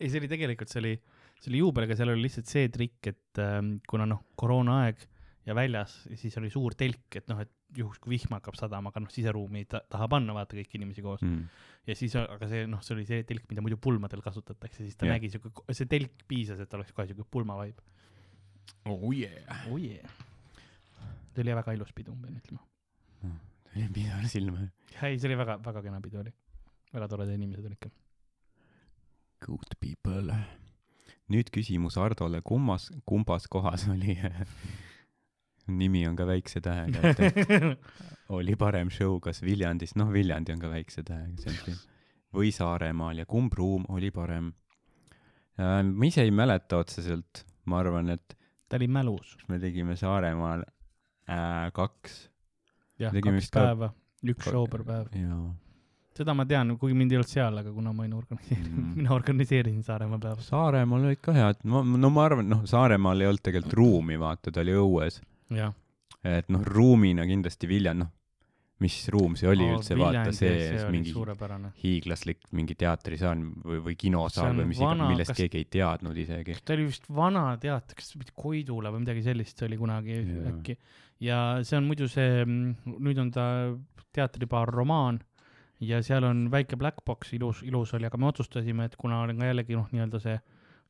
[0.00, 0.96] ei, see oli tegelikult, see oli,
[1.40, 5.08] see oli juubel, aga seal oli lihtsalt see trikk, et ähm, kuna noh, koroonaaeg
[5.46, 9.02] ja väljas, siis oli suur telk, et noh, et juhus kui vihm hakkab sadama, aga
[9.04, 11.36] noh, siseruumi ta taha panna vaata kõiki inimesi koos mm..
[11.36, 11.68] Mm.
[11.88, 15.08] ja siis, aga see noh, see oli see telk, mida muidu pulmadel kasutatakse, siis ta
[15.08, 15.16] yeah.
[15.16, 17.80] nägi siuke, see telk piisas, et oleks kohe siuke pulmavibe.
[18.90, 19.64] oh yeah.
[19.70, 20.18] oh yeah.
[21.32, 23.40] see oli väga ilus pidu, ma pean ütlema.
[23.96, 24.68] pisar silma.
[25.00, 26.34] ei, see oli väga, väga kena pidu oli.
[26.92, 27.92] väga toredad inimesed olid ka.
[29.40, 30.36] Good people.
[31.32, 34.18] nüüd küsimus Hardole, kummas, kumbas kohas oli
[35.68, 37.78] nimi on ka väikse tähega, et
[38.36, 41.78] oli parem show kas Viljandis, noh, Viljandi on ka väikse tähega, see on siin,
[42.34, 44.52] või Saaremaal ja kumb ruum oli parem
[45.58, 45.80] äh,?
[45.86, 48.36] ma ise ei mäleta otseselt, ma arvan, et
[48.68, 49.36] ta oli mälus.
[49.48, 50.62] me tegime Saaremaal
[51.30, 52.20] äh, kaks
[53.02, 53.92] jah, kaks vist ka- päeva,
[54.26, 55.10] üks show per päev.
[56.14, 58.92] seda ma tean, kuigi mind ei olnud seal, aga kuna ma olin organiseerinud Mm.
[59.00, 60.42] mina organiseerisin Saaremaa päeva.
[60.44, 64.60] Saaremaal olid ka head, no, ma arvan, noh, Saaremaal ei olnud tegelikult ruumi, vaata, ta
[64.62, 65.20] oli õues,
[66.24, 68.10] et noh, ruumina kindlasti Viljand, noh,
[68.80, 71.12] mis ruum see oli üldse, vaata see, see mingi
[71.82, 76.56] hiiglaslik mingi teatrisaal või, või kinosaal või mis iganes millest kas- keegi ei teadnud isegi.
[76.64, 80.48] ta oli vist vana teater, kas mitte Koidula või midagi sellist oli kunagi yeah.
[80.54, 80.78] äkki.
[81.26, 83.44] ja see on muidu see, nüüd on ta
[84.16, 85.20] teatripaar Romaan
[85.84, 89.36] ja seal on väike black box, ilus, ilus oli, aga me otsustasime, et kuna on
[89.36, 90.40] ka jällegi noh, nii-öelda see,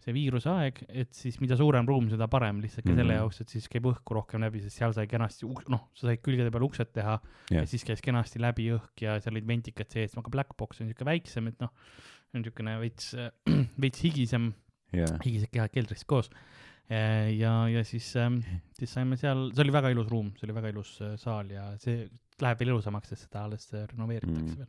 [0.01, 3.19] see viiruse aeg, et siis mida suurem ruum, seda parem, lihtsalt ka selle Mhm.
[3.21, 6.51] jaoks, et siis käib õhku rohkem läbi, sest seal sai kenasti, noh, sa said külgede
[6.51, 7.19] peal uksed teha
[7.51, 7.61] Jah.
[7.63, 10.87] ja siis käis kenasti läbi õhk ja seal olid ventikad sees, aga black box on
[10.89, 11.71] niisugune väiksem, et noh,
[12.35, 13.15] on niisugune veits,
[13.85, 14.53] veits higisem
[14.93, 16.31] jaa, higised kehad keldris koos.
[16.91, 18.09] ja, ja siis,
[18.79, 21.69] siis saime seal, see oli väga ilus ruum, see oli väga ilus äh, saal ja
[21.79, 22.09] see
[22.41, 24.49] läheb veel ilusamaks, sest seda alles äh, renoveeritakse Mm.
[24.51, 24.57] mm.
[24.57, 24.67] veel.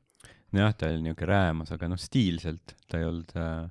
[0.53, 3.69] nojah, ta oli niuke räämas, aga noh, stiilselt ta ei olnud äh,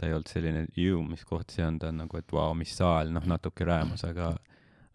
[0.00, 3.12] ta ei olnud selline ju, mis koht see on, ta nagu, et vau, mis saal,
[3.12, 4.32] noh, natuke räämas, aga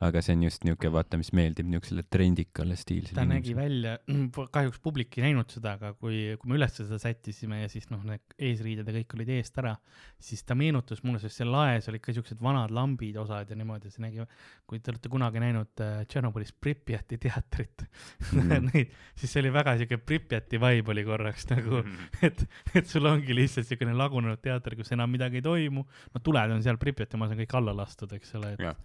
[0.03, 3.93] aga see on just niuke, vaata, mis meeldib niisugusele trendikale stiilsele ta nägi välja,
[4.57, 8.01] kahjuks publik ei näinud seda, aga kui, kui me üles seda sättisime ja siis noh,
[8.03, 9.71] need eesriided ja kõik olid eest ära,
[10.19, 13.93] siis ta meenutas mulle, sest seal laes olid ka siuksed vanad lambid osad ja niimoodi,
[13.93, 14.25] see nägi,
[14.67, 17.85] kui te olete kunagi näinud äh, Tšernobõlis Pripjati teatrit
[18.35, 18.69] Mhm.
[18.73, 21.81] neid, siis see oli väga siuke Pripjati vibe oli korraks nagu,
[22.27, 22.43] et,
[22.75, 26.63] et sul ongi lihtsalt siukene lagunenud teater, kus enam midagi ei toimu, no tuled on
[26.65, 28.75] seal Pripjati maas on kõik alla lastud, eks ole, et Jah.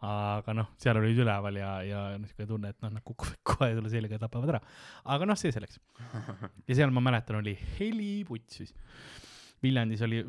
[0.00, 3.90] Aga noh, seal olid üleval ja, ja niisugune tunne, et noh, nad kukuvad kohe sulle
[3.92, 4.60] selga ja tapavad ära.
[5.04, 5.80] aga noh, see selleks.
[6.68, 8.72] ja seal ma mäletan, oli heliputsis.
[9.62, 10.22] Viljandis oli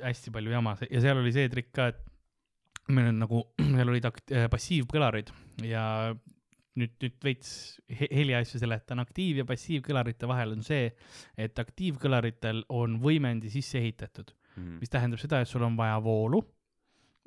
[0.00, 3.42] hästi palju jama ja seal oli see trikk ka, et meil on nagu,
[3.76, 5.32] seal olid akt-, passiivkõlarid
[5.68, 5.84] ja
[6.78, 7.50] nüüd, nüüd veits
[7.90, 10.92] he- heliasju seletan, aktiiv- ja passiivkõlarite vahel on see,
[11.36, 14.78] et aktiivkõlaritel on võimendi sisse ehitatud, Mhm.
[14.80, 16.57] mis tähendab seda, et sul on vaja voolu mm,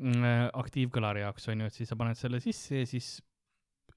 [0.01, 3.09] aktiivkõlari jaoks on ju, et siis sa paned selle sisse ja siis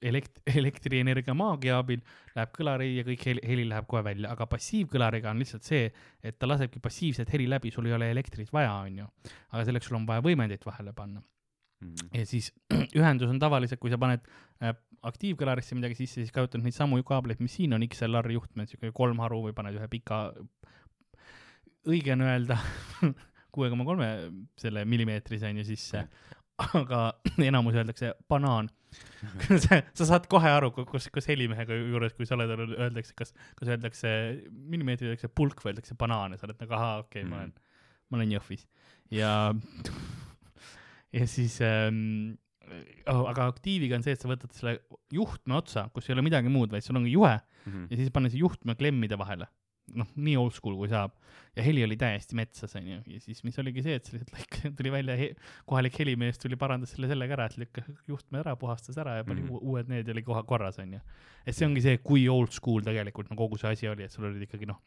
[0.05, 2.03] elekt-, elektrienergia maagia abil
[2.35, 5.87] läheb kõlari ja kõik heli, heli läheb kohe välja, aga passiivkõlariga on lihtsalt see,
[6.23, 9.13] et ta lasebki passiivset heli läbi, sul ei ole elektrit vaja, on ju.
[9.53, 11.25] aga selleks sul on vaja võimendit vahele panna
[11.85, 12.09] Mhm.
[12.15, 12.53] ja siis
[12.99, 14.25] ühendus on tavaliselt, kui sa paned
[14.63, 14.75] äh,
[15.05, 19.21] aktiivkõlarisse midagi sisse, siis kasutad neid samu kaableid, mis siin on XLR juhtmed, siuke kolm
[19.25, 20.27] haru või paned ühe pika,
[21.91, 22.59] õige on öelda
[23.55, 24.09] kuue koma kolme
[24.61, 26.05] selle millimeetrise on ju sisse,
[26.81, 27.03] aga
[27.51, 28.71] enamus öeldakse banaan.
[29.65, 33.73] sa, sa saad kohe aru, kus, kus helimehega juures, kui sa oled, öeldakse, kas, kas
[33.73, 34.13] öeldakse
[34.53, 37.55] millimeetri, öeldakse pulk või öeldakse banaan ja sa oled nagu ahaa, okei okay,, ma olen,
[38.07, 38.69] ma olen Jõhvis
[39.11, 39.33] ja
[41.19, 42.37] ja siis ähm,
[43.11, 44.77] oh,, aga aktiiviga on see, et sa võtad selle
[45.11, 47.87] juhtme otsa, kus ei ole midagi muud, vaid sul ongi juhe Mhm.
[47.91, 49.49] ja siis paned see juhtme klemmide vahele.
[49.93, 51.13] noh, nii old school kui saab.
[51.57, 53.03] ja heli oli täiesti metsas, onju.
[53.07, 55.29] ja siis, mis oligi see, et see lihtsalt lõik- tuli välja he,,
[55.69, 59.43] kohalik helimees tuli, parandas selle sellega ära, et lükkas juhtme ära, puhastas ära ja pani
[59.45, 59.49] mm.
[59.53, 59.61] -hmm.
[59.75, 61.01] uued need ja oli kohe korras, onju.
[61.47, 64.25] et see ongi see, kui old school tegelikult no kogu see asi oli, et sul
[64.31, 64.81] olid ikkagi noh,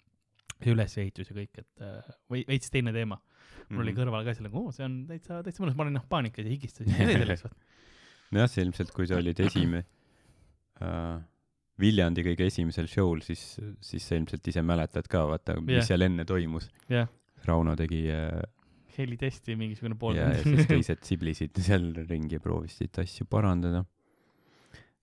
[0.58, 3.20] see ülesehitus ja kõik, et äh, või veits teine teema.
[3.70, 4.00] mul oli Mhm.
[4.02, 6.94] kõrval ka selle, oo, see on täitsa, täitsa mõnus, ma olin noh paanikas ja higistasin,
[6.96, 7.44] see selleks.
[8.32, 9.84] nojah, see ilmselt, kui sa olid esime-
[10.82, 11.20] äh,,
[11.80, 13.42] Viljandi kõige esimesel show'l, siis,
[13.86, 15.86] siis sa ilmselt ise mäletad ka, vaata, mis Jah.
[15.92, 16.70] seal enne toimus.
[16.90, 17.08] jah,
[17.46, 18.42] Rauno tegi äh,
[18.98, 23.84] helitesti mingisugune pool ja, ja siis teised siblisid seal ringi ja proovisid asju parandada.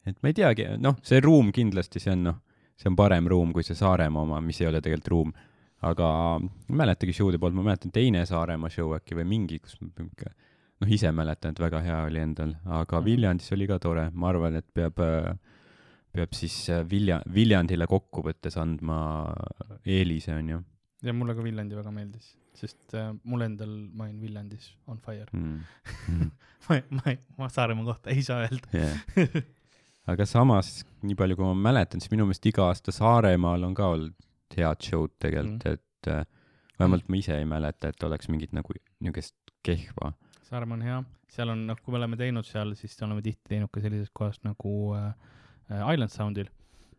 [0.05, 2.41] et ma ei teagi, noh, see ruum kindlasti, see on noh,
[2.77, 5.33] see on parem ruum kui see Saaremaa oma, mis ei ole tegelikult ruum.
[5.85, 6.09] aga
[6.41, 9.89] ma ei mäletagi show'de poolt, ma mäletan teine Saaremaa show äkki või mingi, kus ma
[10.01, 10.27] mingi
[10.83, 13.05] noh, ise mäletan, et väga hea oli endal, aga Mhm.
[13.07, 14.99] Viljandis oli ka tore, ma arvan, et peab,
[16.15, 18.99] peab siis äh, Vilja, Viljandile kokkuvõttes andma
[19.85, 20.63] eelise, onju
[21.05, 25.29] ja mulle ka Viljandi väga meeldis, sest äh, mul endal, ma olin Viljandis on fire.
[25.33, 26.31] mm..
[26.69, 28.71] ma, ma, ma Saaremaa kohta ei saa öelda.
[28.73, 29.45] Yeah.
[30.11, 33.91] aga samas, nii palju kui ma mäletan, siis minu meelest iga aasta Saaremaal on ka
[33.97, 34.17] olnud
[34.55, 36.25] head show'd tegelikult mm., et äh,
[36.79, 40.13] vähemalt ma ise ei mäleta, et oleks mingit nagu niisugust kehva.
[40.49, 40.99] Saaremaa on hea,
[41.33, 44.41] seal on, noh, kui me oleme teinud seal, siis oleme tihti teinud ka sellises kohas
[44.47, 45.11] nagu äh,
[45.71, 46.49] Island Soundil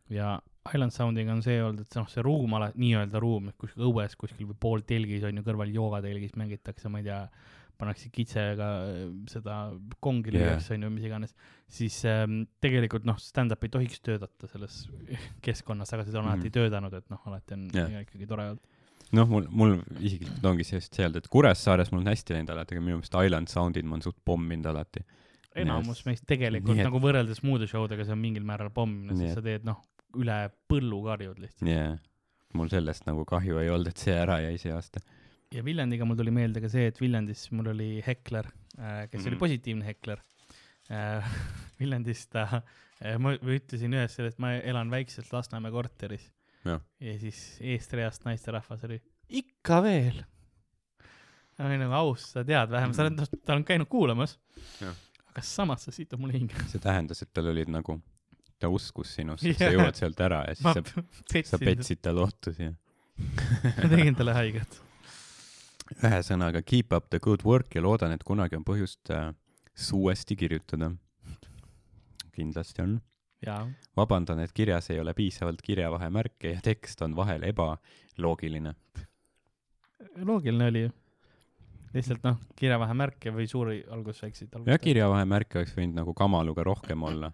[0.10, 0.36] ja
[0.74, 3.86] Island Soundiga on see olnud, et see noh, see ruum ala-, nii-öelda ruum, et kuskil
[3.86, 7.20] õues kuskil või pooltelgis on ju kõrval joogatelgis mängitakse, ma ei tea,
[7.78, 9.56] pannakse kitsega äh, seda
[10.02, 11.36] kongi lüüakse on ju, mis iganes,
[11.70, 14.86] siis ähm, tegelikult noh, stand-up ei tohiks töötada selles
[15.46, 16.34] keskkonnas, aga seda on Mhm.
[16.40, 18.02] alati töötanud, et noh, alati on yeah.
[18.08, 18.64] ikkagi tore olnud.
[19.20, 22.50] noh, mul, mul isiklikult ongi see just see olnud, et Kuressaares mul on hästi läinud
[22.56, 25.04] alati, aga minu meelest Island Soundid ma olen suht pomminud alati.
[25.64, 29.18] Enamus meist tegelikult et- nagu võrreldes muude show dega, see on mingil määral pomm, Nii
[29.30, 29.80] sest sa teed noh,
[30.16, 30.38] üle
[30.70, 31.70] põllu karjud lihtsalt.
[31.70, 31.98] jaa,
[32.56, 35.00] mul sellest nagu kahju ei olnud, et see ära jäi see aasta.
[35.52, 39.28] ja Viljandiga mul tuli meelde ka see, et Viljandis mul oli hekler, kes mm.
[39.28, 39.40] oli Mhm.
[39.40, 40.20] positiivne hekler.
[41.80, 42.62] Viljandis ta,
[43.20, 46.32] ma ma ütlesin ühes sellest, ma elan väikses Lasnamäe korteris.
[46.66, 46.80] Ja
[47.22, 49.00] siis eestreast naisterahvas oli
[49.30, 50.24] ikka veel.
[51.60, 54.38] ma olin nagu aus, sa tead vähemalt, sa oled, noh, ta on käinud kuulamas
[55.36, 55.42] Jah..
[55.42, 56.56] aga samas sa situd mulle hinge.
[56.72, 58.00] see tähendas, et tal olid nagu,
[58.60, 59.70] ta uskus sinusse, et Jaa.
[59.70, 62.70] sa jõuad sealt ära ja siis ma sa, sa petsid ta lootusi.
[63.82, 64.80] ma tegin talle haiget.
[66.02, 69.34] ühesõnaga, keep up the good work ja loodan, et kunagi on põhjust äh,
[69.94, 70.92] uuesti kirjutada.
[72.36, 73.00] kindlasti on.
[73.96, 78.76] vabandan, et kirjas ei ole piisavalt kirjavahemärke ja tekst on vahel ebaloogiline.
[80.16, 80.92] loogiline oli ju.
[81.96, 84.86] Lihtsalt noh, kirjavahemärke või suuri algusväikseid jah, algusväikseid.
[84.86, 87.32] kirjavahemärke oleks võinud nagu kamaluga rohkem olla,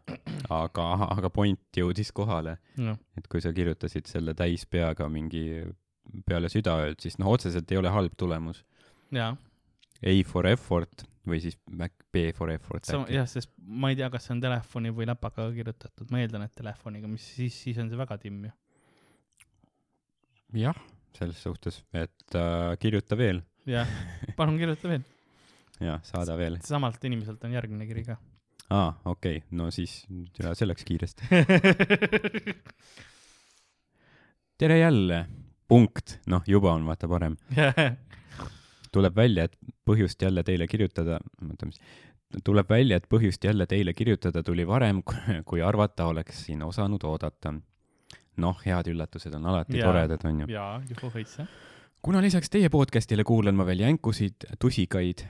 [0.49, 5.63] aga, aga point jõudis kohale, noh, et kui sa kirjutasid selle täis peaga mingi
[6.27, 8.63] peale südaööd, siis noh, otseselt ei ole halb tulemus.
[9.15, 9.33] jaa,
[10.01, 14.33] A for effort või siis B for effort jah, sest ma ei tea, kas see
[14.33, 18.17] on telefoni või läpakaga kirjutatud, ma eeldan, et telefoniga, mis siis, siis on see väga
[18.21, 18.55] timm ju.
[20.63, 20.81] jah,
[21.17, 23.87] selles suhtes, et äh, kirjuta veel jah,
[24.37, 25.03] palun kirjuta veel.
[25.79, 26.57] ja saada veel.
[26.65, 28.17] samalt inimeselt on järgmine kiri ka.
[28.69, 30.05] aa, okei okay., no siis
[30.39, 31.23] ja see läks kiiresti.
[34.61, 35.25] tere jälle,
[35.67, 37.37] punkt, noh, juba on vaata parem.
[38.93, 39.55] tuleb välja, et
[39.87, 41.17] põhjust jälle teile kirjutada,
[41.47, 41.79] oota, mis,
[42.45, 45.01] tuleb välja, et põhjust jälle teile kirjutada tuli varem,
[45.49, 47.53] kui arvata oleksin osanud oodata.
[48.41, 49.87] noh, head üllatused on alati Jaa.
[49.87, 50.47] toredad, onju.
[50.49, 51.45] jaa, juhu hõitsa.
[52.01, 55.23] Kuna lisaks teie podcast'ile kuulan ma veel jänkusid, tusikaid,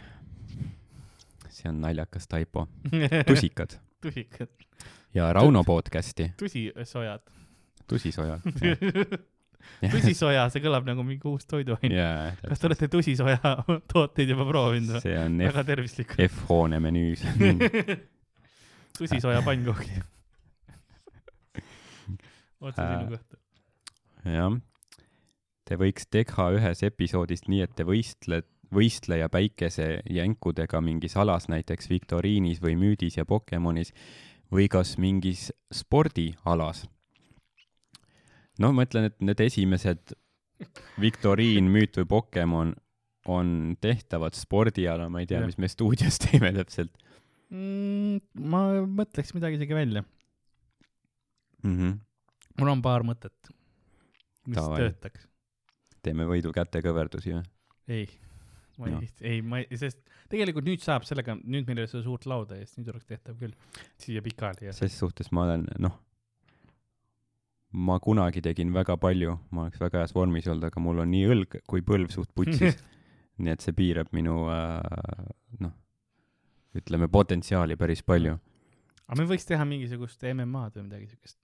[1.51, 2.67] see on naljakas taipo,
[3.29, 4.49] tusikad tusikad,
[5.13, 7.21] ja Rauno podcast'i, tusisojad.
[7.91, 8.39] tusisoja.
[9.91, 11.91] tusisoja, see kõlab nagu mingi uus toiduaine.
[11.95, 13.37] jaa, kas te olete tusisoja
[13.93, 15.03] tooteid juba proovinud või?
[15.03, 16.15] see on väga tervislik.
[16.29, 17.25] F-hoone menüüs.
[18.97, 19.83] tusisoja pannkook.
[22.61, 22.97] otse Äh.
[22.97, 23.37] sinu kohta.
[24.25, 24.59] jah.
[25.71, 28.43] Te võiks teha ühes episoodis nii, et te võistled,
[28.75, 33.93] võistleja päikesejänkudega mingis alas, näiteks viktoriinis või müüdis ja Pokemonis
[34.51, 36.83] või kas mingis spordialas.
[38.59, 40.11] no ma ütlen, et need esimesed
[40.99, 42.75] viktoriin, müüt või Pokemon
[43.31, 46.91] on tehtavad spordiala, ma ei tea, mis me stuudios teeme täpselt
[47.47, 48.19] mm,.
[48.43, 50.03] ma mõtleks midagi isegi välja.
[51.63, 51.75] mm.
[51.79, 51.99] -hmm.
[52.59, 53.53] mul on paar mõtet,
[54.43, 54.83] mis Davai.
[54.83, 55.30] töötaks.
[56.05, 57.43] Teeme võidu kätekõverdusi või?
[57.91, 58.05] ei,
[58.77, 60.01] ma ei no., ei, ma ei, sest
[60.31, 63.37] tegelikult nüüd saab sellega, nüüd meil ei ole seda suurt lauda ees, nüüd oleks tehtav
[63.41, 63.55] küll
[64.01, 65.97] siia pikali ja ses suhtes ma olen, noh,
[67.71, 71.27] ma kunagi tegin väga palju, ma oleks väga heas vormis olnud, aga mul on nii
[71.35, 72.79] õlg kui põlv suht putsis.
[73.41, 75.29] nii et see piirab minu äh,,
[75.63, 75.73] noh,
[76.77, 78.35] ütleme potentsiaali päris palju.
[79.07, 81.39] aga me võiks teha mingisugust MM-ad või midagi siukest.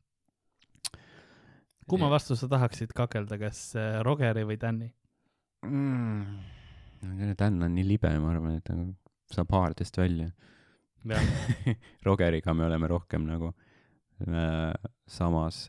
[1.89, 4.91] Kumma vastu sa tahaksid kakelda, kas äh, Rogeri või Danny?
[5.65, 6.37] mm.?
[7.37, 8.75] Dan on nii libe, ma arvan, et ta
[9.33, 10.31] saab haardest välja.
[11.07, 11.27] jah,
[12.07, 13.51] Rogeriga me oleme rohkem nagu
[14.25, 14.73] äh,
[15.07, 15.67] samas,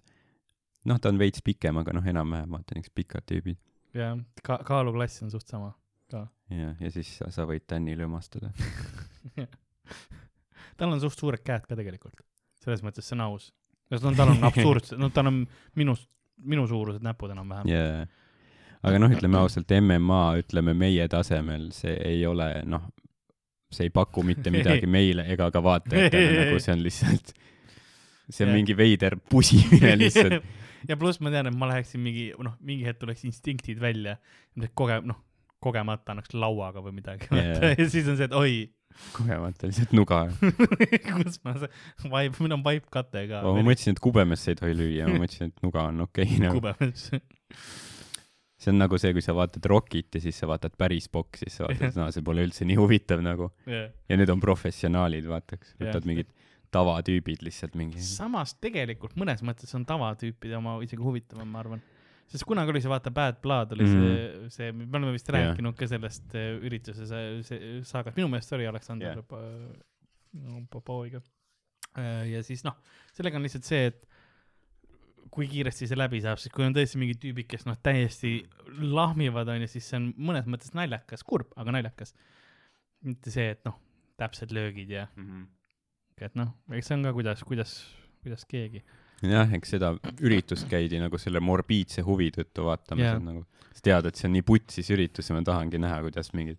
[0.88, 3.60] noh, ta on veits pikem, aga noh, enam-vähem vaata niisugused pikad tüübid.
[3.96, 5.74] jah, ka-, kaaluklass on suht sama.
[6.12, 6.24] ja,
[6.80, 8.52] ja siis sa, sa võid Tänni lömastada.
[10.78, 12.22] tal on suht suured käed ka tegelikult,
[12.62, 13.52] selles mõttes see on aus.
[14.04, 15.42] no tal on absurdsed, no tal on
[15.78, 16.08] minust,
[16.44, 17.68] minu suurused näpud enam-vähem.
[17.72, 18.06] jaa.
[18.86, 22.88] aga noh, ütleme ausalt, MMA, ütleme meie tasemel, see ei ole noh,
[23.72, 27.34] see ei paku mitte midagi meile ega ka vaatajatele, nagu see on lihtsalt,
[28.28, 28.56] see on Jah.
[28.56, 30.44] mingi veider pusimine lihtsalt.
[30.88, 34.18] ja pluss ma tean, et ma läheksin mingi, noh, mingi hetk tuleks instinktid välja,
[34.78, 35.24] koge-, noh,
[35.58, 37.72] kogemata annaks lauaga või midagi Jaa.
[37.74, 38.68] ja siis on see, et oi,
[39.14, 40.20] kogemata lihtsalt nuga.
[41.16, 41.70] kus ma see,
[42.12, 43.42] vaip, meil on vaipkate ka.
[43.44, 46.60] ma mõtlesin, et kubemesse ei tohi lüüa, ma mõtlesin, et nuga on okei okay, nagu.
[46.60, 47.08] kubemes.
[48.58, 51.60] see on nagu see, kui sa vaatad Rockit ja siis sa vaatad päris boksi, siis
[51.60, 53.52] sa vaatad, et no see pole üldse nii huvitav nagu.
[53.68, 56.34] ja need on professionaalid, vaataks, võtad mingid
[56.74, 58.02] tavatüübid lihtsalt mingi.
[58.04, 61.84] samas tegelikult mõnes mõttes on tavatüüpide oma isegi huvitavam, ma arvan.
[62.28, 64.12] Sest kunagi oli see, vaata, Bad Blood oli see,
[64.52, 68.68] see, me oleme vist rääkinud ka sellest eh, ürituse see, see saagat, minu meelest oli
[68.68, 69.20] Aleksandr Jah.
[69.22, 70.62] yeah.
[70.70, 71.22] Popoviga.
[72.28, 72.76] ja siis noh,
[73.16, 74.04] sellega on lihtsalt see, et
[75.32, 78.34] kui kiiresti see läbi saab, siis kui on tõesti mingid tüübid, kes noh, täiesti
[78.80, 82.14] lahmivad, onju, siis see on mõnes mõttes naljakas, kurb, aga naljakas.
[83.06, 83.76] mitte see, et noh,
[84.18, 85.06] täpsed löögid ja,
[86.18, 87.74] et noh, eks see on ka, kuidas, kuidas,
[88.24, 88.82] kuidas keegi.
[89.22, 89.92] jah, eks seda
[90.22, 94.28] üritust käidi nagu selle morbiidse huvi tõttu vaatamas yeah., et nagu sa tead, et see
[94.28, 96.58] on nii putsis üritus ja ma tahangi näha, kuidas mingid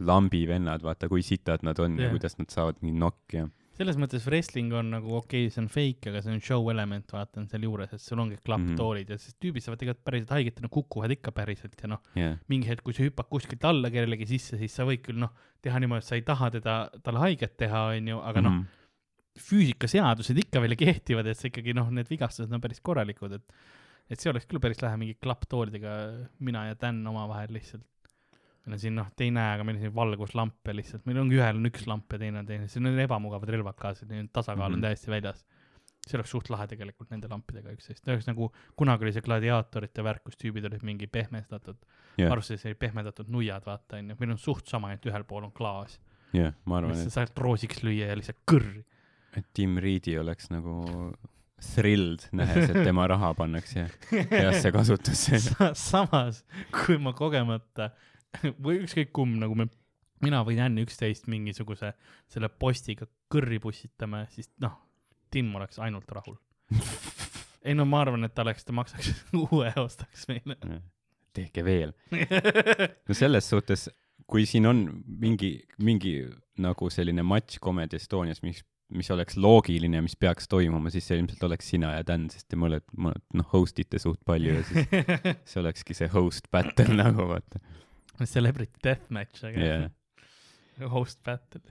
[0.00, 2.08] lambi vennad, vaata kui sitad nad on yeah.
[2.08, 3.48] Ja kuidas nad saavad mingi nokki ja
[3.80, 7.14] selles mõttes wrestling on nagu okei okay,, see on fake, aga see on show element,
[7.14, 9.16] vaata, on seal juures, et sul ongi klapptoolid mm -hmm.
[9.16, 12.36] ja siis tüübid saavad tegelikult päriselt haigetena, kukuvad ikka päriselt ja noh, yeah.
[12.48, 15.32] mingi hetk, kui sa hüppad kuskilt alla kellelegi sisse, siis sa võid küll noh,
[15.64, 18.79] teha niimoodi, et sa ei taha teda, talle haiget teha, onju, aga noh, Mhm.
[19.40, 23.60] Füüsikaseadused ikka veel kehtivad, et see ikkagi noh, need vigastused on päris korralikud, et
[24.10, 25.94] et see oleks küll päris lahe mingi klapptoolidega
[26.42, 27.86] mina ja Dan omavahel lihtsalt.
[28.66, 31.38] meil on siin noh, te ei näe, aga meil on siin valguslampe lihtsalt, meil ongi
[31.38, 34.26] ühel on üks lamp ja teine on teine, siin on ebamugavad relvad ka, see tasakaal
[34.26, 34.68] mm -hmm.
[34.68, 34.74] Mhm.
[34.74, 35.44] on täiesti väljas.
[36.08, 40.02] see oleks suht lahe tegelikult nende lampidega üksteist, see oleks nagu kunagi oli see gladiaatorite
[40.02, 42.18] värk, kus tüübid olid mingi pehmestatud Jah.
[42.18, 45.52] yeah., arvestades olid pehmendatud nuiad, vaata onju, meil on suht sama, ainult ühel pool on
[45.52, 46.00] klaas,
[46.32, 48.84] jah, ma arvan, sa saad roosiks lüüa ja lihtsalt kõrri.
[49.36, 50.80] Et Tim Reedi oleks nagu
[51.60, 53.84] thrilled, nähes, et tema raha pannakse
[54.30, 55.40] heasse kasutusse.
[55.44, 56.42] Sa- samas,
[56.72, 57.90] kui ma kogemata
[58.64, 59.68] või ükskõik kumb, nagu me,
[60.24, 61.92] mina või Dan üksteist mingisuguse
[62.30, 64.78] selle postiga kõrri pussitame, siis noh,
[65.30, 66.38] Tim oleks ainult rahul.
[67.66, 70.56] ei no ma arvan, et ta oleks, ta maksaks uue, ostaks meile.
[71.36, 71.92] tehke veel.
[72.10, 73.88] no selles suhtes,
[74.30, 76.14] kui siin on mingi, mingi
[76.60, 78.64] nagu selline matš Comedy Estonias, mis,
[78.96, 82.58] mis oleks loogiline mis peaks toimuma, siis see ilmselt oleks sina ja Dan, sest te
[82.58, 84.88] mõlemad, mõlemad noh, host ite suht palju ja siis
[85.52, 87.62] see olekski see host battle nagu vaata
[88.28, 89.86] Celebrity deathmatch, aga yeah..
[90.76, 90.90] yeah.
[90.92, 91.62] host battle.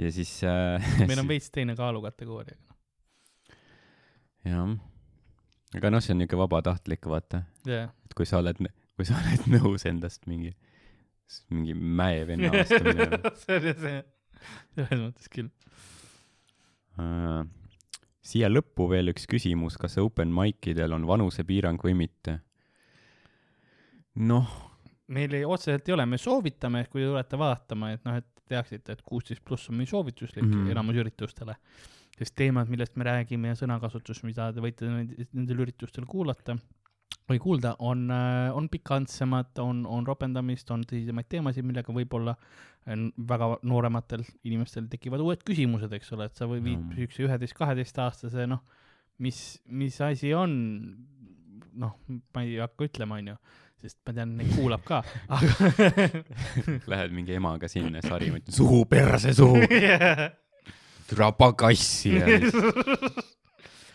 [0.00, 0.88] ja siis äh.
[1.08, 2.56] meil on veits teine kaalukategooria.
[4.48, 4.74] jah,
[5.76, 8.64] aga noh, see on niuke vabatahtlik, vaata, jah, et kui sa oled,
[8.96, 10.54] kui sa oled nõus endast mingi,
[11.52, 14.02] mingi mäevenna vastu minema see oli see,
[14.74, 15.50] selles mõttes küll.
[17.00, 17.42] Äh,
[18.24, 22.40] siia lõppu veel üks küsimus, kas open mic idel on vanusepiirang või mitte?
[24.14, 24.46] noh,
[25.10, 28.94] meil ei, otseselt ei ole, me soovitame, kui te tulete vaatama, et noh, et teaksite,
[28.94, 30.52] et kuusteist pluss on meil soovituslik mm.
[30.52, 30.70] -hmm.
[30.70, 31.56] enamus üritustele.
[32.14, 36.54] sest teemad, millest me räägime ja sõnakasutus, mida te võite nendel üritustel kuulata
[37.30, 38.06] või kuulda, on,
[38.52, 42.34] on pikantsemad, on, on ropendamist, on tõsisemaid teemasid, millega võib-olla
[42.92, 46.96] on väga noorematel inimestel tekivad uued küsimused, eks ole, et sa või viid Mm.
[46.98, 48.60] siukse üheteist-kaheteistaastase, noh,
[49.24, 50.52] mis, mis asi on,
[51.80, 51.96] noh,
[52.34, 53.38] ma ei hakka ütlema, onju
[53.84, 55.02] sest ma tean, neid kuulab ka,
[55.36, 55.70] aga
[56.92, 59.60] lähed mingi emaga sinna, sari, ma ütlen suhu, perse suhu,
[61.08, 62.54] türa pagassi ja siis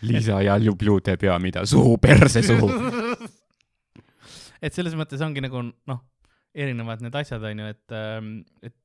[0.01, 2.69] Liisa ja Ljublju teeb ja mida, suhu, perse suhu.
[4.63, 5.99] et selles mõttes ongi nagu noh,
[6.55, 7.97] erinevad need asjad onju, et,
[8.69, 8.75] et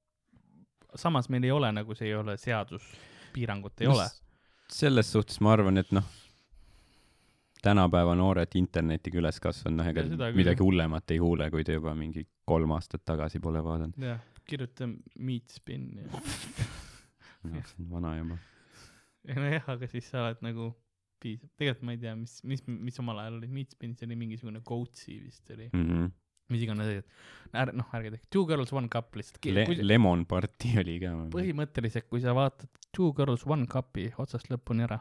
[1.01, 2.83] samas meil ei ole nagu see ei ole seadus,
[3.35, 4.09] piirangut ei No ole.
[4.71, 6.05] selles suhtes ma arvan, et noh,
[7.65, 12.27] tänapäeva noored internetiga üles kasvanud, noh, ega midagi hullemat ei kuule, kui te juba mingi
[12.45, 13.97] kolm aastat tagasi pole vaadanud.
[14.05, 14.89] jah, kirjuta
[15.19, 16.09] meat spin ja,
[17.49, 18.39] noh, see on vana juba.
[19.31, 20.71] ja nojah, aga siis sa oled nagu
[21.25, 24.19] piisab, tegelikult ma ei tea, mis, mis, mis omal ajal oli meat spin, see oli
[24.21, 26.13] mingisugune goatsi vist oli, Mm -hmm.
[26.53, 27.05] mis iganes asjad.
[27.65, 31.13] ärge, noh, ärge tehke, two girls one cup lihtsalt Le Kui- Lemon Party oli ka.
[31.35, 35.01] põhimõtteliselt, kui sa vaatad Two Girls One Cupi otsast lõpuni ära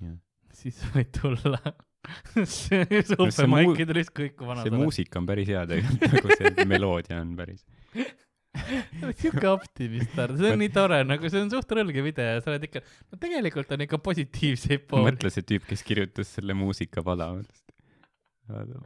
[0.00, 0.16] Jah.,
[0.52, 1.60] siis võid tulla
[2.44, 4.74] see see super muu- maikid olid kõik vanad see.
[4.76, 7.62] muusika on päris hea tegelikult, nagu see meloodia on päris.
[9.20, 12.66] siuke optimist, see on nii tore, nagu see on suht rõlge video ja sa oled
[12.68, 15.08] ikka, no tegelikult on ikka positiivseid pooli.
[15.08, 17.30] mõtle see tüüp, kes kirjutas selle muusikapala.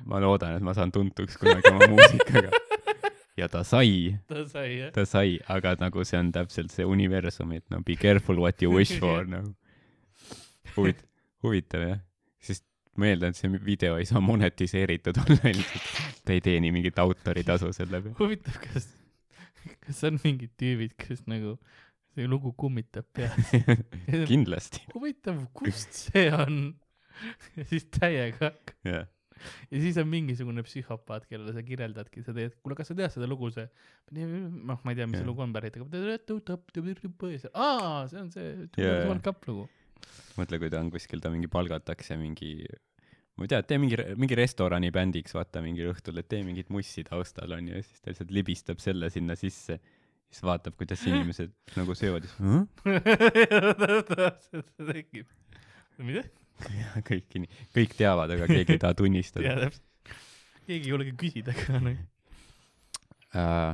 [0.07, 2.63] ma loodan, et ma saan tuntuks kunagi oma muusikaga.
[3.41, 4.93] ja ta sai, ta sai jah.
[4.95, 8.71] ta sai, aga nagu see on täpselt see universum, et no be careful what you
[8.73, 9.51] wish for nagu.
[10.77, 11.03] huvit-,
[11.45, 11.99] huvitav jah,
[12.39, 12.65] sest
[12.97, 15.91] ma eeldan, et see video ei saa monetiseeritud olla ilmselt.
[16.23, 18.23] ta ei teeni mingit autoritasu selle pealt.
[18.23, 18.87] huvitav, kas,
[19.87, 21.57] kas on mingid tüübid, kes nagu
[22.17, 23.53] see lugu kummitab peas.
[24.31, 26.75] kindlasti, huvitav, kust see on?
[27.57, 29.07] ja siis täiega hakkab jah.
[29.71, 33.29] ja siis on mingisugune psühhopaat, kellele sa kirjeldadki, sa teed, kuule, kas sa tead seda
[33.29, 33.67] lugu, see,
[34.17, 35.29] noh, ma ei tea, mis see Jah.
[35.31, 35.89] lugu on pärit, aga
[37.53, 38.49] aa, see on see
[38.81, 39.25] World jaa.
[39.29, 39.69] Cup lugu.
[40.41, 42.53] mõtle, kui ta on kuskil, ta mingi palgatakse mingi,
[43.37, 47.03] ma ei tea, tee mingi, mingi restorani bändiks, vaata mingil õhtul, et tee mingit mussi
[47.05, 49.75] taustal onju, ja siis ta lihtsalt libistab selle sinna sisse.
[50.27, 52.43] siis vaatab, kuidas inimesed nagu söövad ja siis
[54.93, 55.27] tekib.
[55.99, 56.23] mida?
[56.73, 57.27] ja kõik,
[57.77, 59.87] kõik teavad, aga keegi ei taha jaa, tunnistada täpselt.
[60.67, 62.03] keegi ei julge küsida ka nagu.
[63.37, 63.73] äh,.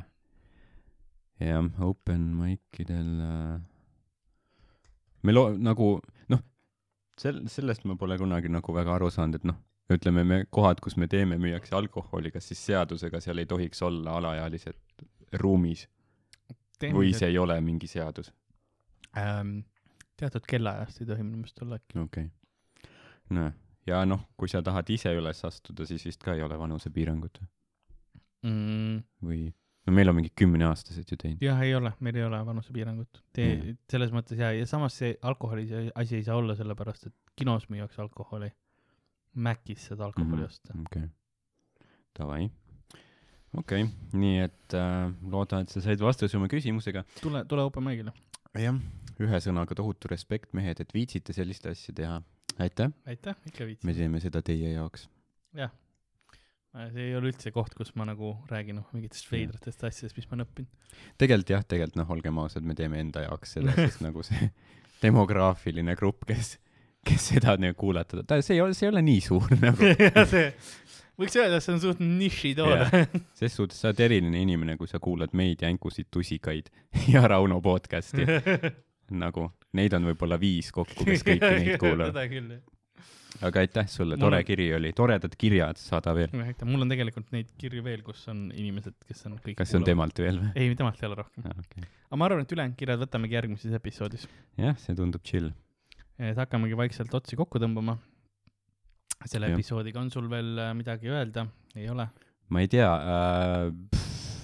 [1.39, 3.61] jah, open mic idel äh,.
[5.23, 6.03] me loo-, nagu
[7.23, 9.59] sel-, sellest ma pole kunagi nagu väga aru saanud, et noh,
[9.93, 14.19] ütleme me kohad, kus me teeme, müüakse alkoholi, kas siis seadusega seal ei tohiks olla
[14.21, 15.07] alaealised
[15.43, 15.87] ruumis
[16.83, 18.33] või see ei ole mingi seadus?
[19.19, 19.63] ähm,.
[20.19, 21.99] teatud kellaajast ei tohi minu meelest olla äkki.
[21.99, 22.93] okei okay..
[23.39, 23.51] noh,
[23.87, 27.43] ja noh, kui sa tahad ise üles astuda, siis vist ka ei ole vanusepiirangut
[28.43, 29.53] Mm, või?
[29.87, 31.43] No meil on mingid kümneaastased ju teinud.
[31.43, 33.23] jah, ei ole, meil ei ole vanusepiirangut.
[33.33, 37.07] Tee Mm., selles mõttes ja, ja samas see alkoholi see asi ei saa olla sellepärast,
[37.11, 38.51] et kinos müüakse alkoholi.
[39.35, 40.45] Macis saad alkoholi Mhm.
[40.45, 40.75] osta.
[40.87, 41.09] okei okay.,
[42.19, 42.51] davai.
[43.57, 47.05] okei okay., nii et äh, loodan, et sa said vastuse oma küsimusega.
[47.23, 48.13] tule, tule open mic'ile.
[48.59, 48.77] jah,
[49.21, 52.23] ühesõnaga tohutu respekt, mehed, et viitsite sellist asja teha.
[52.59, 53.95] aitäh, aitäh, ikka me viitsin.
[53.97, 55.09] teeme seda teie jaoks.
[55.55, 55.71] jah.
[56.73, 60.39] See ei ole üldse koht, kus ma nagu räägin noh, mingitest veidratest asjadest, mis ma
[60.39, 61.01] olen õppinud.
[61.21, 64.49] tegelikult jah, tegelikult noh, olgem ausad, me teeme enda jaoks seda, sest nagu see
[65.03, 66.55] demograafiline grupp, kes,
[67.05, 69.93] kes seda nagu kuulata, ta, see ei ole, see ei ole nii suur nagu.
[70.33, 70.47] see,
[71.21, 73.05] võiks öelda, et see on suht nišitoode.
[73.39, 76.73] ses suhtes sa oled eriline inimene, kui sa kuulad meid, Jänkusid, Tusikaid
[77.13, 78.25] ja Rauno podcast'i.
[79.13, 82.15] nagu neid on võib-olla viis kokku, kes kõiki neid kuulavad.
[82.15, 82.72] seda küll, jah.
[83.43, 86.31] Aga aitäh sulle, tore on- kiri oli, toredad kirjad, saada veel.
[86.65, 89.87] mul on tegelikult neid kirju veel, kus on inimesed, kes on kõik kas see on?
[89.89, 90.53] temalt veel või?
[90.55, 91.47] ei, temalt ei ole rohkem.
[91.65, 91.87] Okay.
[92.11, 94.29] aga ma arvan, et ülejäänud kirjad võtamegi järgmises episoodis.
[94.61, 95.51] jah, see tundub chill.
[96.19, 97.97] et hakkamegi vaikselt otsi kokku tõmbama.
[99.25, 99.57] selle Jah.
[99.59, 101.47] episoodiga on sul veel äh, midagi öelda?
[101.77, 102.09] ei ole?
[102.53, 103.73] ma ei tea äh,,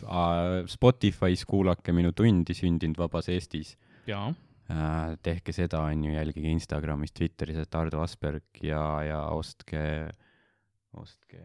[0.09, 3.77] äh, Spotify's kuulake minu tundi sündinud vabas Eestis
[4.09, 4.31] jaa.
[4.71, 5.17] äh,.
[5.23, 10.11] tehke seda, onju, jälgige Instagramis, Twitteris, et Ardo Asperg ja, ja ostke,
[10.93, 11.45] ostke.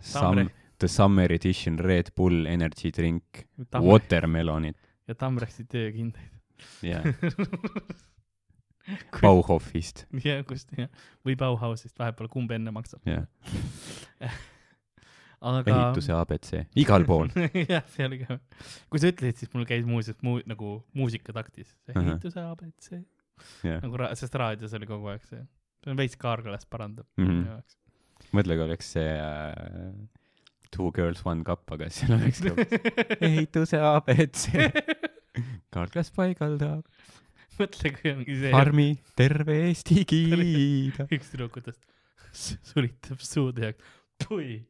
[0.00, 4.78] Some, The Summer Edition Red Bull Energy Drink, Tamre Watermelonit,
[5.08, 6.30] ja Tamrexi töökindaid.
[6.82, 7.04] jah,
[9.20, 10.88] Bauhofist, jah, kust jah,
[11.26, 13.02] või Bauhausist, vahepeal kumb enne maksab.
[13.08, 13.26] jah,
[15.40, 15.72] aga.
[15.72, 16.50] ehituse abc,
[16.80, 17.30] igal pool.
[17.72, 18.36] jah, see oli ka,
[18.92, 22.90] kui sa ütlesid, siis mul käis muuseas muu-, nagu muusika taktis, ehituse abc,
[23.64, 25.42] jah, nagu ra-, sest raadios oli kogu aeg see,
[25.84, 27.78] see on veits kaargalast parandab minu jaoks.
[28.36, 29.92] mõtle, kui oleks see äh,
[30.70, 32.44] Two Girls One Cup, aga seal oleks
[33.30, 34.44] ehituse abc,
[35.74, 36.84] Karklas paigaldab,
[37.60, 41.08] mõtle, kui ongi see farmi terve Eesti kiidab.
[41.08, 41.80] üks tüdrukutest
[42.32, 43.72] sulitab suude ja
[44.22, 44.60] tui,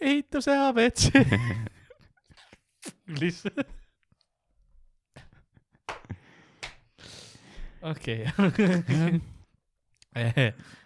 [0.00, 1.08] ehituse abc.
[3.20, 3.68] lihtsalt.
[7.82, 8.24] okei.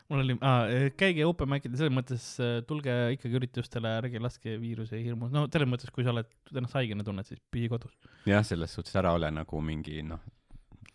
[0.08, 0.64] mul oli ah,,
[0.98, 2.24] käige open mic'idel selles mõttes,
[2.68, 7.06] tulge ikkagi üritustele, ärge laske viiruse hirmu, no selles mõttes, kui sa oled ennast haigena
[7.06, 7.94] tunned, siis püsi kodus.
[8.28, 10.22] jah, selles suhtes ära ole nagu mingi noh,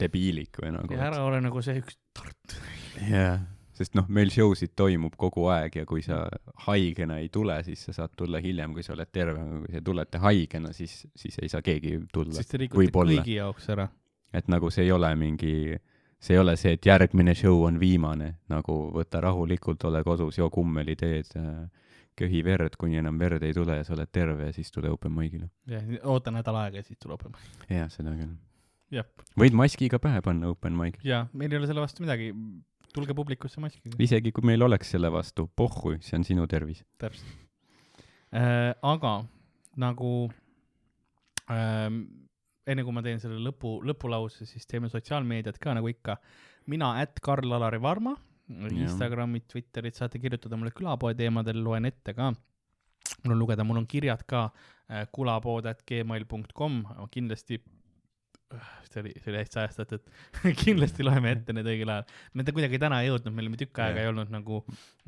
[0.02, 0.98] debiilik või nagu.
[0.98, 2.60] ära ole nagu see üks Tartu.
[3.10, 3.40] jah,
[3.84, 6.24] sest noh, meil show sid toimub kogu aeg ja kui sa
[6.68, 9.82] haigena ei tule, siis sa saad tulla hiljem, kui sa oled terve, aga kui sa
[9.86, 12.36] tulete haigena, siis, siis ei saa keegi tulla.
[12.38, 13.90] siis te rikute kõigi jaoks ära.
[14.34, 15.54] et nagu see ei ole mingi,
[16.24, 20.50] see ei ole see, et järgmine show on viimane, nagu võta rahulikult, ole kodus, joo
[20.54, 21.36] kummeli-teed,
[22.20, 25.14] köhi verd, kuni enam verd ei tule ja sa oled terve ja siis tule open
[25.16, 25.50] mic'ile.
[25.70, 27.70] jah, oota nädal aega ja siis tuleb open mic.
[27.70, 29.04] jah, seda küll.
[29.40, 31.02] võid maski ka pähe panna open mic'il.
[31.08, 32.32] ja meil ei ole selle vastu midagi.
[32.94, 33.98] Tulge publikusse maskiga.
[34.00, 36.84] isegi kui meil oleks selle vastu, pohhui, see on sinu tervis.
[37.02, 37.30] täpselt
[38.34, 38.74] äh,.
[38.82, 39.14] aga
[39.80, 40.12] nagu
[41.52, 42.04] ähm,
[42.68, 46.18] enne kui ma teen selle lõpu, lõpulause, siis teeme sotsiaalmeediat ka nagu ikka.
[46.72, 48.16] mina, at Karl-Alari Varma,
[48.72, 52.32] Instagrami, Twitterit saate kirjutada mulle külapoe teemadel, loen ette ka.
[53.24, 57.60] mul on lugeda, mul on kirjad ka äh, kulapood.gmail.com, kindlasti
[58.94, 60.02] see oli, see oli hästi ajastatud
[60.64, 62.06] kindlasti loeme ette need õigel ajal.
[62.34, 64.04] me ta kuidagi täna ei jõudnud, me olime tükk aega Jah.
[64.06, 64.56] ei olnud nagu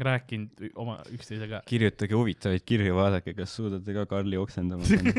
[0.10, 0.52] rääkinud
[0.82, 1.58] oma üksteisega.
[1.70, 5.12] kirjutage huvitavaid kirju, vaadake, kas suudate ka Karli oksendama panna.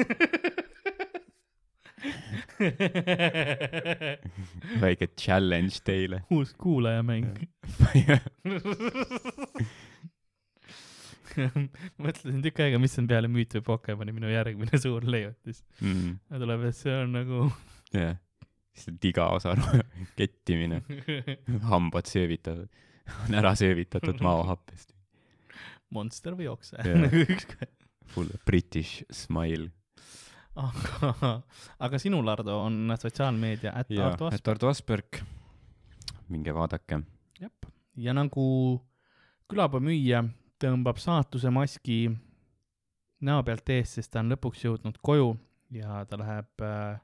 [4.83, 6.19] väike challenge teile.
[6.33, 7.27] uus kuulajamäng.
[12.01, 15.59] mõtlesin tükk aega, mis on peale Müüt või Pokemoni minu järgmine suur leiutis.
[15.83, 17.37] Mm, tuleb, et see on nagu
[17.95, 18.17] jah,
[18.75, 19.81] lihtsalt igaosaru
[20.19, 20.83] kettimine,
[21.71, 22.69] hambad söövitavad,
[23.27, 24.93] on ära söövitatud maohappest.
[25.91, 26.99] monster või okse Jah.
[27.07, 27.25] nagu.
[28.15, 29.71] Full British smile.
[30.57, 31.43] aga,
[31.79, 35.21] aga sinul, Ardo, on sotsiaalmeedia ätt ja, Ardo Asp- et Ardo Asperg,
[36.29, 37.01] minge vaadake.
[37.97, 38.47] ja nagu
[39.49, 40.23] külapea müüja
[40.61, 42.11] tõmbab saatuse maski
[43.27, 45.31] näo pealt ees, sest ta on lõpuks jõudnud koju
[45.77, 46.99] ja ta läheb äh,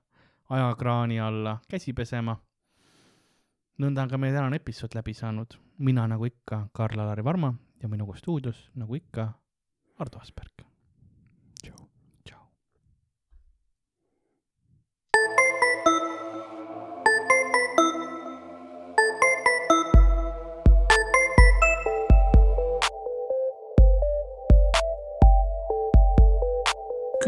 [0.53, 2.37] ajakraani alla käsi pesema.
[3.81, 5.57] nõnda on ka meie tänane episood läbi saanud.
[5.79, 9.33] mina nagu ikka, Karl-Alari Varma ja minuga stuudios nagu ikka,
[9.99, 10.72] Ardo Asperg.